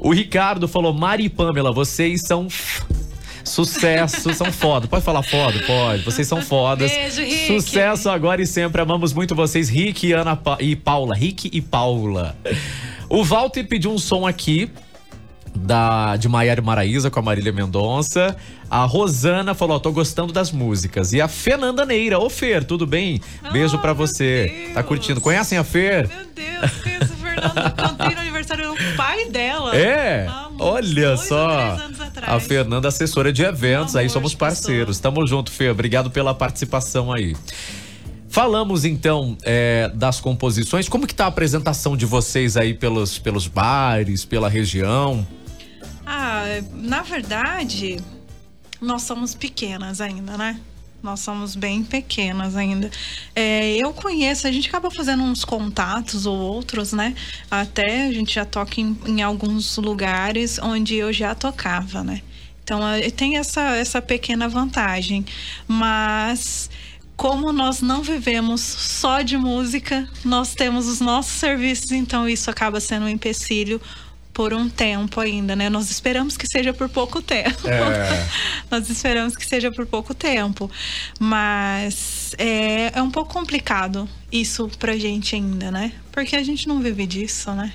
O 0.00 0.12
Ricardo 0.12 0.66
falou: 0.66 0.94
Mari 0.94 1.28
Pamela, 1.28 1.72
vocês 1.72 2.22
são 2.22 2.48
Sucesso, 3.46 4.34
são 4.34 4.50
foda. 4.50 4.88
Pode 4.88 5.04
falar 5.04 5.22
foda? 5.22 5.58
Pode. 5.66 6.02
Vocês 6.02 6.26
são 6.26 6.42
fodas. 6.42 6.90
Beijo, 6.90 7.22
Rick. 7.22 7.46
Sucesso 7.46 8.10
agora 8.10 8.42
e 8.42 8.46
sempre. 8.46 8.82
Amamos 8.82 9.12
muito 9.12 9.36
vocês, 9.36 9.68
Rick 9.68 10.08
e 10.08 10.12
Ana 10.12 10.34
pa 10.34 10.58
e 10.60 10.74
Paula. 10.74 11.14
Rick 11.14 11.48
e 11.52 11.60
Paula. 11.60 12.36
O 13.08 13.22
Walter 13.22 13.62
pediu 13.64 13.92
um 13.92 13.98
som 13.98 14.26
aqui 14.26 14.68
da 15.56 16.16
de 16.16 16.28
Maiara 16.28 16.60
Maraíza 16.62 17.10
com 17.10 17.18
a 17.18 17.22
Marília 17.22 17.52
Mendonça. 17.52 18.36
A 18.70 18.84
Rosana 18.84 19.54
falou: 19.54 19.80
tô 19.80 19.92
gostando 19.92 20.32
das 20.32 20.52
músicas. 20.52 21.12
E 21.12 21.20
a 21.20 21.28
Fernanda 21.28 21.84
Neira. 21.84 22.18
Ô, 22.18 22.28
Fer, 22.28 22.64
tudo 22.64 22.86
bem? 22.86 23.20
Beijo 23.52 23.76
oh, 23.76 23.80
pra 23.80 23.92
você. 23.92 24.52
Deus. 24.54 24.74
Tá 24.74 24.82
curtindo? 24.82 25.20
Conhecem 25.20 25.58
a 25.58 25.64
Fer? 25.64 26.08
Meu 26.08 26.26
Deus, 26.34 26.72
conheço 26.82 27.12
a 27.12 27.16
Fernanda. 27.16 27.70
Cantei 27.76 28.14
no 28.14 28.20
aniversário 28.20 28.68
do 28.74 28.96
pai 28.96 29.24
dela. 29.30 29.76
É? 29.76 30.28
Olha 30.58 31.16
só. 31.16 31.76
A 32.22 32.40
Fernanda, 32.40 32.88
assessora 32.88 33.32
de 33.32 33.42
eventos, 33.42 33.94
aí 33.94 34.08
somos 34.08 34.34
parceiros. 34.34 34.98
Tamo 34.98 35.26
junto, 35.26 35.50
Fer. 35.50 35.70
Obrigado 35.70 36.10
pela 36.10 36.34
participação 36.34 37.12
aí. 37.12 37.34
Falamos 38.28 38.84
então 38.84 39.36
é, 39.44 39.90
das 39.94 40.20
composições. 40.20 40.88
Como 40.88 41.06
que 41.06 41.14
tá 41.14 41.24
a 41.24 41.28
apresentação 41.28 41.96
de 41.96 42.04
vocês 42.04 42.56
aí 42.56 42.74
pelos, 42.74 43.18
pelos 43.18 43.46
bares, 43.46 44.24
pela 44.24 44.48
região? 44.48 45.26
Ah, 46.06 46.44
na 46.72 47.02
verdade, 47.02 47.98
nós 48.80 49.02
somos 49.02 49.34
pequenas 49.34 50.00
ainda, 50.00 50.38
né? 50.38 50.60
Nós 51.02 51.20
somos 51.20 51.54
bem 51.54 51.84
pequenas 51.84 52.56
ainda. 52.56 52.90
É, 53.34 53.76
eu 53.76 53.92
conheço, 53.92 54.46
a 54.46 54.52
gente 54.52 54.68
acaba 54.68 54.90
fazendo 54.90 55.22
uns 55.24 55.44
contatos 55.44 56.24
ou 56.24 56.38
outros, 56.38 56.92
né? 56.92 57.14
Até 57.50 58.06
a 58.06 58.12
gente 58.12 58.34
já 58.34 58.44
toca 58.44 58.80
em, 58.80 58.96
em 59.06 59.22
alguns 59.22 59.76
lugares 59.76 60.58
onde 60.58 60.94
eu 60.94 61.12
já 61.12 61.34
tocava, 61.34 62.02
né? 62.02 62.22
Então 62.62 62.80
tem 63.16 63.36
essa, 63.36 63.76
essa 63.76 64.00
pequena 64.00 64.48
vantagem. 64.48 65.24
Mas 65.68 66.70
como 67.16 67.52
nós 67.52 67.80
não 67.80 68.02
vivemos 68.02 68.60
só 68.60 69.22
de 69.22 69.36
música, 69.36 70.08
nós 70.24 70.54
temos 70.54 70.86
os 70.86 71.00
nossos 71.00 71.32
serviços, 71.32 71.92
então 71.92 72.28
isso 72.28 72.50
acaba 72.50 72.78
sendo 72.80 73.06
um 73.06 73.08
empecilho 73.08 73.80
por 74.36 74.52
um 74.52 74.68
tempo 74.68 75.18
ainda, 75.18 75.56
né? 75.56 75.70
Nós 75.70 75.90
esperamos 75.90 76.36
que 76.36 76.46
seja 76.46 76.74
por 76.74 76.90
pouco 76.90 77.22
tempo. 77.22 77.66
É. 77.66 78.28
Nós 78.70 78.90
esperamos 78.90 79.34
que 79.34 79.46
seja 79.46 79.72
por 79.72 79.86
pouco 79.86 80.12
tempo. 80.12 80.70
Mas 81.18 82.34
é, 82.36 82.92
é 82.94 83.00
um 83.00 83.10
pouco 83.10 83.32
complicado 83.32 84.06
isso 84.30 84.70
pra 84.78 84.94
gente 84.98 85.34
ainda, 85.34 85.70
né? 85.70 85.90
Porque 86.12 86.36
a 86.36 86.42
gente 86.42 86.68
não 86.68 86.80
vive 86.80 87.06
disso, 87.06 87.50
né? 87.52 87.72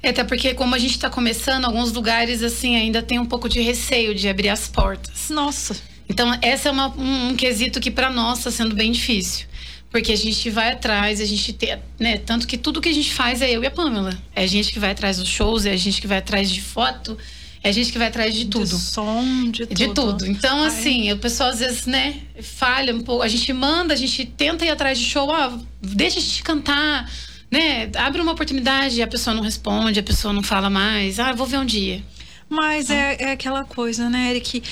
É, 0.00 0.10
até 0.10 0.22
porque 0.22 0.54
como 0.54 0.72
a 0.76 0.78
gente 0.78 0.92
está 0.92 1.10
começando, 1.10 1.64
alguns 1.64 1.92
lugares 1.92 2.44
assim 2.44 2.76
ainda 2.76 3.02
tem 3.02 3.18
um 3.18 3.26
pouco 3.26 3.48
de 3.48 3.60
receio 3.60 4.14
de 4.14 4.28
abrir 4.28 4.50
as 4.50 4.68
portas. 4.68 5.28
Nossa. 5.30 5.76
Então, 6.08 6.32
essa 6.40 6.68
é 6.68 6.72
uma, 6.72 6.94
um, 6.96 7.30
um 7.30 7.34
quesito 7.34 7.80
que 7.80 7.90
para 7.90 8.08
nós 8.08 8.38
está 8.38 8.52
sendo 8.52 8.72
bem 8.72 8.92
difícil. 8.92 9.48
Porque 9.90 10.12
a 10.12 10.16
gente 10.16 10.50
vai 10.50 10.72
atrás, 10.72 11.20
a 11.20 11.24
gente 11.24 11.52
tem, 11.52 11.78
né? 11.98 12.18
Tanto 12.18 12.46
que 12.46 12.58
tudo 12.58 12.80
que 12.80 12.88
a 12.88 12.94
gente 12.94 13.12
faz 13.12 13.40
é 13.40 13.50
eu 13.50 13.62
e 13.62 13.66
a 13.66 13.70
Pamela. 13.70 14.16
É 14.34 14.42
a 14.42 14.46
gente 14.46 14.72
que 14.72 14.78
vai 14.78 14.90
atrás 14.90 15.16
dos 15.16 15.28
shows, 15.28 15.64
é 15.64 15.72
a 15.72 15.76
gente 15.76 16.00
que 16.00 16.06
vai 16.06 16.18
atrás 16.18 16.50
de 16.50 16.60
foto, 16.60 17.16
é 17.62 17.70
a 17.70 17.72
gente 17.72 17.90
que 17.90 17.98
vai 17.98 18.08
atrás 18.08 18.34
de 18.34 18.46
tudo. 18.46 18.66
De 18.66 18.78
som, 18.78 19.50
de 19.50 19.66
tudo. 19.66 19.76
De 19.76 19.94
tudo. 19.94 20.26
Então, 20.26 20.60
Ai. 20.60 20.68
assim, 20.68 21.12
o 21.12 21.18
pessoal 21.18 21.48
às 21.48 21.60
vezes, 21.60 21.86
né, 21.86 22.20
falha 22.42 22.94
um 22.94 23.00
pouco. 23.00 23.22
A 23.22 23.28
gente 23.28 23.50
manda, 23.52 23.94
a 23.94 23.96
gente 23.96 24.26
tenta 24.26 24.64
ir 24.64 24.70
atrás 24.70 24.98
de 24.98 25.06
show, 25.06 25.32
ah, 25.32 25.58
deixa 25.80 26.18
a 26.18 26.22
gente 26.22 26.42
cantar, 26.42 27.10
né? 27.50 27.90
Abre 27.96 28.20
uma 28.20 28.32
oportunidade, 28.32 29.00
a 29.00 29.06
pessoa 29.06 29.34
não 29.34 29.42
responde, 29.42 29.98
a 29.98 30.02
pessoa 30.02 30.34
não 30.34 30.42
fala 30.42 30.68
mais. 30.68 31.18
Ah, 31.18 31.32
vou 31.32 31.46
ver 31.46 31.58
um 31.58 31.66
dia. 31.66 32.04
Mas 32.46 32.90
ah. 32.90 32.94
é, 32.94 33.16
é 33.20 33.32
aquela 33.32 33.64
coisa, 33.64 34.10
né, 34.10 34.30
Eric? 34.30 34.62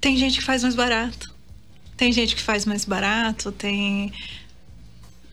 Tem 0.00 0.16
gente 0.16 0.38
que 0.38 0.44
faz 0.44 0.62
mais 0.62 0.74
barato. 0.74 1.35
Tem 1.96 2.12
gente 2.12 2.36
que 2.36 2.42
faz 2.42 2.64
mais 2.66 2.84
barato, 2.84 3.50
tem. 3.50 4.12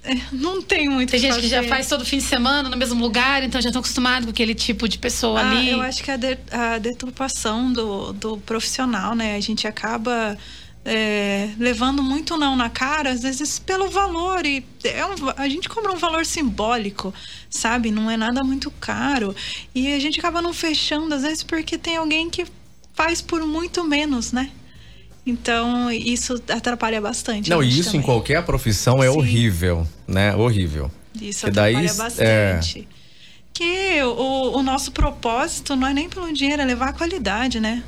é, 0.04 0.16
não 0.32 0.62
tem 0.62 0.88
muito 0.88 1.12
Tem 1.12 1.20
gente 1.20 1.36
fazer. 1.36 1.42
que 1.42 1.50
já 1.50 1.64
faz 1.64 1.88
todo 1.88 2.06
fim 2.06 2.18
de 2.18 2.24
semana 2.24 2.70
no 2.70 2.78
mesmo 2.78 3.02
lugar, 3.02 3.44
então 3.44 3.62
já 3.62 3.70
estão 3.70 3.82
acostumados 3.82 4.26
com 4.26 4.32
aquele 4.32 4.56
tipo 4.56 4.88
de 4.88 4.98
pessoa 4.98 5.42
ah, 5.42 5.52
ali. 5.52 5.72
Eu 5.72 5.82
acho 5.82 6.02
que 6.02 6.10
a, 6.10 6.18
de, 6.18 6.38
a 6.52 6.78
deturpação 6.78 7.72
do, 7.72 8.14
do 8.14 8.38
profissional, 8.38 9.14
né? 9.14 9.36
A 9.36 9.40
gente 9.42 9.68
acaba 9.68 10.38
é, 10.86 11.50
levando 11.58 12.04
muito 12.04 12.38
não 12.38 12.56
na 12.56 12.70
cara, 12.70 13.12
às 13.12 13.22
vezes 13.22 13.60
pelo 13.60 13.90
valor. 13.90 14.46
E 14.46 14.66
é 14.84 15.06
um, 15.06 15.14
a 15.36 15.48
gente 15.48 15.70
cobra 15.70 15.92
um 15.92 15.98
valor 15.98 16.26
simbólico, 16.26 17.14
sabe? 17.50 17.92
Não 17.92 18.10
é 18.10 18.18
nada 18.18 18.44
muito 18.44 18.72
caro. 18.72 19.36
E 19.74 19.94
a 19.94 20.00
gente 20.00 20.20
acaba 20.20 20.42
não 20.42 20.54
fechando, 20.54 21.14
às 21.14 21.24
vezes, 21.24 21.44
porque 21.44 21.78
tem 21.78 21.98
alguém 21.98 22.30
que 22.30 22.46
faz 22.94 23.22
por 23.22 23.46
muito 23.46 23.84
menos, 23.84 24.32
né? 24.32 24.52
Então, 25.26 25.90
isso 25.90 26.36
atrapalha 26.50 27.00
bastante. 27.00 27.50
Não, 27.50 27.64
isso 27.64 27.86
também. 27.86 28.02
em 28.02 28.04
qualquer 28.04 28.44
profissão 28.46 29.02
é 29.02 29.10
Sim. 29.10 29.18
horrível, 29.18 29.88
né? 30.08 30.36
Horrível. 30.36 30.92
Isso 31.22 31.48
atrapalha 31.48 31.88
daí, 31.88 31.98
bastante. 31.98 32.88
É... 32.90 33.04
Que 33.54 34.02
o, 34.04 34.58
o 34.58 34.64
nosso 34.64 34.92
propósito 34.92 35.76
não 35.76 35.88
é 35.88 35.94
nem 35.94 36.10
pelo 36.10 36.32
dinheiro, 36.34 36.62
é 36.62 36.66
levar 36.66 36.90
a 36.90 36.94
qualidade, 36.94 37.60
né? 37.60 37.84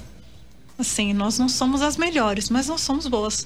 Assim, 0.78 1.14
nós 1.14 1.40
não 1.40 1.50
somos 1.50 1.82
as 1.82 1.98
melhores, 1.98 2.50
mas 2.50 2.68
nós 2.68 2.82
somos 2.82 3.08
boas. 3.08 3.46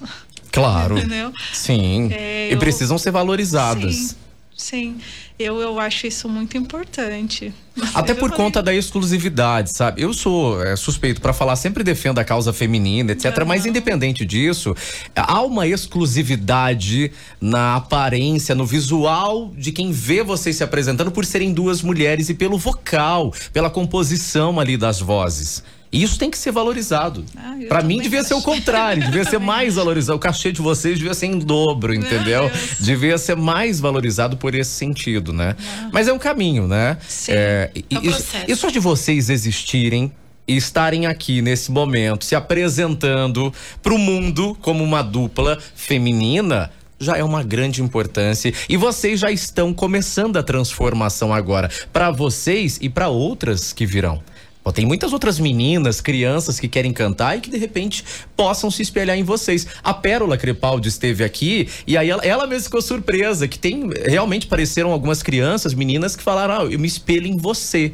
Claro. 0.52 0.98
Entendeu? 0.98 1.32
Sim. 1.52 2.10
É, 2.12 2.48
e 2.50 2.52
eu... 2.52 2.58
precisam 2.58 2.98
ser 2.98 3.10
valorizadas. 3.10 3.94
Sim. 3.94 4.16
Sim, 4.60 4.98
eu, 5.38 5.58
eu 5.58 5.80
acho 5.80 6.06
isso 6.06 6.28
muito 6.28 6.54
importante. 6.54 7.50
Até 7.94 8.12
por 8.12 8.30
conta 8.32 8.62
da 8.62 8.74
exclusividade, 8.74 9.70
sabe? 9.74 10.02
Eu 10.02 10.12
sou 10.12 10.62
é, 10.62 10.76
suspeito 10.76 11.18
para 11.18 11.32
falar, 11.32 11.56
sempre 11.56 11.82
defendo 11.82 12.18
a 12.18 12.24
causa 12.24 12.52
feminina, 12.52 13.12
etc. 13.12 13.38
Uhum. 13.38 13.46
Mas 13.46 13.64
independente 13.64 14.22
disso, 14.26 14.76
há 15.16 15.40
uma 15.40 15.66
exclusividade 15.66 17.10
na 17.40 17.76
aparência, 17.76 18.54
no 18.54 18.66
visual 18.66 19.50
de 19.56 19.72
quem 19.72 19.92
vê 19.92 20.22
vocês 20.22 20.56
se 20.56 20.62
apresentando 20.62 21.10
por 21.10 21.24
serem 21.24 21.54
duas 21.54 21.80
mulheres 21.80 22.28
e 22.28 22.34
pelo 22.34 22.58
vocal, 22.58 23.32
pela 23.54 23.70
composição 23.70 24.60
ali 24.60 24.76
das 24.76 25.00
vozes. 25.00 25.64
E 25.92 26.02
isso 26.02 26.18
tem 26.18 26.30
que 26.30 26.38
ser 26.38 26.52
valorizado. 26.52 27.24
Ah, 27.36 27.56
para 27.68 27.82
mim 27.82 28.00
devia 28.00 28.22
ser 28.22 28.34
o 28.34 28.42
contrário, 28.42 29.02
devia 29.04 29.24
ser 29.24 29.38
mais 29.40 29.74
valorizado. 29.74 30.16
O 30.16 30.20
cachê 30.20 30.52
de 30.52 30.62
vocês 30.62 30.98
devia 30.98 31.14
ser 31.14 31.26
em 31.26 31.38
dobro, 31.38 31.92
entendeu? 31.92 32.50
Devia 32.78 33.18
ser 33.18 33.36
mais 33.36 33.80
valorizado 33.80 34.36
por 34.36 34.54
esse 34.54 34.70
sentido, 34.70 35.32
né? 35.32 35.56
Ah. 35.58 35.90
Mas 35.92 36.06
é 36.06 36.12
um 36.12 36.18
caminho, 36.18 36.68
né? 36.68 36.96
Sim, 37.08 37.32
é, 37.32 37.70
e, 37.74 38.52
é 38.52 38.54
só 38.54 38.70
de 38.70 38.78
vocês 38.78 39.28
existirem 39.28 40.12
e 40.46 40.56
estarem 40.56 41.06
aqui 41.06 41.42
nesse 41.42 41.70
momento 41.70 42.24
se 42.24 42.34
apresentando 42.34 43.52
para 43.82 43.94
o 43.94 43.98
mundo 43.98 44.56
como 44.60 44.82
uma 44.82 45.02
dupla 45.02 45.58
feminina 45.74 46.70
já 47.00 47.16
é 47.16 47.24
uma 47.24 47.42
grande 47.42 47.82
importância 47.82 48.52
e 48.68 48.76
vocês 48.76 49.18
já 49.18 49.30
estão 49.30 49.72
começando 49.72 50.36
a 50.36 50.42
transformação 50.42 51.32
agora 51.32 51.70
para 51.92 52.10
vocês 52.10 52.78
e 52.80 52.90
para 52.90 53.08
outras 53.08 53.72
que 53.72 53.86
virão. 53.86 54.22
Pô, 54.70 54.72
tem 54.72 54.86
muitas 54.86 55.12
outras 55.12 55.40
meninas, 55.40 56.00
crianças 56.00 56.60
que 56.60 56.68
querem 56.68 56.92
cantar 56.92 57.36
e 57.36 57.40
que 57.40 57.50
de 57.50 57.58
repente 57.58 58.04
possam 58.36 58.70
se 58.70 58.82
espelhar 58.82 59.18
em 59.18 59.24
vocês. 59.24 59.66
A 59.82 59.92
Pérola 59.92 60.38
Crepaldi 60.38 60.88
esteve 60.88 61.24
aqui 61.24 61.68
e 61.86 61.96
aí 61.96 62.08
ela, 62.08 62.24
ela 62.24 62.46
mesma 62.46 62.64
ficou 62.64 62.80
surpresa 62.80 63.48
que 63.48 63.58
tem 63.58 63.90
realmente 64.06 64.46
apareceram 64.46 64.92
algumas 64.92 65.24
crianças, 65.24 65.74
meninas 65.74 66.14
que 66.14 66.22
falaram: 66.22 66.54
ah, 66.54 66.64
"Eu 66.64 66.78
me 66.78 66.86
espelho 66.86 67.26
em 67.26 67.36
você". 67.36 67.92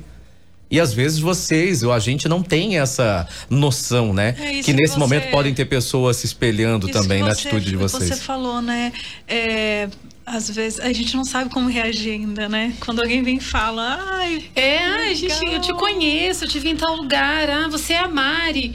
E 0.71 0.79
às 0.79 0.93
vezes 0.93 1.19
vocês, 1.19 1.83
ou 1.83 1.93
a 1.93 1.99
gente 1.99 2.29
não 2.29 2.43
tem 2.43 2.79
essa 2.79 3.27
noção, 3.49 4.13
né? 4.13 4.35
É 4.39 4.63
que 4.63 4.73
nesse 4.73 4.73
que 4.73 4.89
você... 4.89 4.99
momento 4.99 5.31
podem 5.31 5.55
ter 5.55 5.65
pessoas 5.65 6.19
se 6.19 6.27
espelhando 6.27 6.91
isso 6.91 7.01
também 7.01 7.23
na 7.23 7.33
atitude 7.33 7.71
de 7.71 7.77
vocês. 7.77 8.11
Você 8.11 8.17
falou, 8.17 8.61
né? 8.61 8.93
É, 9.29 9.89
às 10.27 10.51
vezes 10.51 10.81
a 10.81 10.93
gente 10.93 11.17
não 11.17 11.25
sabe 11.25 11.49
como 11.51 11.71
reagir 11.71 12.15
ainda, 12.15 12.49
né? 12.49 12.75
Quando 12.81 13.01
alguém 13.01 13.23
vem 13.23 13.37
e 13.37 13.41
fala, 13.41 13.97
ai. 14.19 14.45
É, 14.57 14.79
ai, 14.79 15.15
gente, 15.15 15.47
eu 15.47 15.61
te 15.61 15.73
conheço, 15.73 16.45
eu 16.45 16.49
te 16.49 16.59
vi 16.59 16.71
em 16.71 16.77
tal 16.77 16.97
lugar, 16.97 17.49
ah, 17.49 17.69
você 17.69 17.93
é 17.93 18.01
a 18.01 18.09
Mari. 18.09 18.75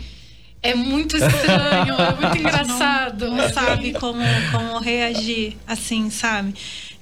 É 0.63 0.75
muito 0.75 1.17
estranho, 1.17 1.95
é 1.95 2.21
muito 2.21 2.37
engraçado. 2.39 3.27
Não, 3.27 3.37
não 3.37 3.49
sabe 3.49 3.93
como, 3.93 4.21
como 4.51 4.77
reagir, 4.77 5.57
assim, 5.67 6.09
sabe? 6.11 6.53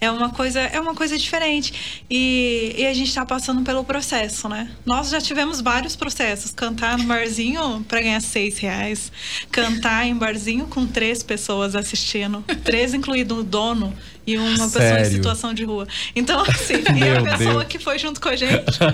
É 0.01 0.09
uma 0.09 0.29
coisa, 0.29 0.61
é 0.61 0.79
uma 0.79 0.95
coisa 0.95 1.17
diferente. 1.17 2.01
E, 2.09 2.73
e 2.77 2.87
a 2.87 2.93
gente 2.93 3.09
está 3.09 3.25
passando 3.25 3.61
pelo 3.63 3.83
processo, 3.83 4.47
né? 4.47 4.71
Nós 4.85 5.09
já 5.09 5.19
tivemos 5.19 5.59
vários 5.59 5.93
processos. 5.93 6.51
Cantar 6.51 6.97
no 6.97 7.03
barzinho 7.03 7.83
para 7.85 7.99
ganhar 7.99 8.21
seis 8.21 8.57
reais. 8.57 9.11
Cantar 9.51 10.07
em 10.07 10.15
barzinho 10.15 10.65
com 10.67 10.87
três 10.87 11.21
pessoas 11.21 11.75
assistindo. 11.75 12.41
Três, 12.63 12.93
incluído 12.93 13.39
o 13.39 13.43
dono 13.43 13.93
e 14.29 14.37
uma 14.37 14.67
Sério? 14.67 14.71
pessoa 14.71 14.99
em 14.99 15.05
situação 15.05 15.53
de 15.53 15.63
rua. 15.63 15.87
Então, 16.15 16.41
assim, 16.41 16.75
e 16.95 17.17
a 17.17 17.21
pessoa 17.37 17.53
Deus. 17.53 17.63
que 17.65 17.79
foi 17.79 17.97
junto 17.97 18.21
com 18.21 18.29
a 18.29 18.35
gente. 18.35 18.79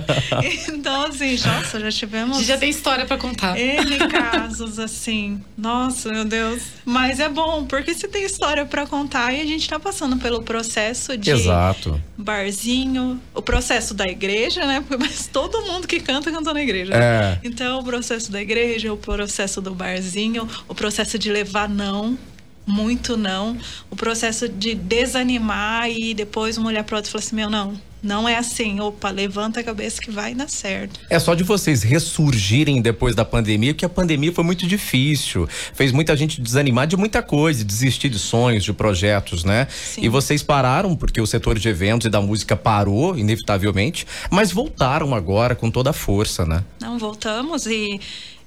Então, 0.67 1.05
assim, 1.05 1.37
nossa, 1.45 1.79
já 1.79 1.91
tivemos. 1.91 2.45
Já 2.45 2.57
tem 2.57 2.69
história 2.69 3.05
para 3.05 3.17
contar. 3.17 3.57
N 3.57 3.97
casos, 4.09 4.77
assim. 4.77 5.41
Nossa, 5.57 6.11
meu 6.11 6.25
Deus. 6.25 6.61
Mas 6.83 7.19
é 7.19 7.27
bom, 7.27 7.65
porque 7.65 7.93
se 7.93 8.07
tem 8.07 8.23
história 8.23 8.65
para 8.65 8.85
contar 8.85 9.33
e 9.33 9.41
a 9.41 9.45
gente 9.45 9.67
tá 9.67 9.79
passando 9.79 10.17
pelo 10.17 10.43
processo 10.43 11.17
de 11.17 11.31
Exato. 11.31 11.99
barzinho, 12.17 13.19
o 13.33 13.41
processo 13.41 13.93
da 13.93 14.05
igreja, 14.05 14.65
né? 14.65 14.83
Mas 14.99 15.27
todo 15.27 15.61
mundo 15.63 15.87
que 15.87 15.99
canta, 15.99 16.31
canta 16.31 16.53
na 16.53 16.61
igreja. 16.61 16.93
É. 16.93 17.39
Então, 17.43 17.79
o 17.79 17.83
processo 17.83 18.31
da 18.31 18.41
igreja, 18.41 18.93
o 18.93 18.97
processo 18.97 19.61
do 19.61 19.73
barzinho, 19.73 20.47
o 20.67 20.75
processo 20.75 21.17
de 21.17 21.31
levar 21.31 21.67
não 21.67 22.17
muito 22.65 23.15
não. 23.15 23.57
O 23.89 23.95
processo 23.95 24.49
de 24.49 24.73
desanimar 24.73 25.89
e 25.89 26.13
depois 26.13 26.57
uma 26.57 26.69
olhar 26.69 26.83
para 26.83 26.97
outra 26.97 27.09
e 27.09 27.11
falar 27.11 27.23
assim: 27.23 27.35
meu, 27.35 27.49
não, 27.49 27.79
não 28.05 28.29
é 28.29 28.37
assim. 28.37 28.79
Opa, 28.79 29.09
levanta 29.09 29.59
a 29.59 29.63
cabeça 29.63 30.01
que 30.01 30.11
vai 30.11 30.33
dar 30.33 30.47
certo. 30.47 30.99
É 31.09 31.17
só 31.19 31.33
de 31.33 31.43
vocês 31.43 31.83
ressurgirem 31.83 32.81
depois 32.81 33.15
da 33.15 33.25
pandemia, 33.25 33.73
porque 33.73 33.85
a 33.85 33.89
pandemia 33.89 34.31
foi 34.31 34.43
muito 34.43 34.67
difícil. 34.67 35.47
Fez 35.73 35.91
muita 35.91 36.15
gente 36.15 36.39
desanimar 36.39 36.87
de 36.87 36.95
muita 36.95 37.21
coisa, 37.23 37.63
desistir 37.63 38.09
de 38.09 38.19
sonhos, 38.19 38.63
de 38.63 38.73
projetos, 38.73 39.43
né? 39.43 39.67
Sim. 39.69 40.03
E 40.03 40.09
vocês 40.09 40.43
pararam 40.43 40.95
porque 40.95 41.19
o 41.19 41.25
setor 41.25 41.57
de 41.57 41.67
eventos 41.67 42.05
e 42.05 42.09
da 42.09 42.21
música 42.21 42.55
parou, 42.55 43.17
inevitavelmente, 43.17 44.05
mas 44.29 44.51
voltaram 44.51 45.15
agora 45.15 45.55
com 45.55 45.71
toda 45.71 45.89
a 45.89 45.93
força, 45.93 46.45
né? 46.45 46.63
Não, 46.79 46.99
voltamos 46.99 47.65
e 47.65 47.99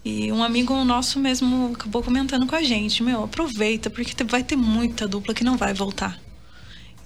e 0.05 0.33
um 0.33 0.43
amigo 0.43 0.75
nosso 0.85 1.19
mesmo 1.19 1.73
acabou 1.75 2.03
comentando 2.03 2.47
com 2.47 2.55
a 2.55 2.63
gente: 2.63 3.03
Meu, 3.03 3.25
aproveita, 3.25 3.91
porque 3.91 4.25
vai 4.25 4.43
ter 4.43 4.57
muita 4.57 5.07
dupla 5.07 5.35
que 5.35 5.45
não 5.45 5.57
vai 5.57 5.75
voltar. 5.75 6.19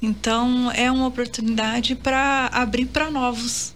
Então 0.00 0.70
é 0.72 0.90
uma 0.90 1.06
oportunidade 1.06 1.94
para 1.94 2.48
abrir 2.52 2.86
para 2.86 3.10
novos. 3.10 3.74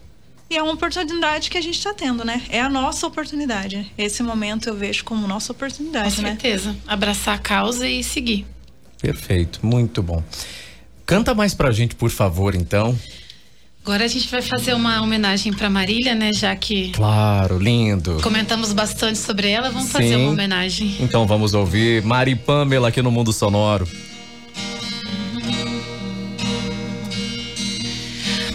E 0.48 0.56
é 0.56 0.62
uma 0.62 0.74
oportunidade 0.74 1.50
que 1.50 1.58
a 1.58 1.60
gente 1.60 1.76
está 1.76 1.92
tendo, 1.92 2.24
né? 2.24 2.42
É 2.48 2.60
a 2.60 2.68
nossa 2.68 3.06
oportunidade. 3.06 3.92
Esse 3.98 4.22
momento 4.22 4.68
eu 4.68 4.76
vejo 4.76 5.04
como 5.04 5.26
nossa 5.26 5.52
oportunidade, 5.52 6.16
Com 6.16 6.22
né? 6.22 6.30
certeza. 6.30 6.76
Abraçar 6.86 7.34
a 7.34 7.38
causa 7.38 7.88
e 7.88 8.04
seguir. 8.04 8.46
Perfeito, 9.00 9.64
muito 9.64 10.02
bom. 10.02 10.22
Canta 11.04 11.34
mais 11.34 11.52
pra 11.52 11.72
gente, 11.72 11.94
por 11.96 12.10
favor, 12.10 12.54
então. 12.54 12.96
Agora 13.86 14.04
a 14.04 14.08
gente 14.08 14.28
vai 14.28 14.42
fazer 14.42 14.74
uma 14.74 15.00
homenagem 15.00 15.52
para 15.52 15.70
Marília, 15.70 16.12
né? 16.12 16.32
Já 16.32 16.56
que. 16.56 16.90
Claro, 16.90 17.56
lindo. 17.56 18.18
Comentamos 18.20 18.72
bastante 18.72 19.16
sobre 19.16 19.48
ela, 19.48 19.70
vamos 19.70 19.86
Sim. 19.86 19.92
fazer 19.92 20.16
uma 20.16 20.32
homenagem. 20.32 20.96
Então 20.98 21.24
vamos 21.24 21.54
ouvir 21.54 22.02
Mari 22.02 22.34
Pamela 22.34 22.88
aqui 22.88 23.00
no 23.00 23.12
Mundo 23.12 23.32
Sonoro. 23.32 23.86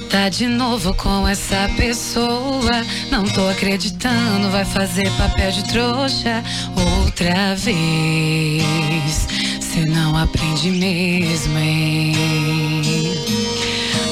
Tá 0.10 0.28
de 0.28 0.48
novo 0.48 0.94
com 0.96 1.26
essa 1.26 1.72
pessoa. 1.78 2.86
Não 3.10 3.24
tô 3.24 3.48
acreditando, 3.48 4.50
vai 4.50 4.66
fazer 4.66 5.10
papel 5.12 5.50
de 5.50 5.64
trouxa 5.70 6.44
outra 6.76 7.56
vez. 7.56 9.30
Cê 9.62 9.86
não 9.86 10.18
aprende 10.18 10.72
mesmo, 10.72 11.58
hein? 11.58 12.12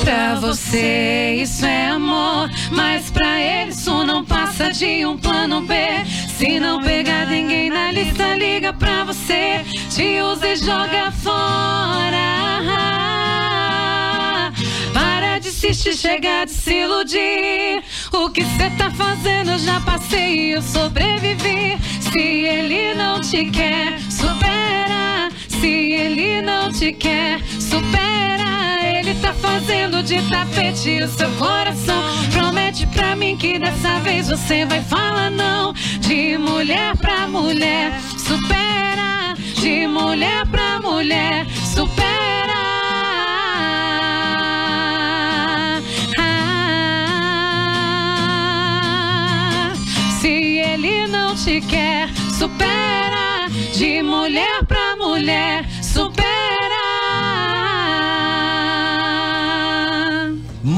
Pra 0.09 0.33
você 0.33 1.35
isso 1.39 1.63
é 1.67 1.89
amor, 1.89 2.49
mas 2.71 3.11
pra 3.11 3.39
ele 3.39 3.69
isso 3.69 4.03
não 4.03 4.25
passa 4.25 4.71
de 4.71 5.05
um 5.05 5.15
plano 5.15 5.61
B. 5.61 5.75
Se 6.35 6.59
não 6.59 6.81
pegar 6.81 7.27
ninguém 7.27 7.69
na 7.69 7.91
lista, 7.91 8.33
liga 8.33 8.73
pra 8.73 9.03
você, 9.03 9.63
te 9.91 10.19
usa 10.19 10.47
e 10.47 10.55
joga 10.55 11.11
fora. 11.11 12.17
Para 14.95 15.37
de 15.37 15.49
insistir, 15.49 15.93
chega 15.93 16.45
de 16.45 16.53
se 16.53 16.73
iludir. 16.73 17.83
O 18.11 18.31
que 18.31 18.43
cê 18.43 18.71
tá 18.79 18.89
fazendo, 18.89 19.59
já 19.59 19.79
passei 19.81 20.47
e 20.47 20.51
eu 20.53 20.63
sobrevivi. 20.63 21.77
Se 22.01 22.19
ele 22.19 22.95
não 22.95 23.21
te 23.21 23.45
quer, 23.51 23.99
supera. 24.09 25.29
Se 25.47 25.67
ele 25.67 26.41
não 26.41 26.71
te 26.71 26.93
quer, 26.93 27.39
supera 27.59 28.78
fazendo 29.39 30.03
de 30.03 30.21
tapete 30.29 31.01
o 31.01 31.07
seu 31.07 31.29
coração. 31.31 32.01
Promete 32.31 32.85
pra 32.87 33.15
mim 33.15 33.35
que 33.37 33.57
dessa 33.59 33.99
vez 33.99 34.29
você 34.29 34.65
vai 34.65 34.81
falar 34.81 35.29
não. 35.31 35.73
De 35.99 36.37
mulher 36.37 36.95
pra 36.97 37.27
mulher, 37.27 37.99
supera. 38.17 39.33
De 39.61 39.87
mulher 39.87 40.45
pra 40.47 40.79
mulher, 40.79 41.45
supera. 41.73 42.09
Ah, 46.17 47.41
se 50.19 50.59
ele 50.59 51.07
não 51.07 51.35
te 51.35 51.61
quer, 51.61 52.09
supera. 52.37 53.47
De 53.75 54.01
mulher 54.03 54.63
pra 54.65 54.95
mulher, 54.97 55.65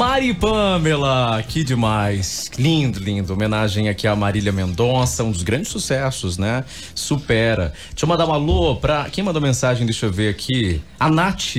Mari 0.02 0.34
Pamela, 0.34 1.43
que 1.47 1.64
demais. 1.64 2.49
Lindo, 2.58 2.99
lindo. 2.99 3.34
Homenagem 3.34 3.88
aqui 3.88 4.08
a 4.08 4.16
Marília 4.16 4.52
Mendonça, 4.52 5.24
um 5.24 5.30
dos 5.30 5.43
grandes 5.43 5.70
sucessos, 5.70 6.39
né? 6.39 6.66
Supera. 6.95 7.72
Deixa 7.91 8.06
eu 8.06 8.10
mandar 8.10 8.26
um 8.26 8.34
alô 8.34 8.78
pra. 8.78 9.08
Quem 9.12 9.24
mandou 9.24 9.39
mensagem? 9.39 9.86
Deixa 9.86 10.08
eu 10.08 10.12
ver 10.12 10.30
aqui. 10.30 10.82
A 10.99 11.08
Nath. 11.08 11.56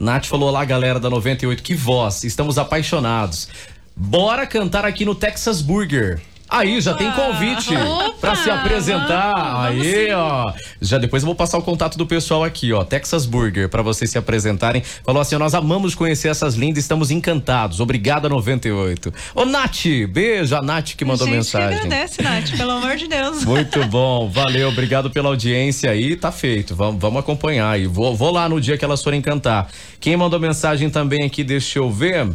Nath 0.00 0.24
falou: 0.24 0.48
Olá, 0.48 0.64
galera 0.64 0.98
da 0.98 1.10
98, 1.10 1.62
que 1.62 1.74
voz. 1.74 2.24
Estamos 2.24 2.56
apaixonados. 2.56 3.46
Bora 3.94 4.46
cantar 4.46 4.86
aqui 4.86 5.04
no 5.04 5.14
Texas 5.14 5.60
Burger. 5.60 6.22
Aí, 6.48 6.80
já 6.80 6.94
tem 6.94 7.10
convite 7.10 7.74
para 8.20 8.36
se 8.36 8.48
apresentar. 8.48 9.32
Vamos, 9.34 9.86
Aí, 9.86 10.12
ó. 10.12 10.52
Já 10.80 10.96
depois 10.96 11.22
eu 11.22 11.26
vou 11.26 11.34
passar 11.34 11.58
o 11.58 11.62
contato 11.62 11.98
do 11.98 12.06
pessoal 12.06 12.44
aqui, 12.44 12.72
ó. 12.72 12.84
Texas 12.84 13.26
Burger, 13.26 13.68
para 13.68 13.82
vocês 13.82 14.10
se 14.10 14.16
apresentarem. 14.16 14.82
Falou 15.04 15.20
assim: 15.20 15.36
nós 15.36 15.54
amamos 15.54 15.94
conhecer 15.94 16.28
essas 16.28 16.54
lindas, 16.54 16.84
estamos 16.84 17.10
encantados. 17.10 17.80
Obrigada, 17.80 18.28
98. 18.28 19.12
Ô, 19.34 19.44
Nath, 19.44 19.86
beijo, 20.08 20.54
a 20.54 20.62
Nath 20.62 20.94
que 20.96 21.04
mandou 21.04 21.26
Gente, 21.26 21.36
mensagem. 21.36 21.80
Que 21.80 21.86
agradece, 21.86 22.22
Nath, 22.22 22.56
pelo 22.56 22.70
amor 22.70 22.96
de 22.96 23.08
Deus. 23.08 23.42
Muito 23.44 23.84
bom, 23.86 24.28
valeu, 24.28 24.68
obrigado 24.68 25.10
pela 25.10 25.28
audiência 25.28 25.90
aí. 25.90 26.16
Tá 26.16 26.30
feito, 26.30 26.74
vamos, 26.76 27.00
vamos 27.00 27.20
acompanhar 27.20 27.70
aí. 27.70 27.86
Vou, 27.86 28.14
vou 28.14 28.30
lá 28.30 28.48
no 28.48 28.60
dia 28.60 28.78
que 28.78 28.84
elas 28.84 29.02
forem 29.02 29.20
cantar. 29.20 29.68
Quem 29.98 30.16
mandou 30.16 30.38
mensagem 30.38 30.88
também 30.90 31.24
aqui, 31.24 31.42
deixa 31.42 31.78
eu 31.78 31.90
ver. 31.90 32.28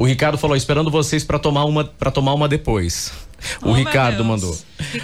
O 0.00 0.06
Ricardo 0.06 0.38
falou, 0.38 0.56
esperando 0.56 0.90
vocês 0.90 1.22
para 1.24 1.38
tomar 1.38 1.66
uma 1.66 1.84
para 1.84 2.10
tomar 2.10 2.32
uma 2.32 2.48
depois. 2.48 3.12
O 3.60 3.68
oh, 3.68 3.72
Ricardo 3.74 4.24
mandou. 4.24 4.56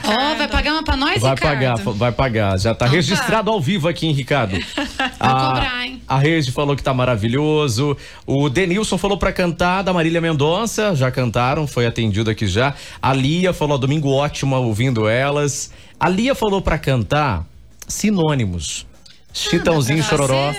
Ó, 0.03 0.11
oh, 0.11 0.37
vai 0.37 0.49
pagar 0.49 0.73
uma 0.73 0.83
pra 0.83 0.97
nós, 0.97 1.21
vai 1.21 1.35
Ricardo? 1.35 1.83
pagar, 1.85 1.93
vai 1.93 2.13
pagar. 2.13 2.59
Já 2.59 2.75
tá 2.75 2.87
então, 2.87 2.97
registrado 2.97 3.51
tá. 3.51 3.53
ao 3.55 3.61
vivo 3.61 3.89
aqui, 3.89 4.07
hein, 4.07 4.15
Ricardo? 4.15 4.57
a, 5.21 5.29
cobrar, 5.29 5.85
hein? 5.87 6.01
A 6.09 6.19
Rede 6.19 6.51
falou 6.51 6.75
que 6.75 6.83
tá 6.83 6.95
maravilhoso. 6.95 7.95
O 8.27 8.49
Denilson 8.49 8.97
falou 8.97 9.19
pra 9.19 9.35
cantar 9.35 9.83
da 9.83 9.93
Marília 9.93 10.19
Mendonça. 10.19 10.97
Já 10.97 11.11
cantaram, 11.11 11.67
foi 11.67 11.85
atendido 11.85 12.31
aqui 12.31 12.47
já. 12.47 12.73
A 13.03 13.13
Lia 13.13 13.53
falou, 13.53 13.77
domingo 13.77 14.09
ótimo 14.09 14.57
ouvindo 14.57 15.07
elas. 15.07 15.73
A 16.01 16.09
Lia 16.09 16.35
falou 16.35 16.63
pra 16.63 16.79
cantar 16.79 17.45
Sinônimos. 17.87 18.87
Chitãozinho 19.31 20.01
ah, 20.01 20.03
Chororó 20.03 20.55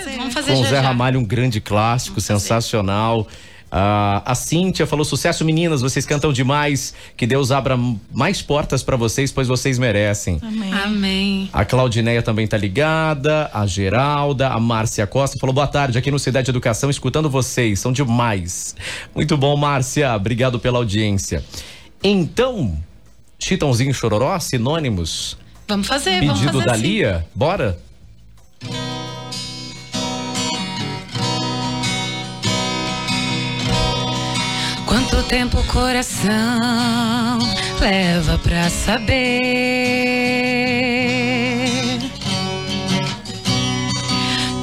com 0.46 0.64
Zé 0.64 0.78
Ramalho, 0.78 1.18
um 1.18 1.24
grande 1.24 1.60
clássico, 1.60 2.20
sensacional. 2.20 3.26
Uh, 3.70 4.24
a 4.24 4.34
Cíntia 4.34 4.86
falou: 4.86 5.04
sucesso, 5.04 5.44
meninas, 5.44 5.82
vocês 5.82 6.06
cantam 6.06 6.32
demais. 6.32 6.94
Que 7.16 7.26
Deus 7.26 7.50
abra 7.50 7.78
mais 8.12 8.40
portas 8.40 8.82
para 8.82 8.96
vocês, 8.96 9.30
pois 9.30 9.46
vocês 9.46 9.78
merecem. 9.78 10.38
Amém. 10.42 10.72
Amém. 10.72 11.50
A 11.52 11.64
Claudineia 11.64 12.22
também 12.22 12.46
tá 12.46 12.56
ligada. 12.56 13.50
A 13.52 13.66
Geralda, 13.66 14.48
a 14.48 14.58
Márcia 14.58 15.06
Costa 15.06 15.38
falou: 15.38 15.54
boa 15.54 15.66
tarde, 15.66 15.98
aqui 15.98 16.10
no 16.10 16.18
Cidade 16.18 16.50
Educação, 16.50 16.88
escutando 16.88 17.28
vocês. 17.28 17.78
São 17.80 17.92
demais. 17.92 18.74
Muito 19.14 19.36
bom, 19.36 19.56
Márcia. 19.56 20.14
Obrigado 20.14 20.58
pela 20.58 20.78
audiência. 20.78 21.44
Então, 22.02 22.78
Chitãozinho 23.38 23.92
Chororó, 23.92 24.38
sinônimos. 24.38 25.36
Vamos 25.66 25.86
fazer, 25.86 26.20
Pedido 26.20 26.34
vamos 26.34 26.52
fazer 26.52 26.64
da 26.64 26.72
assim. 26.72 26.82
Lia? 26.82 27.26
Bora? 27.34 27.78
Tempo 35.28 35.60
o 35.60 35.64
coração 35.64 37.38
leva 37.78 38.38
pra 38.38 38.70
saber 38.70 39.18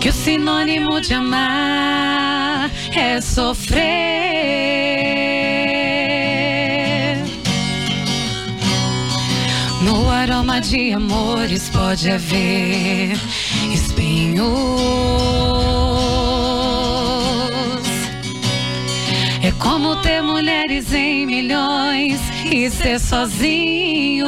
que 0.02 0.10
o 0.10 0.14
sinônimo 0.14 1.00
de 1.02 1.14
amar 1.14 2.72
é 2.96 3.22
sofrer? 3.22 3.84
No 9.84 10.10
aroma 10.10 10.60
de 10.60 10.94
amores 10.94 11.70
pode 11.70 12.10
haver 12.10 13.16
espinhos. 13.72 15.06
Como 19.60 19.96
ter 19.98 20.22
mulheres 20.22 20.94
em 20.94 21.26
milhões 21.26 22.20
e 22.46 22.70
ser 22.70 23.00
sozinho. 23.00 24.26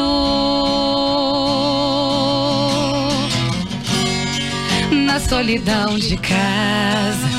Na 5.06 5.20
solidão 5.20 5.98
de 5.98 6.18
casa, 6.18 7.30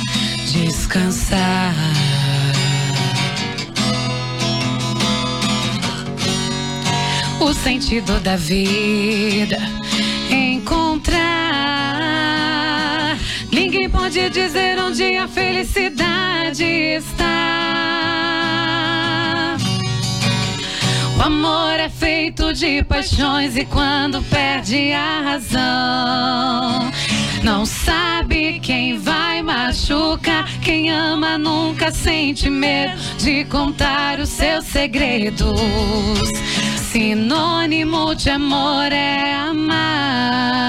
descansar. 0.53 1.74
O 7.41 7.53
sentido 7.53 8.20
da 8.20 8.36
vida 8.36 9.59
encontrar. 10.30 10.77
Dizer 14.30 14.78
onde 14.78 15.16
a 15.16 15.26
felicidade 15.26 16.62
está. 16.62 17.16
O 21.18 21.22
amor 21.22 21.72
é 21.80 21.88
feito 21.88 22.52
de 22.52 22.82
paixões 22.84 23.56
e 23.56 23.64
quando 23.64 24.22
perde 24.24 24.92
a 24.92 25.22
razão, 25.22 26.90
não 27.42 27.64
sabe 27.66 28.60
quem 28.60 28.98
vai 28.98 29.40
machucar. 29.42 30.46
Quem 30.60 30.90
ama 30.90 31.38
nunca 31.38 31.90
sente 31.90 32.50
medo 32.50 33.00
de 33.16 33.44
contar 33.46 34.20
os 34.20 34.28
seus 34.28 34.66
segredos. 34.66 35.58
Sinônimo 36.92 38.14
de 38.14 38.30
amor 38.30 38.92
é 38.92 39.34
amar. 39.34 40.68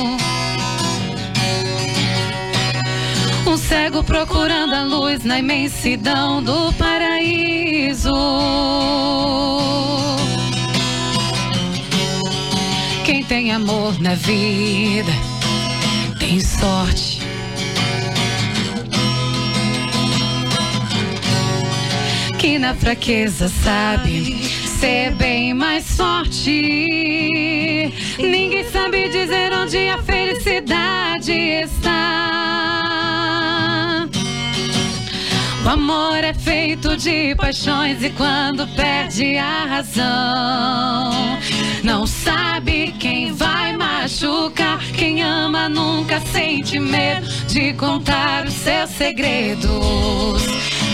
Procurando 4.05 4.73
a 4.73 4.83
luz 4.83 5.23
na 5.23 5.39
imensidão 5.39 6.43
do 6.43 6.73
paraíso. 6.73 8.11
Quem 13.05 13.23
tem 13.23 13.51
amor 13.51 13.99
na 14.01 14.15
vida 14.15 15.11
tem 16.19 16.39
sorte. 16.39 17.21
Que 22.37 22.59
na 22.59 22.73
fraqueza 22.73 23.49
sabe 23.63 24.43
ser 24.79 25.11
bem 25.15 25.53
mais 25.53 25.95
forte. 25.95 26.51
Ninguém 28.19 28.63
sabe 28.71 29.09
dizer 29.09 29.53
onde 29.53 29.89
a 29.89 29.97
felicidade 30.01 31.31
está. 31.31 32.01
O 35.63 35.69
amor 35.69 36.23
é 36.23 36.33
feito 36.33 36.97
de 36.97 37.35
paixões 37.35 38.03
e 38.03 38.09
quando 38.09 38.67
perde 38.75 39.37
a 39.37 39.65
razão, 39.65 41.11
não 41.83 42.07
sabe 42.07 42.93
quem 42.99 43.31
vai 43.31 43.77
machucar. 43.77 44.79
Quem 44.97 45.21
ama 45.21 45.69
nunca 45.69 46.19
sente 46.19 46.79
medo 46.79 47.27
de 47.47 47.73
contar 47.73 48.45
os 48.45 48.53
seus 48.53 48.89
segredos. 48.89 50.41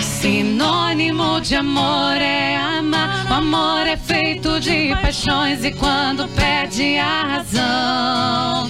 Sinônimo 0.01 1.39
de 1.39 1.55
amor 1.55 2.17
é 2.17 2.57
amar. 2.57 3.25
O 3.29 3.33
amor 3.35 3.87
é 3.87 3.95
feito 3.95 4.59
de 4.59 4.93
paixões 5.01 5.63
e 5.63 5.71
quando 5.71 6.27
perde 6.35 6.97
a 6.97 7.23
razão, 7.23 8.69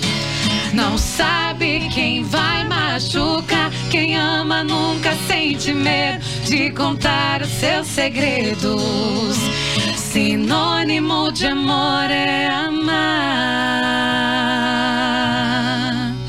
não 0.74 0.95
sabe 0.95 1.89
quem 1.91 2.24
vai 2.24 2.64
machucar. 2.66 3.72
Quem 3.90 4.18
ama 4.18 4.64
nunca 4.64 5.16
sente 5.28 5.74
medo 5.74 6.24
de 6.46 6.72
contar 6.72 7.42
os 7.42 7.50
seus 7.50 7.88
segredos. 7.88 9.38
Sinônimo 9.96 11.32
de 11.32 11.48
amor 11.48 12.10
é 12.10 12.48
amar. 12.48 13.78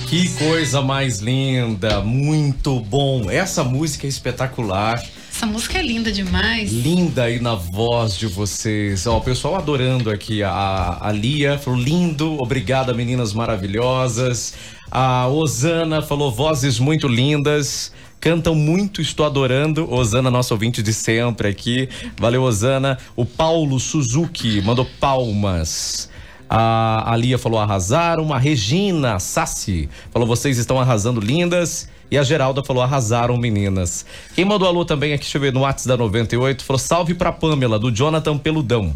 Que 0.06 0.28
coisa 0.38 0.80
mais 0.80 1.18
linda, 1.18 2.00
muito 2.00 2.80
bom. 2.80 3.30
Essa 3.30 3.64
música 3.64 4.06
é 4.06 4.08
espetacular. 4.08 5.02
Essa 5.38 5.46
música 5.46 5.78
é 5.78 5.82
linda 5.82 6.10
demais. 6.10 6.72
Linda 6.72 7.22
aí 7.22 7.38
na 7.38 7.54
voz 7.54 8.18
de 8.18 8.26
vocês. 8.26 9.06
Ó, 9.06 9.18
o 9.18 9.20
pessoal 9.20 9.54
adorando 9.54 10.10
aqui. 10.10 10.42
A, 10.42 10.98
a 11.00 11.12
Lia 11.12 11.56
falou 11.56 11.78
lindo, 11.78 12.42
obrigada 12.42 12.92
meninas 12.92 13.32
maravilhosas. 13.32 14.54
A 14.90 15.28
Osana 15.28 16.02
falou 16.02 16.32
vozes 16.32 16.80
muito 16.80 17.06
lindas. 17.06 17.92
Cantam 18.20 18.56
muito, 18.56 19.00
estou 19.00 19.24
adorando. 19.24 19.88
Osana, 19.88 20.28
nosso 20.28 20.52
ouvinte 20.54 20.82
de 20.82 20.92
sempre 20.92 21.46
aqui. 21.46 21.88
Valeu, 22.18 22.42
Osana. 22.42 22.98
O 23.14 23.24
Paulo 23.24 23.78
Suzuki 23.78 24.60
mandou 24.60 24.88
palmas. 24.98 26.10
A, 26.50 27.12
a 27.12 27.16
Lia 27.16 27.38
falou 27.38 27.60
arrasaram. 27.60 28.34
A 28.34 28.38
Regina 28.38 29.20
Sassi 29.20 29.88
falou 30.10 30.26
vocês 30.26 30.58
estão 30.58 30.80
arrasando 30.80 31.20
lindas. 31.20 31.88
E 32.10 32.16
a 32.18 32.22
Geralda 32.22 32.62
falou: 32.62 32.82
arrasaram, 32.82 33.36
meninas. 33.36 34.04
Quem 34.34 34.44
mandou 34.44 34.68
alô 34.68 34.84
também 34.84 35.12
aqui, 35.12 35.24
deixa 35.24 35.38
eu 35.38 35.42
ver, 35.42 35.52
no 35.52 35.60
WhatsApp 35.60 35.88
da 35.88 35.96
98, 35.96 36.64
falou: 36.64 36.78
salve 36.78 37.14
pra 37.14 37.32
Pamela, 37.32 37.78
do 37.78 37.90
Jonathan 37.90 38.38
Peludão. 38.38 38.94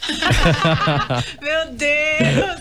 Meu 1.42 1.74
Deus! 1.74 2.60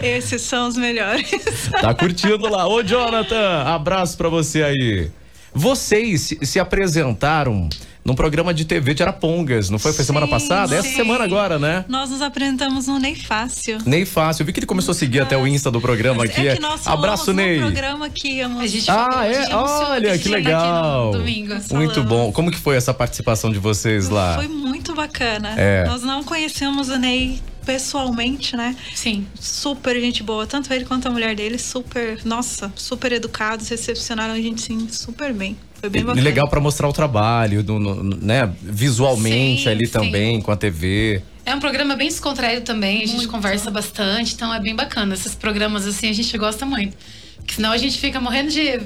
Esses 0.00 0.42
são 0.42 0.68
os 0.68 0.76
melhores. 0.76 1.26
Tá 1.80 1.92
curtindo 1.92 2.48
lá. 2.48 2.66
Ô, 2.66 2.82
Jonathan, 2.82 3.62
abraço 3.64 4.16
pra 4.16 4.28
você 4.28 4.62
aí. 4.62 5.10
Vocês 5.52 6.20
se, 6.20 6.38
se 6.46 6.60
apresentaram 6.60 7.68
num 8.06 8.14
programa 8.14 8.54
de 8.54 8.64
TV 8.64 8.94
de 8.94 9.02
Arapongas, 9.02 9.68
não 9.68 9.80
foi? 9.80 9.92
Foi 9.92 10.04
sim, 10.04 10.06
semana 10.06 10.28
passada? 10.28 10.80
Sim. 10.80 10.88
Essa 10.88 10.96
semana 10.96 11.24
agora, 11.24 11.58
né? 11.58 11.84
Nós 11.88 12.08
nos 12.08 12.22
apresentamos 12.22 12.86
no 12.86 13.00
Ney 13.00 13.16
Fácil. 13.16 13.78
Ney 13.84 14.06
Fácil. 14.06 14.42
Eu 14.42 14.46
vi 14.46 14.52
que 14.52 14.60
ele 14.60 14.66
começou 14.66 14.92
a 14.92 14.94
seguir 14.94 15.20
até 15.20 15.36
o 15.36 15.44
Insta 15.44 15.72
do 15.72 15.80
programa 15.80 16.22
é 16.22 16.26
aqui. 16.26 16.46
É 16.46 16.54
que 16.54 16.62
nós 16.62 16.86
Abraço, 16.86 17.32
Ney. 17.32 17.58
programa 17.58 18.08
que 18.08 18.40
a 18.40 18.66
gente 18.66 18.88
Ah, 18.88 19.26
é? 19.26 19.52
Olha, 19.52 20.16
que 20.16 20.28
legal. 20.28 21.10
domingo. 21.10 21.54
Muito 21.72 22.04
bom. 22.04 22.30
Como 22.30 22.50
que 22.50 22.58
foi 22.58 22.76
essa 22.76 22.94
participação 22.94 23.50
de 23.50 23.58
vocês 23.58 24.08
lá? 24.08 24.36
Foi 24.36 24.46
muito 24.46 24.94
bacana. 24.94 25.54
É. 25.56 25.84
Nós 25.86 26.02
não 26.02 26.22
conhecemos 26.22 26.88
o 26.88 26.96
Ney 26.96 27.42
pessoalmente, 27.64 28.56
né? 28.56 28.76
Sim. 28.94 29.26
Super 29.34 30.00
gente 30.00 30.22
boa, 30.22 30.46
tanto 30.46 30.72
ele 30.72 30.84
quanto 30.84 31.08
a 31.08 31.10
mulher 31.10 31.34
dele, 31.34 31.58
super, 31.58 32.24
nossa, 32.24 32.72
super 32.76 33.10
educados, 33.10 33.68
recepcionaram 33.68 34.34
a 34.34 34.40
gente 34.40 34.62
sim, 34.62 34.88
super 34.88 35.34
bem. 35.34 35.56
Foi 35.80 35.88
bem 35.88 36.02
bacana. 36.02 36.20
E 36.20 36.24
legal 36.24 36.48
para 36.48 36.60
mostrar 36.60 36.88
o 36.88 36.92
trabalho, 36.92 37.62
do, 37.62 37.78
no, 37.78 38.02
né? 38.02 38.50
Visualmente 38.62 39.64
sim, 39.64 39.68
ali 39.68 39.86
sim. 39.86 39.92
também, 39.92 40.40
com 40.40 40.50
a 40.50 40.56
TV. 40.56 41.22
É 41.44 41.54
um 41.54 41.60
programa 41.60 41.94
bem 41.94 42.08
descontraído 42.08 42.62
também, 42.62 43.02
a 43.02 43.06
gente 43.06 43.16
muito. 43.16 43.30
conversa 43.30 43.70
bastante, 43.70 44.34
então 44.34 44.52
é 44.52 44.60
bem 44.60 44.74
bacana. 44.74 45.14
Esses 45.14 45.34
programas 45.34 45.86
assim 45.86 46.08
a 46.08 46.12
gente 46.12 46.36
gosta 46.36 46.66
muito. 46.66 46.96
Porque 47.36 47.54
senão 47.54 47.70
a 47.70 47.78
gente 47.78 47.98
fica 47.98 48.20
morrendo 48.20 48.50
de 48.50 48.80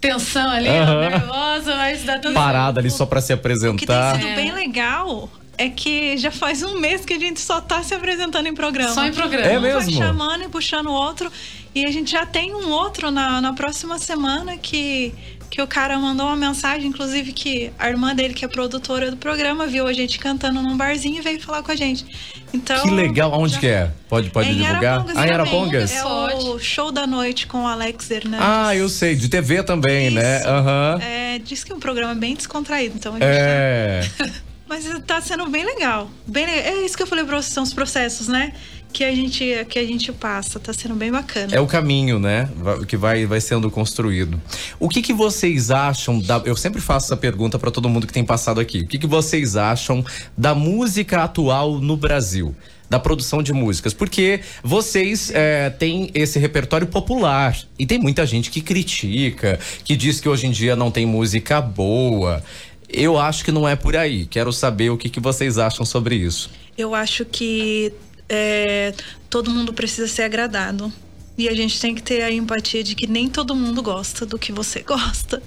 tensão 0.00 0.50
ali, 0.50 0.68
uhum. 0.68 1.00
nervosa, 1.00 1.76
mas 1.76 2.04
dá 2.04 2.18
tudo 2.18 2.34
Parada 2.34 2.80
ali 2.80 2.90
só 2.90 3.06
para 3.06 3.20
se 3.20 3.32
apresentar. 3.32 3.74
O 3.74 3.76
que 3.76 3.86
tem 3.86 4.12
sido 4.12 4.26
é. 4.26 4.34
bem 4.34 4.52
legal 4.52 5.28
é 5.56 5.68
que 5.68 6.16
já 6.16 6.30
faz 6.30 6.62
um 6.62 6.78
mês 6.78 7.04
que 7.04 7.14
a 7.14 7.18
gente 7.18 7.40
só 7.40 7.60
tá 7.60 7.82
se 7.82 7.94
apresentando 7.94 8.46
em 8.46 8.54
programa. 8.54 8.92
Só 8.92 9.06
em 9.06 9.12
programa. 9.12 9.46
É 9.46 9.58
mesmo? 9.58 9.80
Um 9.80 9.84
vai 9.84 9.92
chamando 9.92 10.44
e 10.44 10.48
puxando 10.48 10.86
o 10.86 10.92
outro. 10.92 11.30
E 11.74 11.84
a 11.84 11.90
gente 11.90 12.12
já 12.12 12.24
tem 12.24 12.54
um 12.54 12.70
outro 12.70 13.10
na, 13.10 13.40
na 13.40 13.52
próxima 13.52 13.98
semana 13.98 14.56
que 14.56 15.12
que 15.54 15.62
o 15.62 15.68
cara 15.68 15.96
mandou 16.00 16.26
uma 16.26 16.34
mensagem, 16.34 16.88
inclusive 16.88 17.32
que 17.32 17.70
a 17.78 17.88
irmã 17.88 18.12
dele, 18.12 18.34
que 18.34 18.44
é 18.44 18.48
produtora 18.48 19.08
do 19.08 19.16
programa, 19.16 19.68
viu 19.68 19.86
a 19.86 19.92
gente 19.92 20.18
cantando 20.18 20.60
num 20.60 20.76
barzinho 20.76 21.18
e 21.18 21.20
veio 21.20 21.40
falar 21.40 21.62
com 21.62 21.70
a 21.70 21.76
gente. 21.76 22.04
Então, 22.52 22.82
que 22.82 22.90
legal, 22.90 23.32
aonde 23.32 23.54
já... 23.54 23.60
que 23.60 23.66
é? 23.68 23.90
Pode, 24.08 24.30
pode 24.30 24.48
é 24.48 24.52
divulgar? 24.52 24.94
Arapongas 24.94 25.16
ah, 25.16 25.26
em 25.26 25.30
Arapongas? 25.30 25.92
É 25.92 26.04
o 26.04 26.58
show 26.58 26.90
da 26.90 27.06
noite 27.06 27.46
com 27.46 27.62
o 27.62 27.66
Alex 27.68 28.10
Hernandes. 28.10 28.44
Ah, 28.44 28.74
eu 28.74 28.88
sei, 28.88 29.14
de 29.14 29.28
TV 29.28 29.62
também, 29.62 30.10
né? 30.10 30.38
Isso. 30.38 30.48
né? 30.48 30.60
Uhum. 30.60 31.00
É, 31.00 31.38
diz 31.38 31.62
que 31.62 31.70
é 31.70 31.74
um 31.76 31.78
programa 31.78 32.16
bem 32.16 32.34
descontraído, 32.34 32.96
então 32.96 33.12
a 33.12 33.18
gente 33.20 33.24
É. 33.24 34.00
Tá... 34.18 34.28
Mas 34.66 34.88
tá 35.06 35.20
sendo 35.20 35.48
bem 35.48 35.64
legal. 35.64 36.10
Bem, 36.26 36.46
é 36.46 36.84
isso 36.84 36.96
que 36.96 37.02
eu 37.04 37.06
falei 37.06 37.24
pra 37.24 37.36
vocês, 37.36 37.52
são 37.52 37.62
os 37.62 37.72
processos, 37.72 38.26
né? 38.26 38.54
Que 38.94 39.02
a 39.02 39.12
gente 39.12 39.66
que 39.68 39.78
a 39.78 39.84
gente 39.84 40.12
passa. 40.12 40.60
Tá 40.60 40.72
sendo 40.72 40.94
bem 40.94 41.10
bacana. 41.10 41.54
É 41.54 41.60
o 41.60 41.66
caminho, 41.66 42.18
né? 42.18 42.48
Que 42.86 42.96
vai, 42.96 43.26
vai 43.26 43.40
sendo 43.40 43.68
construído. 43.70 44.40
O 44.78 44.88
que, 44.88 45.02
que 45.02 45.12
vocês 45.12 45.70
acham 45.70 46.20
da. 46.20 46.40
Eu 46.44 46.56
sempre 46.56 46.80
faço 46.80 47.06
essa 47.06 47.16
pergunta 47.16 47.58
para 47.58 47.70
todo 47.72 47.88
mundo 47.88 48.06
que 48.06 48.12
tem 48.12 48.24
passado 48.24 48.60
aqui. 48.60 48.82
O 48.82 48.86
que, 48.86 48.96
que 48.96 49.06
vocês 49.06 49.56
acham 49.56 50.04
da 50.38 50.54
música 50.54 51.24
atual 51.24 51.80
no 51.80 51.96
Brasil? 51.96 52.54
da 52.88 53.00
produção 53.00 53.42
de 53.42 53.52
músicas, 53.52 53.94
porque 53.94 54.40
vocês 54.62 55.30
é, 55.34 55.70
têm 55.70 56.10
esse 56.14 56.38
repertório 56.38 56.86
popular 56.86 57.58
e 57.78 57.86
tem 57.86 57.98
muita 57.98 58.26
gente 58.26 58.50
que 58.50 58.60
critica, 58.60 59.58
que 59.82 59.96
diz 59.96 60.20
que 60.20 60.28
hoje 60.28 60.46
em 60.46 60.50
dia 60.50 60.76
não 60.76 60.90
tem 60.90 61.04
música 61.06 61.62
boa. 61.62 62.44
Eu 62.88 63.18
acho 63.18 63.42
que 63.42 63.50
não 63.50 63.66
é 63.66 63.74
por 63.74 63.96
aí. 63.96 64.26
Quero 64.26 64.52
saber 64.52 64.90
o 64.90 64.98
que, 64.98 65.08
que 65.08 65.18
vocês 65.18 65.58
acham 65.58 65.84
sobre 65.84 66.14
isso. 66.14 66.50
Eu 66.76 66.94
acho 66.94 67.24
que 67.24 67.92
é, 68.28 68.94
todo 69.28 69.50
mundo 69.50 69.72
precisa 69.72 70.08
ser 70.08 70.22
agradado. 70.22 70.92
E 71.36 71.48
a 71.48 71.54
gente 71.54 71.80
tem 71.80 71.94
que 71.94 72.02
ter 72.02 72.22
a 72.22 72.30
empatia 72.30 72.84
de 72.84 72.94
que 72.94 73.08
nem 73.08 73.28
todo 73.28 73.56
mundo 73.56 73.82
gosta 73.82 74.24
do 74.24 74.38
que 74.38 74.52
você 74.52 74.80
gosta. 74.86 75.42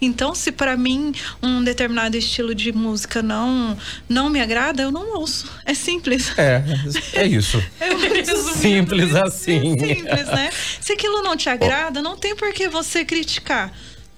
Então, 0.00 0.34
se 0.34 0.52
para 0.52 0.76
mim 0.76 1.12
um 1.42 1.62
determinado 1.64 2.16
estilo 2.16 2.54
de 2.54 2.72
música 2.72 3.22
não 3.22 3.76
não 4.08 4.30
me 4.30 4.40
agrada, 4.40 4.82
eu 4.82 4.92
não 4.92 5.16
ouço. 5.16 5.50
É 5.64 5.74
simples. 5.74 6.32
É, 6.38 6.62
é 7.14 7.26
isso. 7.26 7.62
é 7.80 7.90
simples 8.54 9.14
assim. 9.16 9.74
É 9.74 9.94
simples, 9.94 10.26
né? 10.28 10.50
Se 10.80 10.92
aquilo 10.92 11.22
não 11.22 11.36
te 11.36 11.48
agrada, 11.48 12.00
não 12.00 12.16
tem 12.16 12.36
por 12.36 12.52
que 12.52 12.68
você 12.68 13.04
criticar, 13.04 13.72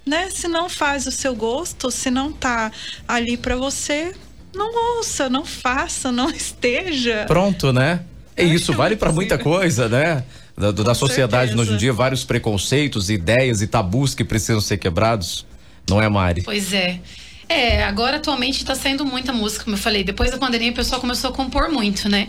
né? 0.04 0.28
Se 0.28 0.46
não 0.46 0.68
faz 0.68 1.06
o 1.06 1.10
seu 1.10 1.34
gosto, 1.34 1.90
se 1.90 2.10
não 2.10 2.30
tá 2.32 2.70
ali 3.08 3.38
para 3.38 3.56
você, 3.56 4.14
não 4.54 4.96
ouça, 4.96 5.28
não 5.28 5.44
faça, 5.44 6.10
não 6.10 6.30
esteja. 6.30 7.24
Pronto, 7.26 7.72
né? 7.72 8.00
É 8.36 8.44
isso, 8.44 8.72
vale 8.72 8.96
para 8.96 9.12
muita 9.12 9.38
coisa, 9.38 9.88
né? 9.88 10.24
Da, 10.56 10.70
da 10.70 10.94
sociedade 10.94 11.58
hoje 11.58 11.72
em 11.72 11.76
dia, 11.76 11.92
vários 11.92 12.24
preconceitos, 12.24 13.10
ideias 13.10 13.60
e 13.60 13.66
tabus 13.66 14.14
que 14.14 14.24
precisam 14.24 14.60
ser 14.60 14.78
quebrados. 14.78 15.44
Não 15.88 16.00
é, 16.00 16.08
Mari? 16.08 16.42
Pois 16.42 16.72
é. 16.72 17.00
É, 17.48 17.84
agora 17.84 18.16
atualmente 18.16 18.58
está 18.58 18.74
saindo 18.74 19.04
muita 19.04 19.32
música, 19.32 19.64
como 19.64 19.76
eu 19.76 19.80
falei. 19.80 20.02
Depois 20.02 20.30
da 20.30 20.38
pandemia, 20.38 20.70
o 20.70 20.74
pessoal 20.74 21.00
começou 21.00 21.30
a 21.30 21.32
compor 21.32 21.70
muito, 21.70 22.08
né? 22.08 22.28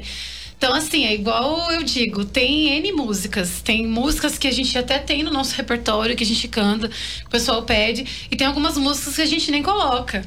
Então, 0.58 0.74
assim, 0.74 1.06
é 1.06 1.14
igual 1.14 1.72
eu 1.72 1.84
digo, 1.84 2.26
tem 2.26 2.70
N 2.78 2.92
músicas. 2.94 3.62
Tem 3.62 3.86
músicas 3.86 4.38
que 4.38 4.48
a 4.48 4.52
gente 4.52 4.78
até 4.78 5.00
tem 5.00 5.24
no 5.24 5.32
nosso 5.32 5.56
repertório, 5.56 6.16
que 6.16 6.24
a 6.24 6.28
gente 6.28 6.48
canta, 6.48 6.88
que 6.90 7.26
o 7.26 7.30
pessoal 7.30 7.64
pede, 7.64 8.06
e 8.32 8.36
tem 8.36 8.48
algumas 8.48 8.78
músicas 8.78 9.16
que 9.16 9.22
a 9.22 9.26
gente 9.26 9.52
nem 9.52 9.62
coloca. 9.62 10.26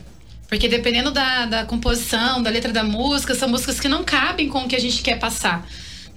Porque 0.49 0.67
dependendo 0.67 1.11
da, 1.11 1.45
da 1.45 1.65
composição, 1.65 2.43
da 2.43 2.49
letra 2.49 2.73
da 2.73 2.83
música, 2.83 3.35
são 3.35 3.49
músicas 3.49 3.79
que 3.79 3.87
não 3.87 4.03
cabem 4.03 4.49
com 4.49 4.61
o 4.61 4.69
que 4.69 4.75
a 4.75 4.81
gente 4.81 5.03
quer 5.03 5.19
passar. 5.19 5.69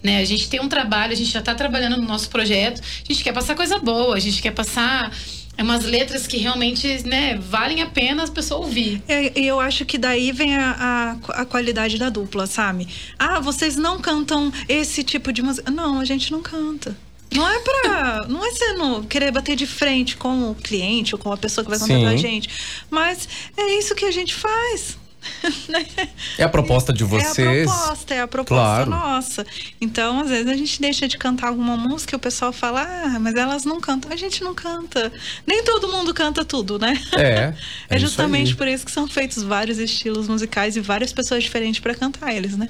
Né? 0.02 0.20
A 0.20 0.26
gente 0.26 0.50
tem 0.50 0.60
um 0.60 0.70
trabalho, 0.70 1.12
a 1.12 1.16
gente 1.16 1.30
já 1.30 1.40
está 1.40 1.54
trabalhando 1.54 1.98
no 1.98 2.08
nosso 2.08 2.30
projeto, 2.30 2.82
a 2.82 3.12
gente 3.12 3.24
quer 3.24 3.34
passar 3.34 3.56
coisa 3.56 3.78
boa, 3.78 4.16
a 4.16 4.20
gente 4.20 4.42
quer 4.42 4.52
passar 4.52 5.12
umas 5.60 5.86
letras 5.86 6.26
que 6.26 6.38
realmente 6.38 7.06
né, 7.08 7.38
valem 7.38 7.82
a 7.82 7.86
pena 7.86 8.24
as 8.24 8.30
pessoas 8.30 8.62
ouvir. 8.62 9.04
E 9.36 9.46
eu 9.46 9.60
acho 9.60 9.86
que 9.86 9.98
daí 9.98 10.32
vem 10.32 10.56
a, 10.56 11.18
a, 11.28 11.42
a, 11.42 11.46
qualidade 11.46 11.98
da 11.98 12.10
dupla, 12.10 12.48
sabe? 12.48 12.88
Ah, 13.20 13.40
vocês 13.40 13.76
não 13.76 14.00
cantam 14.00 14.52
esse 14.68 15.04
tipo 15.04 15.32
de 15.32 15.42
música. 15.42 15.70
Não, 15.70 16.00
a 16.00 16.06
gente 16.06 16.32
não 16.32 16.42
canta. 16.42 16.96
Não 17.34 17.48
é 17.48 17.60
pra. 17.60 18.26
Não 18.28 18.46
é 18.46 18.52
sendo 18.52 19.04
querer 19.04 19.32
bater 19.32 19.56
de 19.56 19.66
frente 19.66 20.18
com 20.18 20.52
o 20.52 20.56
cliente 20.56 21.16
ou 21.16 21.20
com 21.20 21.32
a 21.32 21.38
pessoa 21.38 21.64
que 21.64 21.70
vai 21.70 21.80
contratar 21.80 22.14
a 22.14 22.18
gente. 22.18 22.50
Mas 22.90 23.28
é 23.56 23.78
isso 23.78 23.96
que 23.96 24.06
a 24.06 24.12
gente 24.12 24.34
faz. 24.34 24.98
Né? 25.70 25.86
é 26.38 26.44
a 26.44 26.50
proposta 26.50 26.92
de 26.92 27.04
vocês. 27.04 27.38
É 27.38 27.62
a 27.62 27.66
proposta, 27.66 28.14
é 28.16 28.22
a 28.22 28.28
proposta 28.28 28.86
claro. 28.86 28.90
nossa. 28.90 29.46
Então, 29.80 30.20
às 30.22 30.30
vezes, 30.30 30.48
a 30.48 30.56
gente 30.56 30.82
deixa 30.82 31.08
de 31.08 31.18
cantar 31.18 31.48
alguma 31.48 31.78
música 31.78 32.16
e 32.16 32.18
o 32.18 32.20
pessoal 32.20 32.52
fala, 32.52 32.82
ah, 32.82 33.20
mas 33.20 33.36
elas 33.36 33.64
não 33.64 33.80
cantam. 33.80 34.12
A 34.12 34.16
gente 34.16 34.44
não 34.44 34.54
canta. 34.54 35.12
Nem 35.46 35.64
todo 35.64 35.88
mundo 35.88 36.14
canta 36.14 36.44
tudo, 36.44 36.78
né? 36.80 37.00
É. 37.14 37.54
É, 37.92 37.96
é 37.96 38.00
justamente 38.00 38.56
por 38.56 38.68
isso 38.68 38.86
que 38.86 38.92
são 38.92 39.08
feitos 39.08 39.44
vários 39.44 39.78
estilos 39.78 40.28
musicais 40.28 40.76
e 40.76 40.80
várias 40.80 41.12
pessoas 41.12 41.44
diferentes 41.44 41.80
para 41.80 41.94
cantar 41.94 42.34
eles, 42.34 42.56
né? 42.56 42.70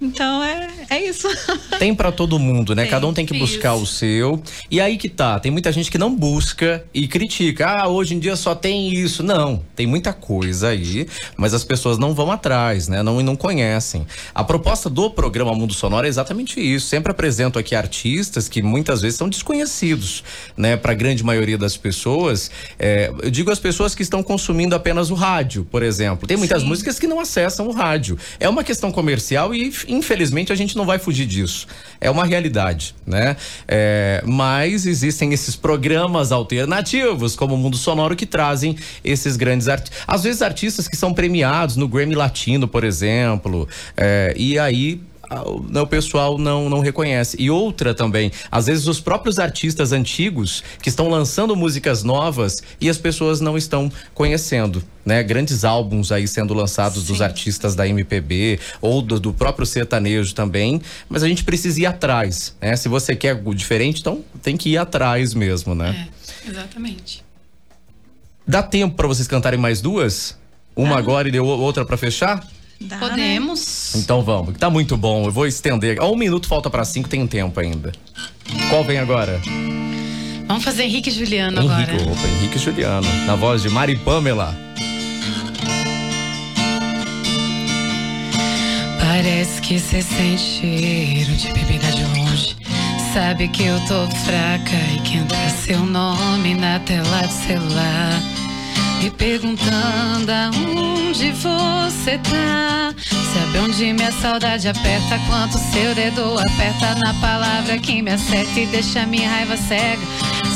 Então 0.00 0.42
é, 0.42 0.68
é 0.90 1.04
isso. 1.04 1.28
Tem 1.78 1.94
para 1.94 2.12
todo 2.12 2.38
mundo, 2.38 2.74
né? 2.74 2.82
Tem, 2.82 2.90
Cada 2.90 3.06
um 3.06 3.12
tem 3.12 3.26
que 3.26 3.38
buscar 3.38 3.74
isso. 3.74 3.82
o 3.82 3.86
seu. 3.86 4.42
E 4.70 4.80
aí 4.80 4.96
que 4.96 5.08
tá, 5.08 5.40
tem 5.40 5.50
muita 5.50 5.72
gente 5.72 5.90
que 5.90 5.98
não 5.98 6.14
busca 6.14 6.84
e 6.94 7.08
critica. 7.08 7.66
Ah, 7.66 7.88
hoje 7.88 8.14
em 8.14 8.18
dia 8.18 8.36
só 8.36 8.54
tem 8.54 8.92
isso. 8.92 9.22
Não, 9.22 9.62
tem 9.74 9.86
muita 9.86 10.12
coisa 10.12 10.68
aí, 10.68 11.06
mas 11.36 11.54
as 11.54 11.64
pessoas 11.64 11.98
não 11.98 12.14
vão 12.14 12.30
atrás, 12.30 12.88
né? 12.88 13.02
Não 13.02 13.20
não 13.24 13.34
conhecem. 13.34 14.06
A 14.34 14.44
proposta 14.44 14.88
do 14.90 15.10
programa 15.10 15.52
Mundo 15.54 15.72
Sonoro 15.72 16.06
é 16.06 16.08
exatamente 16.08 16.60
isso. 16.60 16.86
Sempre 16.86 17.10
apresento 17.10 17.58
aqui 17.58 17.74
artistas 17.74 18.48
que 18.48 18.62
muitas 18.62 19.00
vezes 19.00 19.16
são 19.16 19.28
desconhecidos, 19.28 20.22
né? 20.56 20.76
Para 20.76 20.92
a 20.92 20.94
grande 20.94 21.24
maioria 21.24 21.58
das 21.58 21.76
pessoas. 21.76 22.50
É, 22.78 23.10
eu 23.22 23.30
digo 23.30 23.50
as 23.50 23.58
pessoas 23.58 23.94
que 23.94 24.02
estão 24.02 24.22
consumindo 24.22 24.74
apenas 24.74 25.10
o 25.10 25.14
rádio, 25.14 25.66
por 25.70 25.82
exemplo. 25.82 26.26
Tem 26.28 26.36
muitas 26.36 26.62
Sim. 26.62 26.68
músicas 26.68 26.98
que 26.98 27.06
não 27.06 27.18
acessam 27.18 27.66
o 27.66 27.72
rádio. 27.72 28.18
É 28.38 28.48
uma 28.48 28.62
questão 28.62 28.92
comercial 28.92 29.54
e 29.54 29.72
infelizmente 29.88 30.52
a 30.52 30.56
gente 30.56 30.76
não 30.76 30.84
vai 30.84 30.98
fugir 30.98 31.26
disso. 31.26 31.66
É 32.00 32.10
uma 32.10 32.24
realidade, 32.24 32.94
né? 33.06 33.36
É, 33.66 34.22
mas 34.26 34.86
existem 34.86 35.32
esses 35.32 35.56
programas 35.56 36.32
alternativos, 36.32 37.36
como 37.36 37.54
o 37.54 37.58
Mundo 37.58 37.76
Sonoro, 37.76 38.16
que 38.16 38.26
trazem 38.26 38.76
esses 39.02 39.36
grandes 39.36 39.68
artistas. 39.68 39.98
Às 40.06 40.24
vezes 40.24 40.42
artistas 40.42 40.88
que 40.88 40.96
são 40.96 41.12
premiados 41.12 41.76
no 41.76 41.88
Grammy 41.88 42.14
Latino, 42.14 42.68
por 42.68 42.84
exemplo. 42.84 43.68
É, 43.96 44.34
e 44.36 44.58
aí 44.58 45.00
o 45.30 45.86
pessoal 45.86 46.38
não, 46.38 46.68
não 46.68 46.80
reconhece. 46.80 47.36
E 47.38 47.50
outra 47.50 47.94
também, 47.94 48.30
às 48.50 48.66
vezes 48.66 48.86
os 48.86 49.00
próprios 49.00 49.38
artistas 49.38 49.92
antigos 49.92 50.62
que 50.82 50.88
estão 50.88 51.08
lançando 51.08 51.56
músicas 51.56 52.02
novas 52.02 52.62
e 52.80 52.88
as 52.88 52.98
pessoas 52.98 53.40
não 53.40 53.56
estão 53.56 53.90
conhecendo, 54.14 54.82
né? 55.04 55.22
Grandes 55.22 55.64
álbuns 55.64 56.12
aí 56.12 56.26
sendo 56.26 56.54
lançados 56.54 57.02
Sim. 57.02 57.08
dos 57.08 57.22
artistas 57.22 57.74
da 57.74 57.86
MPB 57.86 58.58
ou 58.80 59.02
do, 59.02 59.18
do, 59.18 59.32
próprio 59.32 59.66
sertanejo 59.66 60.34
também, 60.34 60.80
mas 61.08 61.22
a 61.22 61.28
gente 61.28 61.44
precisa 61.44 61.80
ir 61.80 61.86
atrás, 61.86 62.56
né? 62.60 62.76
Se 62.76 62.88
você 62.88 63.14
quer 63.16 63.30
algo 63.30 63.54
diferente, 63.54 64.00
então 64.00 64.24
tem 64.42 64.56
que 64.56 64.70
ir 64.70 64.78
atrás 64.78 65.34
mesmo, 65.34 65.74
né? 65.74 66.08
É, 66.46 66.50
exatamente. 66.50 67.24
Dá 68.46 68.62
tempo 68.62 68.94
para 68.94 69.08
vocês 69.08 69.26
cantarem 69.26 69.58
mais 69.58 69.80
duas? 69.80 70.38
Uma 70.76 70.96
ah. 70.96 70.98
agora 70.98 71.28
e 71.28 71.38
outra 71.38 71.84
para 71.84 71.96
fechar? 71.96 72.46
Dá, 72.80 72.98
Podemos. 72.98 73.92
Né? 73.94 74.00
Então 74.02 74.22
vamos, 74.22 74.56
tá 74.58 74.68
muito 74.68 74.96
bom. 74.96 75.24
Eu 75.24 75.32
vou 75.32 75.46
estender. 75.46 76.00
um 76.02 76.16
minuto 76.16 76.46
falta 76.46 76.68
para 76.68 76.84
cinco, 76.84 77.08
tem 77.08 77.26
tempo 77.26 77.58
ainda. 77.60 77.92
Qual 78.68 78.84
vem 78.84 78.98
agora? 78.98 79.40
Vamos 80.46 80.62
fazer 80.62 80.84
Henrique 80.84 81.08
e 81.08 81.12
Juliano 81.12 81.62
Henrique, 81.62 81.90
agora. 81.90 82.12
Opa, 82.12 82.28
Henrique 82.28 82.56
e 82.56 82.60
Juliano. 82.60 83.08
Na 83.26 83.34
voz 83.34 83.62
de 83.62 83.70
Mari 83.70 83.96
Pamela. 83.96 84.54
Parece 89.00 89.60
que 89.62 89.78
cê 89.78 90.02
sente 90.02 90.42
cheiro 90.42 91.32
de 91.32 91.52
bebida 91.52 91.90
de 91.92 92.04
longe. 92.18 92.56
Sabe 93.14 93.48
que 93.48 93.64
eu 93.64 93.78
tô 93.86 94.06
fraca 94.24 94.76
e 94.94 95.00
que 95.00 95.16
entra 95.16 95.48
seu 95.50 95.78
nome 95.78 96.54
na 96.54 96.78
tela 96.80 97.22
do 97.22 97.32
celular. 97.32 98.20
Me 99.04 99.10
perguntando 99.10 100.32
aonde 100.32 101.30
você 101.32 102.16
tá. 102.20 102.94
Sabe 103.34 103.58
onde 103.58 103.92
minha 103.92 104.10
saudade 104.10 104.66
aperta? 104.66 105.20
Quanto 105.28 105.58
seu 105.58 105.94
dedo 105.94 106.38
aperta 106.38 106.94
na 107.04 107.12
palavra 107.20 107.76
que 107.76 108.00
me 108.00 108.12
acerta 108.12 108.58
e 108.58 108.64
deixa 108.64 109.04
minha 109.04 109.28
raiva 109.28 109.58
cega. 109.58 110.00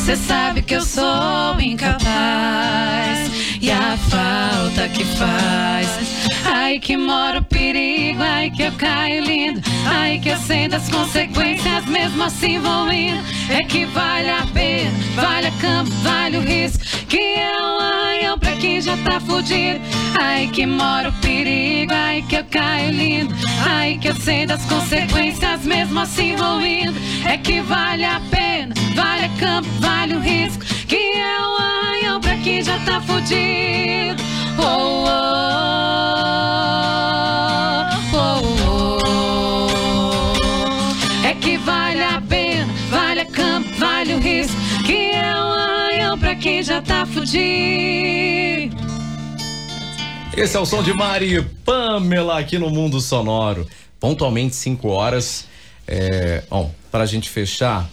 Cê 0.03 0.17
sabe 0.17 0.63
que 0.63 0.77
eu 0.77 0.81
sou 0.81 1.61
incapaz 1.61 3.31
e 3.61 3.71
a 3.71 3.97
falta 3.97 4.89
que 4.89 5.05
faz 5.05 6.19
Ai 6.45 6.79
que 6.79 6.97
mora 6.97 7.39
o 7.39 7.45
perigo, 7.45 8.23
ai 8.23 8.51
que 8.51 8.63
eu 8.63 8.73
caio 8.73 9.25
lindo, 9.25 9.61
ai 9.87 10.19
que 10.19 10.29
eu 10.29 10.37
sei 10.37 10.69
das 10.69 10.89
consequências, 10.89 11.87
mesmo 11.87 12.23
assim 12.23 12.59
vou 12.59 12.93
indo. 12.93 13.23
É 13.49 13.63
que 13.65 13.87
vale 13.87 14.29
a 14.29 14.47
pena, 14.53 14.91
vale 15.15 15.47
a 15.47 15.51
campo, 15.53 15.91
vale 16.03 16.37
o 16.37 16.41
risco, 16.41 16.85
que 17.07 17.19
é 17.19 17.53
um 17.63 17.79
arranhão 17.79 18.39
pra 18.39 18.53
quem 18.57 18.81
já 18.81 18.97
tá 18.99 19.19
fudido. 19.19 19.81
Ai 20.21 20.49
que 20.49 20.67
mora 20.67 21.09
o 21.09 21.13
perigo, 21.21 21.93
ai 21.93 22.23
que 22.29 22.37
eu 22.37 22.45
caio 22.45 22.91
lindo, 22.91 23.35
ai 23.67 23.99
que 23.99 24.09
eu 24.09 24.17
sei 24.17 24.47
das 24.47 24.65
consequências, 24.67 25.65
mesmo 25.65 26.01
assim 26.01 26.37
vou 26.37 26.61
indo. 26.61 26.99
É 27.27 27.37
que 27.39 27.61
vale 27.63 28.05
a 28.05 28.21
pena, 28.31 28.75
vale 28.95 29.25
a 29.25 29.29
campo, 29.41 29.69
vale 29.81 30.15
o 30.15 30.21
risco, 30.21 30.65
que 30.89 30.97
é 30.97 31.41
um 31.41 31.57
arranhão 31.57 32.21
pra 32.21 32.37
quem 32.39 32.63
já 32.63 32.79
tá 32.85 33.01
fudido. 33.01 34.23
Oh, 34.59 35.05
oh. 35.05 35.29
vale 43.79 44.15
o 44.15 44.19
risco, 44.19 44.57
que 44.87 45.11
é 45.11 45.35
um 45.35 45.53
arranhão 45.53 46.19
pra 46.19 46.35
quem 46.35 46.63
já 46.63 46.81
tá 46.81 47.05
fudido. 47.05 48.77
Esse 50.37 50.57
é 50.57 50.61
o 50.61 50.65
som 50.65 50.83
de 50.83 50.93
Mari 50.95 51.43
Pamela 51.65 52.39
aqui 52.39 52.59
no 52.59 52.71
Mundo 52.71 53.01
Sonoro. 53.01 53.67
Pontualmente 53.99 54.55
5 54.55 54.89
horas. 54.89 55.47
É, 55.87 56.45
bom, 56.49 56.73
pra 56.93 57.07
gente 57.07 57.29
fechar, 57.29 57.91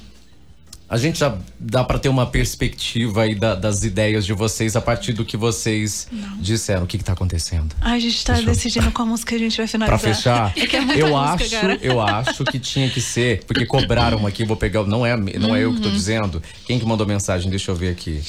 a 0.88 0.98
gente 0.98 1.20
já 1.20 1.36
dá 1.60 1.84
para 1.84 1.98
ter 1.98 2.10
uma 2.10 2.28
perspectiva 2.28 3.24
aí 3.24 3.34
da, 3.34 3.56
das 3.56 3.84
ideias 3.84 4.26
de 4.26 4.34
vocês 4.34 4.76
a 4.76 4.82
partir 4.82 5.14
do 5.14 5.26
que 5.26 5.36
vocês 5.36 6.08
Não. 6.12 6.38
disseram. 6.38 6.84
O 6.84 6.88
que, 6.88 6.98
está 6.98 7.14
acontecendo? 7.14 7.76
a 7.82 7.98
gente 7.98 8.16
está 8.18 8.40
decidindo 8.40 8.92
qual 8.94 9.08
música 9.08 9.36
a 9.36 9.40
gente 9.40 9.58
vai 9.58 9.68
finalizar. 9.68 10.00
Para 10.00 10.14
fechar, 10.14 10.54
é 10.56 10.62
é 10.96 11.02
eu 11.02 11.18
acho, 11.18 11.56
eu 11.82 12.02
acho 12.02 12.44
que 12.46 12.60
tinha 12.60 12.90
que 12.90 13.02
ser, 13.02 13.44
porque 13.46 13.66
cobraram 13.66 14.26
aqui, 14.28 14.46
vou 14.46 14.56
pegar, 14.56 14.84
não 14.84 15.06
é, 15.06 15.18
não 15.18 15.50
uhum. 15.50 15.56
é 15.56 15.64
eu 15.64 15.72
que 15.72 15.78
estou 15.78 15.92
uhum. 15.92 15.98
dizendo. 15.98 16.44
Quem 16.66 16.80
que 16.80 16.86
mandou 16.86 17.08
mensagem? 17.08 17.50
Deixa 17.50 17.72
eu 17.72 17.76
ver 17.76 17.90
aqui. 17.90 18.22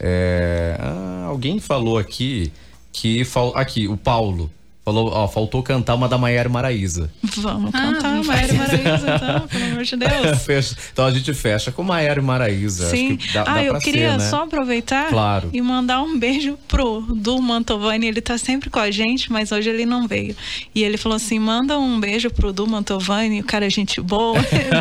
É, 0.00 0.76
ah, 0.80 1.26
alguém 1.26 1.60
falou 1.60 1.98
aqui 1.98 2.50
que 2.92 3.22
aqui 3.54 3.86
o 3.86 3.96
Paulo 3.96 4.50
Falou, 4.88 5.12
ó, 5.12 5.28
faltou 5.28 5.62
cantar 5.62 5.96
uma 5.96 6.08
da 6.08 6.16
Maiara 6.16 6.48
Maraíza. 6.48 7.10
Vamos 7.36 7.74
ah, 7.74 7.78
cantar 7.78 8.24
Maiara 8.24 8.54
Maraíza, 8.54 9.16
então, 9.16 9.46
pelo 9.46 9.64
amor 9.66 9.84
de 9.84 9.96
Deus. 10.48 10.74
então 10.90 11.04
a 11.04 11.10
gente 11.10 11.34
fecha 11.34 11.70
com 11.70 11.82
Maiara 11.82 12.22
Maraíza. 12.22 12.88
Sim. 12.88 13.18
Dá, 13.34 13.42
ah, 13.42 13.54
dá 13.56 13.64
eu 13.64 13.78
queria 13.78 14.12
ser, 14.12 14.16
né? 14.16 14.30
só 14.30 14.44
aproveitar 14.44 15.10
claro. 15.10 15.50
e 15.52 15.60
mandar 15.60 16.00
um 16.00 16.18
beijo 16.18 16.58
pro 16.66 17.02
Du 17.02 17.38
Mantovani. 17.38 18.06
Ele 18.06 18.22
tá 18.22 18.38
sempre 18.38 18.70
com 18.70 18.78
a 18.78 18.90
gente, 18.90 19.30
mas 19.30 19.52
hoje 19.52 19.68
ele 19.68 19.84
não 19.84 20.08
veio. 20.08 20.34
E 20.74 20.82
ele 20.82 20.96
falou 20.96 21.16
assim: 21.16 21.38
manda 21.38 21.78
um 21.78 22.00
beijo 22.00 22.30
pro 22.30 22.50
Du 22.50 22.66
Mantovani, 22.66 23.40
o 23.40 23.44
cara 23.44 23.66
é 23.66 23.70
gente 23.70 24.00
boa. 24.00 24.38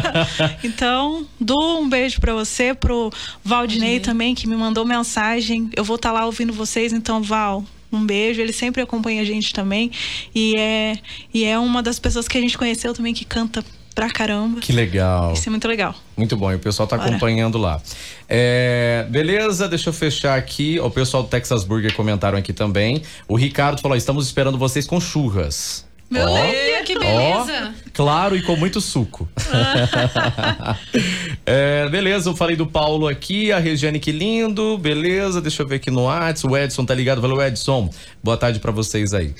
então, 0.63 1.25
Du, 1.37 1.81
um 1.81 1.89
beijo 1.89 2.21
pra 2.21 2.33
você, 2.33 2.73
pro 2.73 3.11
Valdinei 3.43 3.99
também, 3.99 4.33
que 4.33 4.47
me 4.47 4.55
mandou 4.55 4.85
mensagem. 4.85 5.69
Eu 5.75 5.83
vou 5.83 5.97
estar 5.97 6.13
tá 6.13 6.19
lá 6.19 6.25
ouvindo 6.25 6.53
vocês, 6.53 6.93
então, 6.93 7.21
Val, 7.21 7.65
um 7.91 8.05
beijo. 8.05 8.41
Ele 8.41 8.53
sempre 8.53 8.81
acompanha 8.81 9.21
a 9.21 9.25
gente 9.25 9.53
também. 9.53 9.91
E 10.33 10.55
é, 10.57 10.97
e 11.33 11.43
é 11.43 11.57
uma 11.57 11.81
das 11.81 11.99
pessoas 11.99 12.27
que 12.27 12.37
a 12.37 12.41
gente 12.41 12.57
conheceu 12.57 12.93
também 12.93 13.13
que 13.13 13.25
canta 13.25 13.63
pra 13.97 14.11
caramba. 14.11 14.59
Que 14.59 14.71
legal. 14.71 15.33
Isso 15.33 15.49
é 15.49 15.51
muito 15.51 15.67
legal. 15.67 15.95
Muito 16.15 16.37
bom, 16.37 16.51
e 16.51 16.55
o 16.55 16.59
pessoal 16.59 16.87
tá 16.87 16.97
Bora. 16.97 17.09
acompanhando 17.09 17.57
lá. 17.57 17.81
É, 18.29 19.07
beleza, 19.09 19.67
deixa 19.67 19.89
eu 19.89 19.93
fechar 19.93 20.37
aqui. 20.37 20.79
O 20.79 20.91
pessoal 20.91 21.23
do 21.23 21.29
Texas 21.29 21.63
Burger 21.63 21.91
comentaram 21.95 22.37
aqui 22.37 22.53
também. 22.53 23.01
O 23.27 23.35
Ricardo 23.35 23.81
falou: 23.81 23.97
estamos 23.97 24.27
esperando 24.27 24.55
vocês 24.55 24.85
com 24.85 24.99
churras. 25.01 25.83
Meu 26.09 26.25
oh, 26.25 26.33
Deus, 26.33 26.85
que 26.85 26.97
beleza! 26.97 27.73
Claro 27.93 28.35
e 28.35 28.41
com 28.41 28.55
muito 28.55 28.79
suco. 28.79 29.27
é, 31.45 31.89
beleza, 31.89 32.29
eu 32.29 32.35
falei 32.35 32.55
do 32.55 32.65
Paulo 32.65 33.07
aqui, 33.07 33.51
a 33.51 33.59
Regiane, 33.59 33.99
que 33.99 34.11
lindo. 34.11 34.77
Beleza, 34.77 35.41
deixa 35.41 35.63
eu 35.63 35.67
ver 35.67 35.75
aqui 35.75 35.91
no 35.91 36.03
WhatsApp. 36.03 36.53
O 36.53 36.57
Edson 36.57 36.85
tá 36.85 36.93
ligado. 36.93 37.19
Valeu, 37.19 37.41
Edson. 37.41 37.89
Boa 38.23 38.37
tarde 38.37 38.59
para 38.59 38.71
vocês 38.71 39.13
aí. 39.13 39.35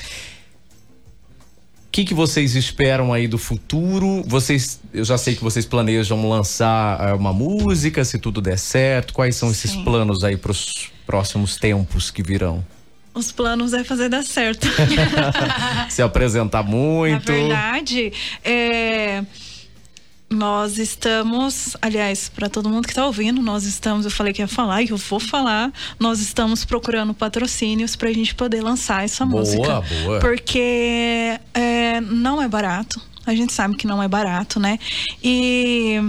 O 1.88 1.92
que, 1.92 2.04
que 2.04 2.14
vocês 2.14 2.56
esperam 2.56 3.14
aí 3.14 3.28
do 3.28 3.38
futuro? 3.38 4.24
Vocês, 4.28 4.80
eu 4.94 5.06
já 5.06 5.18
sei 5.18 5.36
que 5.36 5.44
vocês 5.44 5.66
planejam 5.66 6.28
lançar 6.28 7.14
uh, 7.14 7.18
uma 7.18 7.32
música, 7.32 8.04
se 8.04 8.20
tudo 8.20 8.42
der 8.42 8.60
certo. 8.60 9.14
Quais 9.14 9.36
são 9.36 9.50
esses 9.50 9.72
Sim. 9.72 9.84
planos 9.84 10.24
aí 10.24 10.36
para 10.36 10.52
os 10.52 10.92
próximos 11.06 11.56
tempos 11.56 12.12
que 12.12 12.22
virão? 12.22 12.64
Os 13.18 13.32
planos 13.32 13.74
é 13.74 13.84
fazer 13.84 14.10
dar 14.10 14.24
certo. 14.24 14.68
Se 15.90 16.02
apresentar 16.02 16.64
muito. 16.64 17.32
Na 17.32 17.38
verdade, 17.38 18.14
é, 18.44 19.24
nós 20.30 20.78
estamos, 20.78 21.78
aliás, 21.82 22.30
para 22.30 22.50
todo 22.50 22.70
mundo 22.70 22.86
que 22.86 22.92
está 22.92 23.06
ouvindo, 23.06 23.42
nós 23.42 23.64
estamos, 23.64 24.06
eu 24.06 24.12
falei 24.12 24.34
que 24.34 24.42
ia 24.42 24.48
falar 24.48 24.82
e 24.82 24.90
eu 24.90 24.98
vou 24.98 25.20
falar, 25.20 25.72
nós 26.00 26.20
estamos 26.20 26.66
procurando 26.66 27.14
patrocínios 27.14 27.96
para 27.96 28.10
a 28.10 28.14
gente 28.14 28.36
poder 28.36 28.62
lançar 28.62 29.06
essa 29.06 29.26
boa, 29.26 29.40
música. 29.40 29.82
Boa. 30.04 30.20
Porque 30.20 31.40
é, 31.54 32.02
não 32.02 32.42
é 32.42 32.48
barato. 32.48 33.02
A 33.26 33.34
gente 33.36 33.52
sabe 33.52 33.76
que 33.76 33.86
não 33.86 34.02
é 34.02 34.08
barato, 34.08 34.60
né? 34.60 34.80
E, 35.22 36.00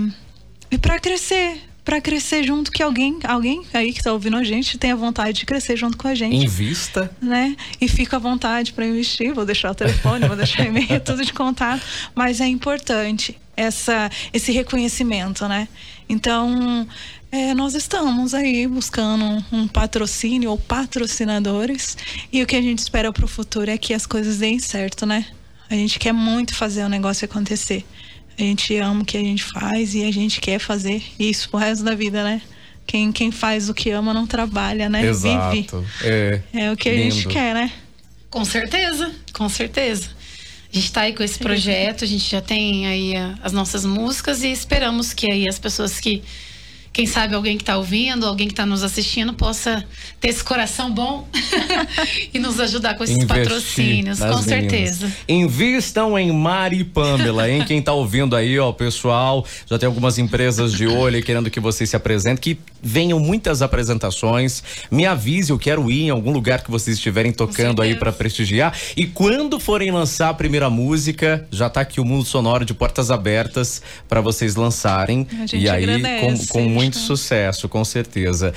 e 0.71 0.79
para 0.79 1.01
crescer, 1.01 1.68
para 1.89 2.03
crescer 2.03 2.45
junto 2.45 2.71
que 2.71 2.83
alguém, 2.83 3.19
alguém 3.25 3.65
aí 3.73 3.95
que 3.95 4.01
está 4.01 4.13
ouvindo 4.13 4.37
a 4.37 4.45
gente 4.45 4.77
tenha 4.77 4.95
vontade 4.95 5.39
de 5.39 5.47
crescer 5.47 5.75
junto 5.75 5.97
com 5.97 6.07
a 6.07 6.15
gente. 6.15 6.45
Invista. 6.45 7.11
Né? 7.19 7.57
E 7.81 7.89
fica 7.89 8.17
à 8.17 8.19
vontade 8.19 8.75
para 8.75 8.85
investir. 8.85 9.33
Vou 9.33 9.47
deixar 9.47 9.71
o 9.71 9.75
telefone, 9.75 10.29
vou 10.29 10.37
deixar 10.37 10.67
e-mail, 10.67 11.01
tudo 11.01 11.25
de 11.25 11.33
contato. 11.33 11.83
Mas 12.15 12.43
é 12.43 12.47
importante 12.47 13.39
essa, 13.57 14.11
esse 14.35 14.53
reconhecimento, 14.53 15.49
né? 15.49 15.67
Então, 16.07 16.87
é, 17.33 17.55
nós 17.55 17.73
estamos 17.75 18.35
aí 18.35 18.67
buscando 18.67 19.43
um 19.51 19.67
patrocínio 19.67 20.51
ou 20.51 20.59
patrocinadores 20.59 21.97
e 22.31 22.43
o 22.43 22.47
que 22.47 22.57
a 22.57 22.61
gente 22.61 22.81
espera 22.81 23.11
para 23.11 23.25
o 23.25 23.29
futuro 23.29 23.71
é 23.71 23.79
que 23.79 23.95
as 23.95 24.05
coisas 24.05 24.37
deem 24.37 24.59
certo, 24.59 25.07
né? 25.07 25.25
A 25.71 25.75
gente 25.75 25.99
quer 25.99 26.13
muito 26.13 26.55
fazer 26.55 26.85
o 26.85 26.89
negócio 26.91 27.25
acontecer. 27.25 27.83
A 28.39 28.43
gente 28.43 28.77
ama 28.77 29.03
o 29.03 29.05
que 29.05 29.17
a 29.17 29.21
gente 29.21 29.43
faz 29.43 29.95
e 29.95 30.05
a 30.05 30.13
gente 30.13 30.41
quer 30.41 30.59
fazer 30.59 31.03
isso 31.19 31.51
pro 31.51 31.59
resto 31.59 31.85
da 31.85 31.95
vida, 31.95 32.23
né? 32.23 32.41
Quem, 32.87 33.11
quem 33.13 33.31
faz 33.31 33.69
o 33.69 33.75
que 33.75 33.91
ama 33.91 34.15
não 34.15 34.27
trabalha, 34.27 34.89
né? 34.89 35.05
Exato. 35.05 35.51
Vive. 35.51 35.85
É, 36.03 36.41
é 36.55 36.73
o 36.73 36.77
que 36.77 36.89
lindo. 36.89 37.03
a 37.03 37.11
gente 37.11 37.29
quer, 37.29 37.55
né? 37.55 37.73
Com 38.31 38.45
certeza, 38.45 39.13
com 39.33 39.49
certeza. 39.49 40.09
A 40.73 40.77
gente 40.77 40.87
está 40.87 41.01
aí 41.03 41.15
com 41.15 41.23
esse 41.23 41.39
projeto, 41.39 42.05
a 42.05 42.07
gente 42.07 42.31
já 42.31 42.41
tem 42.41 42.87
aí 42.87 43.15
as 43.43 43.53
nossas 43.53 43.85
músicas 43.85 44.43
e 44.43 44.53
esperamos 44.53 45.13
que 45.13 45.31
aí 45.31 45.49
as 45.49 45.59
pessoas 45.59 45.99
que 45.99 46.23
quem 46.99 47.07
sabe 47.07 47.37
alguém 47.37 47.57
que 47.57 47.63
está 47.63 47.77
ouvindo, 47.77 48.27
alguém 48.27 48.49
que 48.49 48.53
está 48.53 48.67
nos 48.67 48.83
assistindo 48.83 49.33
possa 49.33 49.87
ter 50.21 50.31
esse 50.31 50.43
coração 50.43 50.91
bom 50.91 51.29
e 52.35 52.41
nos 52.41 52.59
ajudar 52.59 52.97
com 52.97 53.05
esses 53.05 53.19
Investir 53.19 53.45
patrocínios, 53.45 54.19
com 54.19 54.25
meninas. 54.25 54.45
certeza. 54.45 55.13
Invistam 55.29 56.19
em 56.19 56.33
Mari 56.33 56.81
e 56.81 56.85
Pamela, 56.85 57.49
hein? 57.49 57.65
Quem 57.65 57.79
está 57.79 57.93
ouvindo 57.93 58.35
aí, 58.35 58.59
ó, 58.59 58.73
pessoal, 58.73 59.47
já 59.71 59.79
tem 59.79 59.87
algumas 59.87 60.19
empresas 60.19 60.73
de 60.73 60.89
olho 60.89 61.23
querendo 61.23 61.49
que 61.49 61.61
vocês 61.61 61.89
se 61.89 61.95
apresentem, 61.95 62.57
que 62.57 62.61
venham 62.83 63.19
muitas 63.19 63.63
apresentações. 63.63 64.63
Me 64.91 65.07
avise, 65.07 65.51
eu 65.51 65.59
quero 65.59 65.91
ir 65.91 66.05
em 66.05 66.11
algum 66.11 66.33
lugar 66.33 66.63
que 66.63 66.71
vocês 66.71 66.97
estiverem 66.97 67.33
tocando 67.33 67.83
aí 67.83 67.95
para 67.95 68.13
prestigiar. 68.13 68.77
E 68.97 69.07
quando 69.07 69.59
forem 69.59 69.91
lançar 69.91 70.29
a 70.31 70.35
primeira 70.35 70.71
música, 70.71 71.47
já 71.51 71.67
está 71.67 71.81
aqui 71.81 72.01
o 72.01 72.05
Mundo 72.05 72.25
Sonoro 72.25 72.65
de 72.65 72.75
portas 72.75 73.11
abertas 73.11 73.83
para 74.09 74.21
vocês 74.21 74.57
lançarem. 74.57 75.27
e 75.53 75.69
aí, 75.69 75.85
agradece, 75.85 76.49
com, 76.49 76.61
com 76.61 76.69
muito 76.69 76.97
sucesso, 76.97 77.69
com 77.69 77.85
certeza. 77.85 78.55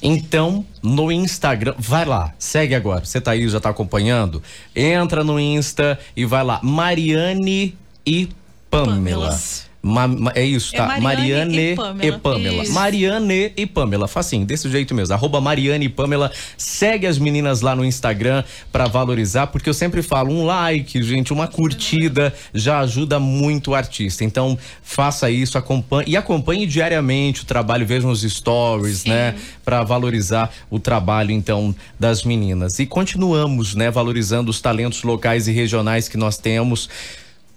Então, 0.00 0.64
no 0.80 1.10
Instagram, 1.10 1.74
vai 1.76 2.04
lá, 2.04 2.32
segue 2.38 2.76
agora. 2.76 3.04
Você 3.04 3.20
tá 3.20 3.32
aí, 3.32 3.48
já 3.48 3.58
tá 3.58 3.70
acompanhando? 3.70 4.40
Entra 4.76 5.24
no 5.24 5.40
Insta 5.40 5.98
e 6.16 6.24
vai 6.24 6.44
lá. 6.44 6.60
Mariane 6.62 7.76
e 8.06 8.28
Pamela. 8.70 9.30
Pamela. 9.30 9.71
Ma, 9.82 10.06
ma, 10.06 10.32
é 10.36 10.44
isso, 10.44 10.74
é 10.74 10.78
tá? 10.78 10.96
É 10.96 11.00
Mariane, 11.00 11.02
Mariane, 11.02 11.72
e 11.72 11.76
Pamela. 11.76 12.06
E 12.06 12.18
Pamela. 12.20 12.68
Mariane 12.68 13.52
e 13.56 13.66
Pamela. 13.66 14.08
Facinho, 14.08 14.46
desse 14.46 14.70
jeito 14.70 14.94
mesmo. 14.94 15.12
Arroba 15.12 15.40
Mariane 15.40 15.86
e 15.86 15.88
Pamela. 15.88 16.30
Segue 16.56 17.04
as 17.04 17.18
meninas 17.18 17.62
lá 17.62 17.74
no 17.74 17.84
Instagram 17.84 18.44
para 18.70 18.86
valorizar, 18.86 19.48
porque 19.48 19.68
eu 19.68 19.74
sempre 19.74 20.00
falo, 20.00 20.32
um 20.32 20.44
like, 20.46 21.02
gente, 21.02 21.32
uma 21.32 21.48
curtida 21.48 22.32
já 22.54 22.78
ajuda 22.78 23.18
muito 23.18 23.72
o 23.72 23.74
artista. 23.74 24.22
Então, 24.22 24.56
faça 24.84 25.28
isso, 25.28 25.58
acompanhe 25.58 26.12
e 26.12 26.16
acompanhe 26.16 26.64
diariamente 26.64 27.42
o 27.42 27.44
trabalho, 27.44 27.84
veja 27.84 28.06
nos 28.06 28.22
stories, 28.22 28.98
Sim. 28.98 29.08
né? 29.08 29.34
Para 29.64 29.82
valorizar 29.82 30.52
o 30.70 30.78
trabalho, 30.78 31.32
então, 31.32 31.74
das 31.98 32.22
meninas. 32.22 32.78
E 32.78 32.86
continuamos, 32.86 33.74
né? 33.74 33.90
Valorizando 33.90 34.48
os 34.48 34.60
talentos 34.60 35.02
locais 35.02 35.48
e 35.48 35.52
regionais 35.52 36.08
que 36.08 36.16
nós 36.16 36.38
temos. 36.38 36.88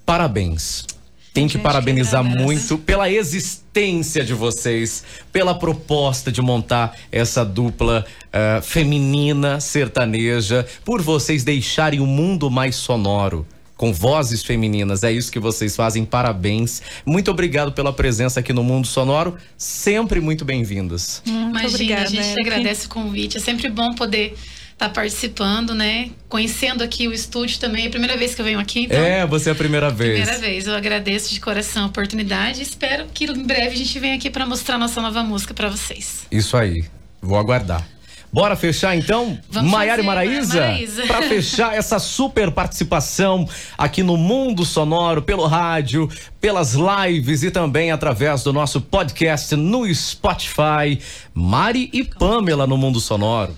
Parabéns 0.04 0.86
tem 1.36 1.50
que 1.50 1.58
parabenizar 1.58 2.24
muito 2.24 2.78
pela 2.78 3.12
existência 3.12 4.24
de 4.24 4.34
vocês, 4.34 5.04
pela 5.34 5.54
proposta 5.54 6.32
de 6.32 6.42
montar 6.42 6.98
essa 7.12 7.44
dupla 7.44 8.06
uh, 8.28 8.62
feminina 8.62 9.60
sertaneja, 9.60 10.66
por 10.86 11.02
vocês 11.02 11.44
deixarem 11.44 12.00
o 12.00 12.06
mundo 12.06 12.50
mais 12.50 12.78
sonoro 12.78 13.46
com 13.76 13.92
vozes 13.92 14.44
femininas. 14.44 15.04
É 15.04 15.12
isso 15.12 15.30
que 15.30 15.38
vocês 15.38 15.76
fazem. 15.76 16.06
Parabéns. 16.06 16.82
Muito 17.06 17.30
obrigado 17.30 17.74
pela 17.74 17.92
presença 17.92 18.40
aqui 18.40 18.54
no 18.54 18.64
Mundo 18.64 18.88
Sonoro. 18.88 19.36
Sempre 19.58 20.22
muito 20.22 20.46
bem-vindos. 20.46 21.22
Imagina, 21.26 21.68
obrigada, 21.68 22.04
a 22.04 22.06
gente 22.06 22.40
agradece 22.40 22.86
o 22.86 22.90
convite. 22.90 23.36
É 23.36 23.42
sempre 23.42 23.70
bom 23.70 23.94
poder 23.94 24.38
tá 24.78 24.90
participando, 24.90 25.74
né? 25.74 26.12
Conhecendo 26.28 26.84
aqui 26.84 27.08
o 27.08 27.14
estúdio 27.14 27.60
também. 27.60 27.86
É 27.86 27.88
a 27.88 27.90
primeira 27.90 28.18
vez 28.18 28.36
que 28.36 28.42
eu 28.42 28.46
venho 28.46 28.60
aqui. 28.60 28.82
Então, 28.82 28.98
é, 28.98 29.26
você 29.26 29.50
é 29.50 29.52
a 29.54 29.56
primeira 29.56 29.90
vez. 29.90 30.20
Primeira 30.20 30.40
vez. 30.40 30.68
Eu 30.68 30.76
agradeço 30.76 31.34
de 31.34 31.40
coração 31.40 31.84
a 31.84 31.88
oportunidade. 31.88 32.62
Espero 32.62 33.06
que 33.14 33.26
em 33.26 33.44
breve 33.44 33.74
a 33.74 33.78
gente 33.78 33.98
venha 34.00 34.16
aqui 34.16 34.30
para 34.30 34.46
mostrar 34.46 34.78
nossa 34.78 35.02
nova 35.02 35.24
música 35.24 35.54
para 35.54 35.70
vocês. 35.70 36.26
Isso 36.30 36.58
aí. 36.58 36.84
Vou 37.22 37.38
aguardar. 37.38 37.88
Bora 38.32 38.58
fechar 38.58 38.98
então? 38.98 39.40
Maiara 39.64 40.02
e 40.02 40.06
Maraísa? 40.06 40.78
Para 41.08 41.22
fechar 41.22 41.72
essa 41.78 41.98
super 42.00 42.52
participação 42.52 43.48
aqui 43.78 44.04
no 44.04 44.18
Mundo 44.18 44.66
Sonoro, 44.66 45.22
pelo 45.22 45.48
rádio, 45.48 46.10
pelas 46.42 46.74
lives 46.74 47.44
e 47.44 47.50
também 47.50 47.92
através 47.92 48.44
do 48.44 48.52
nosso 48.52 48.82
podcast 48.82 49.56
no 49.56 49.88
Spotify. 49.96 51.00
Mari 51.34 51.90
e 51.94 52.04
Pamela 52.04 52.68
no 52.68 52.76
Mundo 52.76 53.00
Sonoro. 53.00 53.56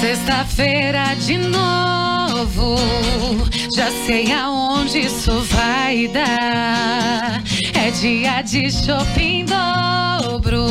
Sexta-feira 0.00 1.14
de 1.16 1.38
novo, 1.38 2.76
já 3.74 3.90
sei 4.06 4.32
aonde 4.32 5.00
isso 5.00 5.40
vai 5.42 6.06
dar. 6.06 7.42
É 7.74 7.90
dia 7.90 8.42
de 8.42 8.70
shopping 8.70 9.44
dobro, 9.44 10.64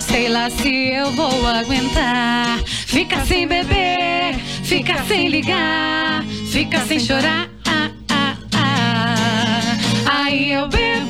sei 0.00 0.28
lá 0.28 0.50
se 0.50 0.68
eu 0.68 1.12
vou 1.12 1.46
aguentar. 1.46 2.58
Fica 2.66 3.24
sem 3.24 3.46
beber, 3.46 4.34
fica 4.64 5.02
sem 5.04 5.28
ligar, 5.28 6.24
fica 6.50 6.80
sem 6.80 6.98
chorar. 6.98 7.48
Ah, 7.66 7.90
ah, 8.10 8.36
ah. 8.56 10.24
Aí 10.24 10.52
eu 10.52 10.66
bebo 10.68 11.08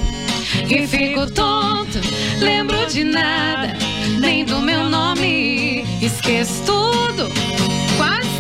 e 0.68 0.87
fico 0.87 1.30
tonto, 1.33 1.99
lembro 2.41 2.87
de 2.87 3.05
nada, 3.05 3.74
nem 4.20 4.45
do 4.45 4.61
meu 4.61 4.89
nome, 4.91 5.62
esqueço 6.03 6.62
tudo 6.64 6.92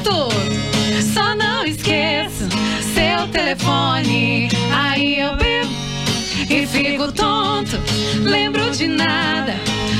tudo. 0.02 0.32
Só 1.14 1.34
não 1.34 1.64
esqueço 1.64 2.48
seu 2.94 3.28
telefone. 3.28 4.48
Aí 4.72 5.20
eu 5.20 5.36
bebo 5.36 5.70
e 6.48 6.66
fico 6.66 7.10
tonto. 7.12 7.78
Lembro 8.22 8.70
de 8.70 8.86
nada, 8.86 9.54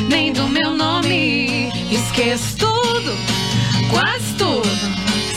nem 0.09 0.33
do 0.33 0.49
meu 0.49 0.75
nome. 0.75 1.71
Esqueço 1.91 2.57
tudo, 2.59 3.13
quase 3.91 4.35
tudo. 4.39 4.69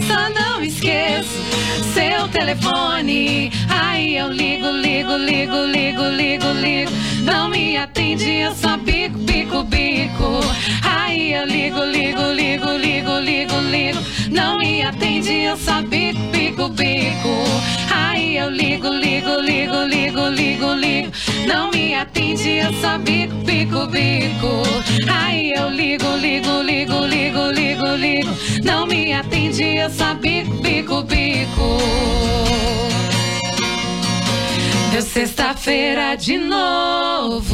Só 0.08 0.30
não 0.30 0.62
esqueço 0.64 1.30
seu 1.94 2.28
telefone. 2.30 3.52
Aí 3.70 4.18
eu 4.18 4.32
ligo, 4.32 4.68
ligo, 4.68 5.16
ligo, 5.16 5.58
ligo, 5.66 6.04
ligo, 6.04 6.48
ligo. 6.54 6.92
Não 7.24 7.50
me 7.50 7.78
eu 8.24 8.56
só 8.56 8.78
bico, 8.78 9.18
bico, 9.20 9.64
bico. 9.64 10.40
Aí 10.84 11.34
eu 11.34 11.46
ligo, 11.46 11.84
ligo, 11.84 12.22
ligo, 12.32 12.72
ligo, 12.78 13.20
ligo, 13.20 13.60
ligo. 13.60 14.00
Não 14.32 14.58
me 14.58 14.82
atende, 14.84 15.34
eu 15.44 15.58
só 15.58 15.82
bico, 15.82 16.20
bico, 16.32 16.70
bico. 16.70 17.44
Aí 17.94 18.38
eu 18.38 18.50
ligo, 18.50 18.88
ligo, 18.88 19.42
ligo, 19.42 19.84
ligo, 19.84 20.28
ligo, 20.30 20.74
ligo. 20.74 21.12
Não 21.46 21.70
me 21.72 21.94
atende, 21.94 22.50
eu 22.58 22.74
só 22.74 22.98
bico, 22.98 23.36
bico, 23.44 23.86
bico. 23.88 24.64
Aí 25.12 25.52
eu 25.52 25.70
ligo, 25.70 26.16
ligo, 26.16 26.62
ligo, 26.62 27.06
ligo, 27.06 27.52
ligo, 27.52 27.96
ligo. 27.96 28.30
Não 28.64 28.88
me 28.88 29.12
atende, 29.12 29.78
eu 29.78 29.90
só 29.90 30.14
bico, 30.14 30.52
bico, 30.62 31.04
bico. 31.04 31.78
Deu 34.96 35.02
sexta-feira 35.02 36.16
de 36.16 36.38
novo. 36.38 37.52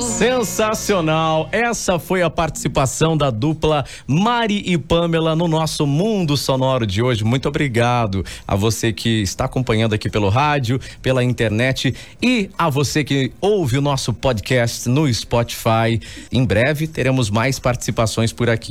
Sensacional! 0.00 1.48
Essa 1.50 1.98
foi 1.98 2.22
a 2.22 2.30
participação 2.30 3.16
da 3.16 3.30
dupla 3.30 3.84
Mari 4.06 4.62
e 4.64 4.78
Pamela 4.78 5.34
no 5.34 5.48
nosso 5.48 5.84
Mundo 5.88 6.36
Sonoro 6.36 6.86
de 6.86 7.02
hoje. 7.02 7.24
Muito 7.24 7.48
obrigado 7.48 8.24
a 8.46 8.54
você 8.54 8.92
que 8.92 9.22
está 9.22 9.46
acompanhando 9.46 9.92
aqui 9.92 10.08
pelo 10.08 10.28
rádio, 10.28 10.80
pela 11.02 11.24
internet 11.24 11.92
e 12.22 12.48
a 12.56 12.70
você 12.70 13.02
que 13.02 13.32
ouve 13.40 13.76
o 13.76 13.82
nosso 13.82 14.14
podcast 14.14 14.88
no 14.88 15.12
Spotify. 15.12 16.00
Em 16.30 16.44
breve 16.44 16.86
teremos 16.86 17.28
mais 17.28 17.58
participações 17.58 18.32
por 18.32 18.48
aqui. 18.48 18.70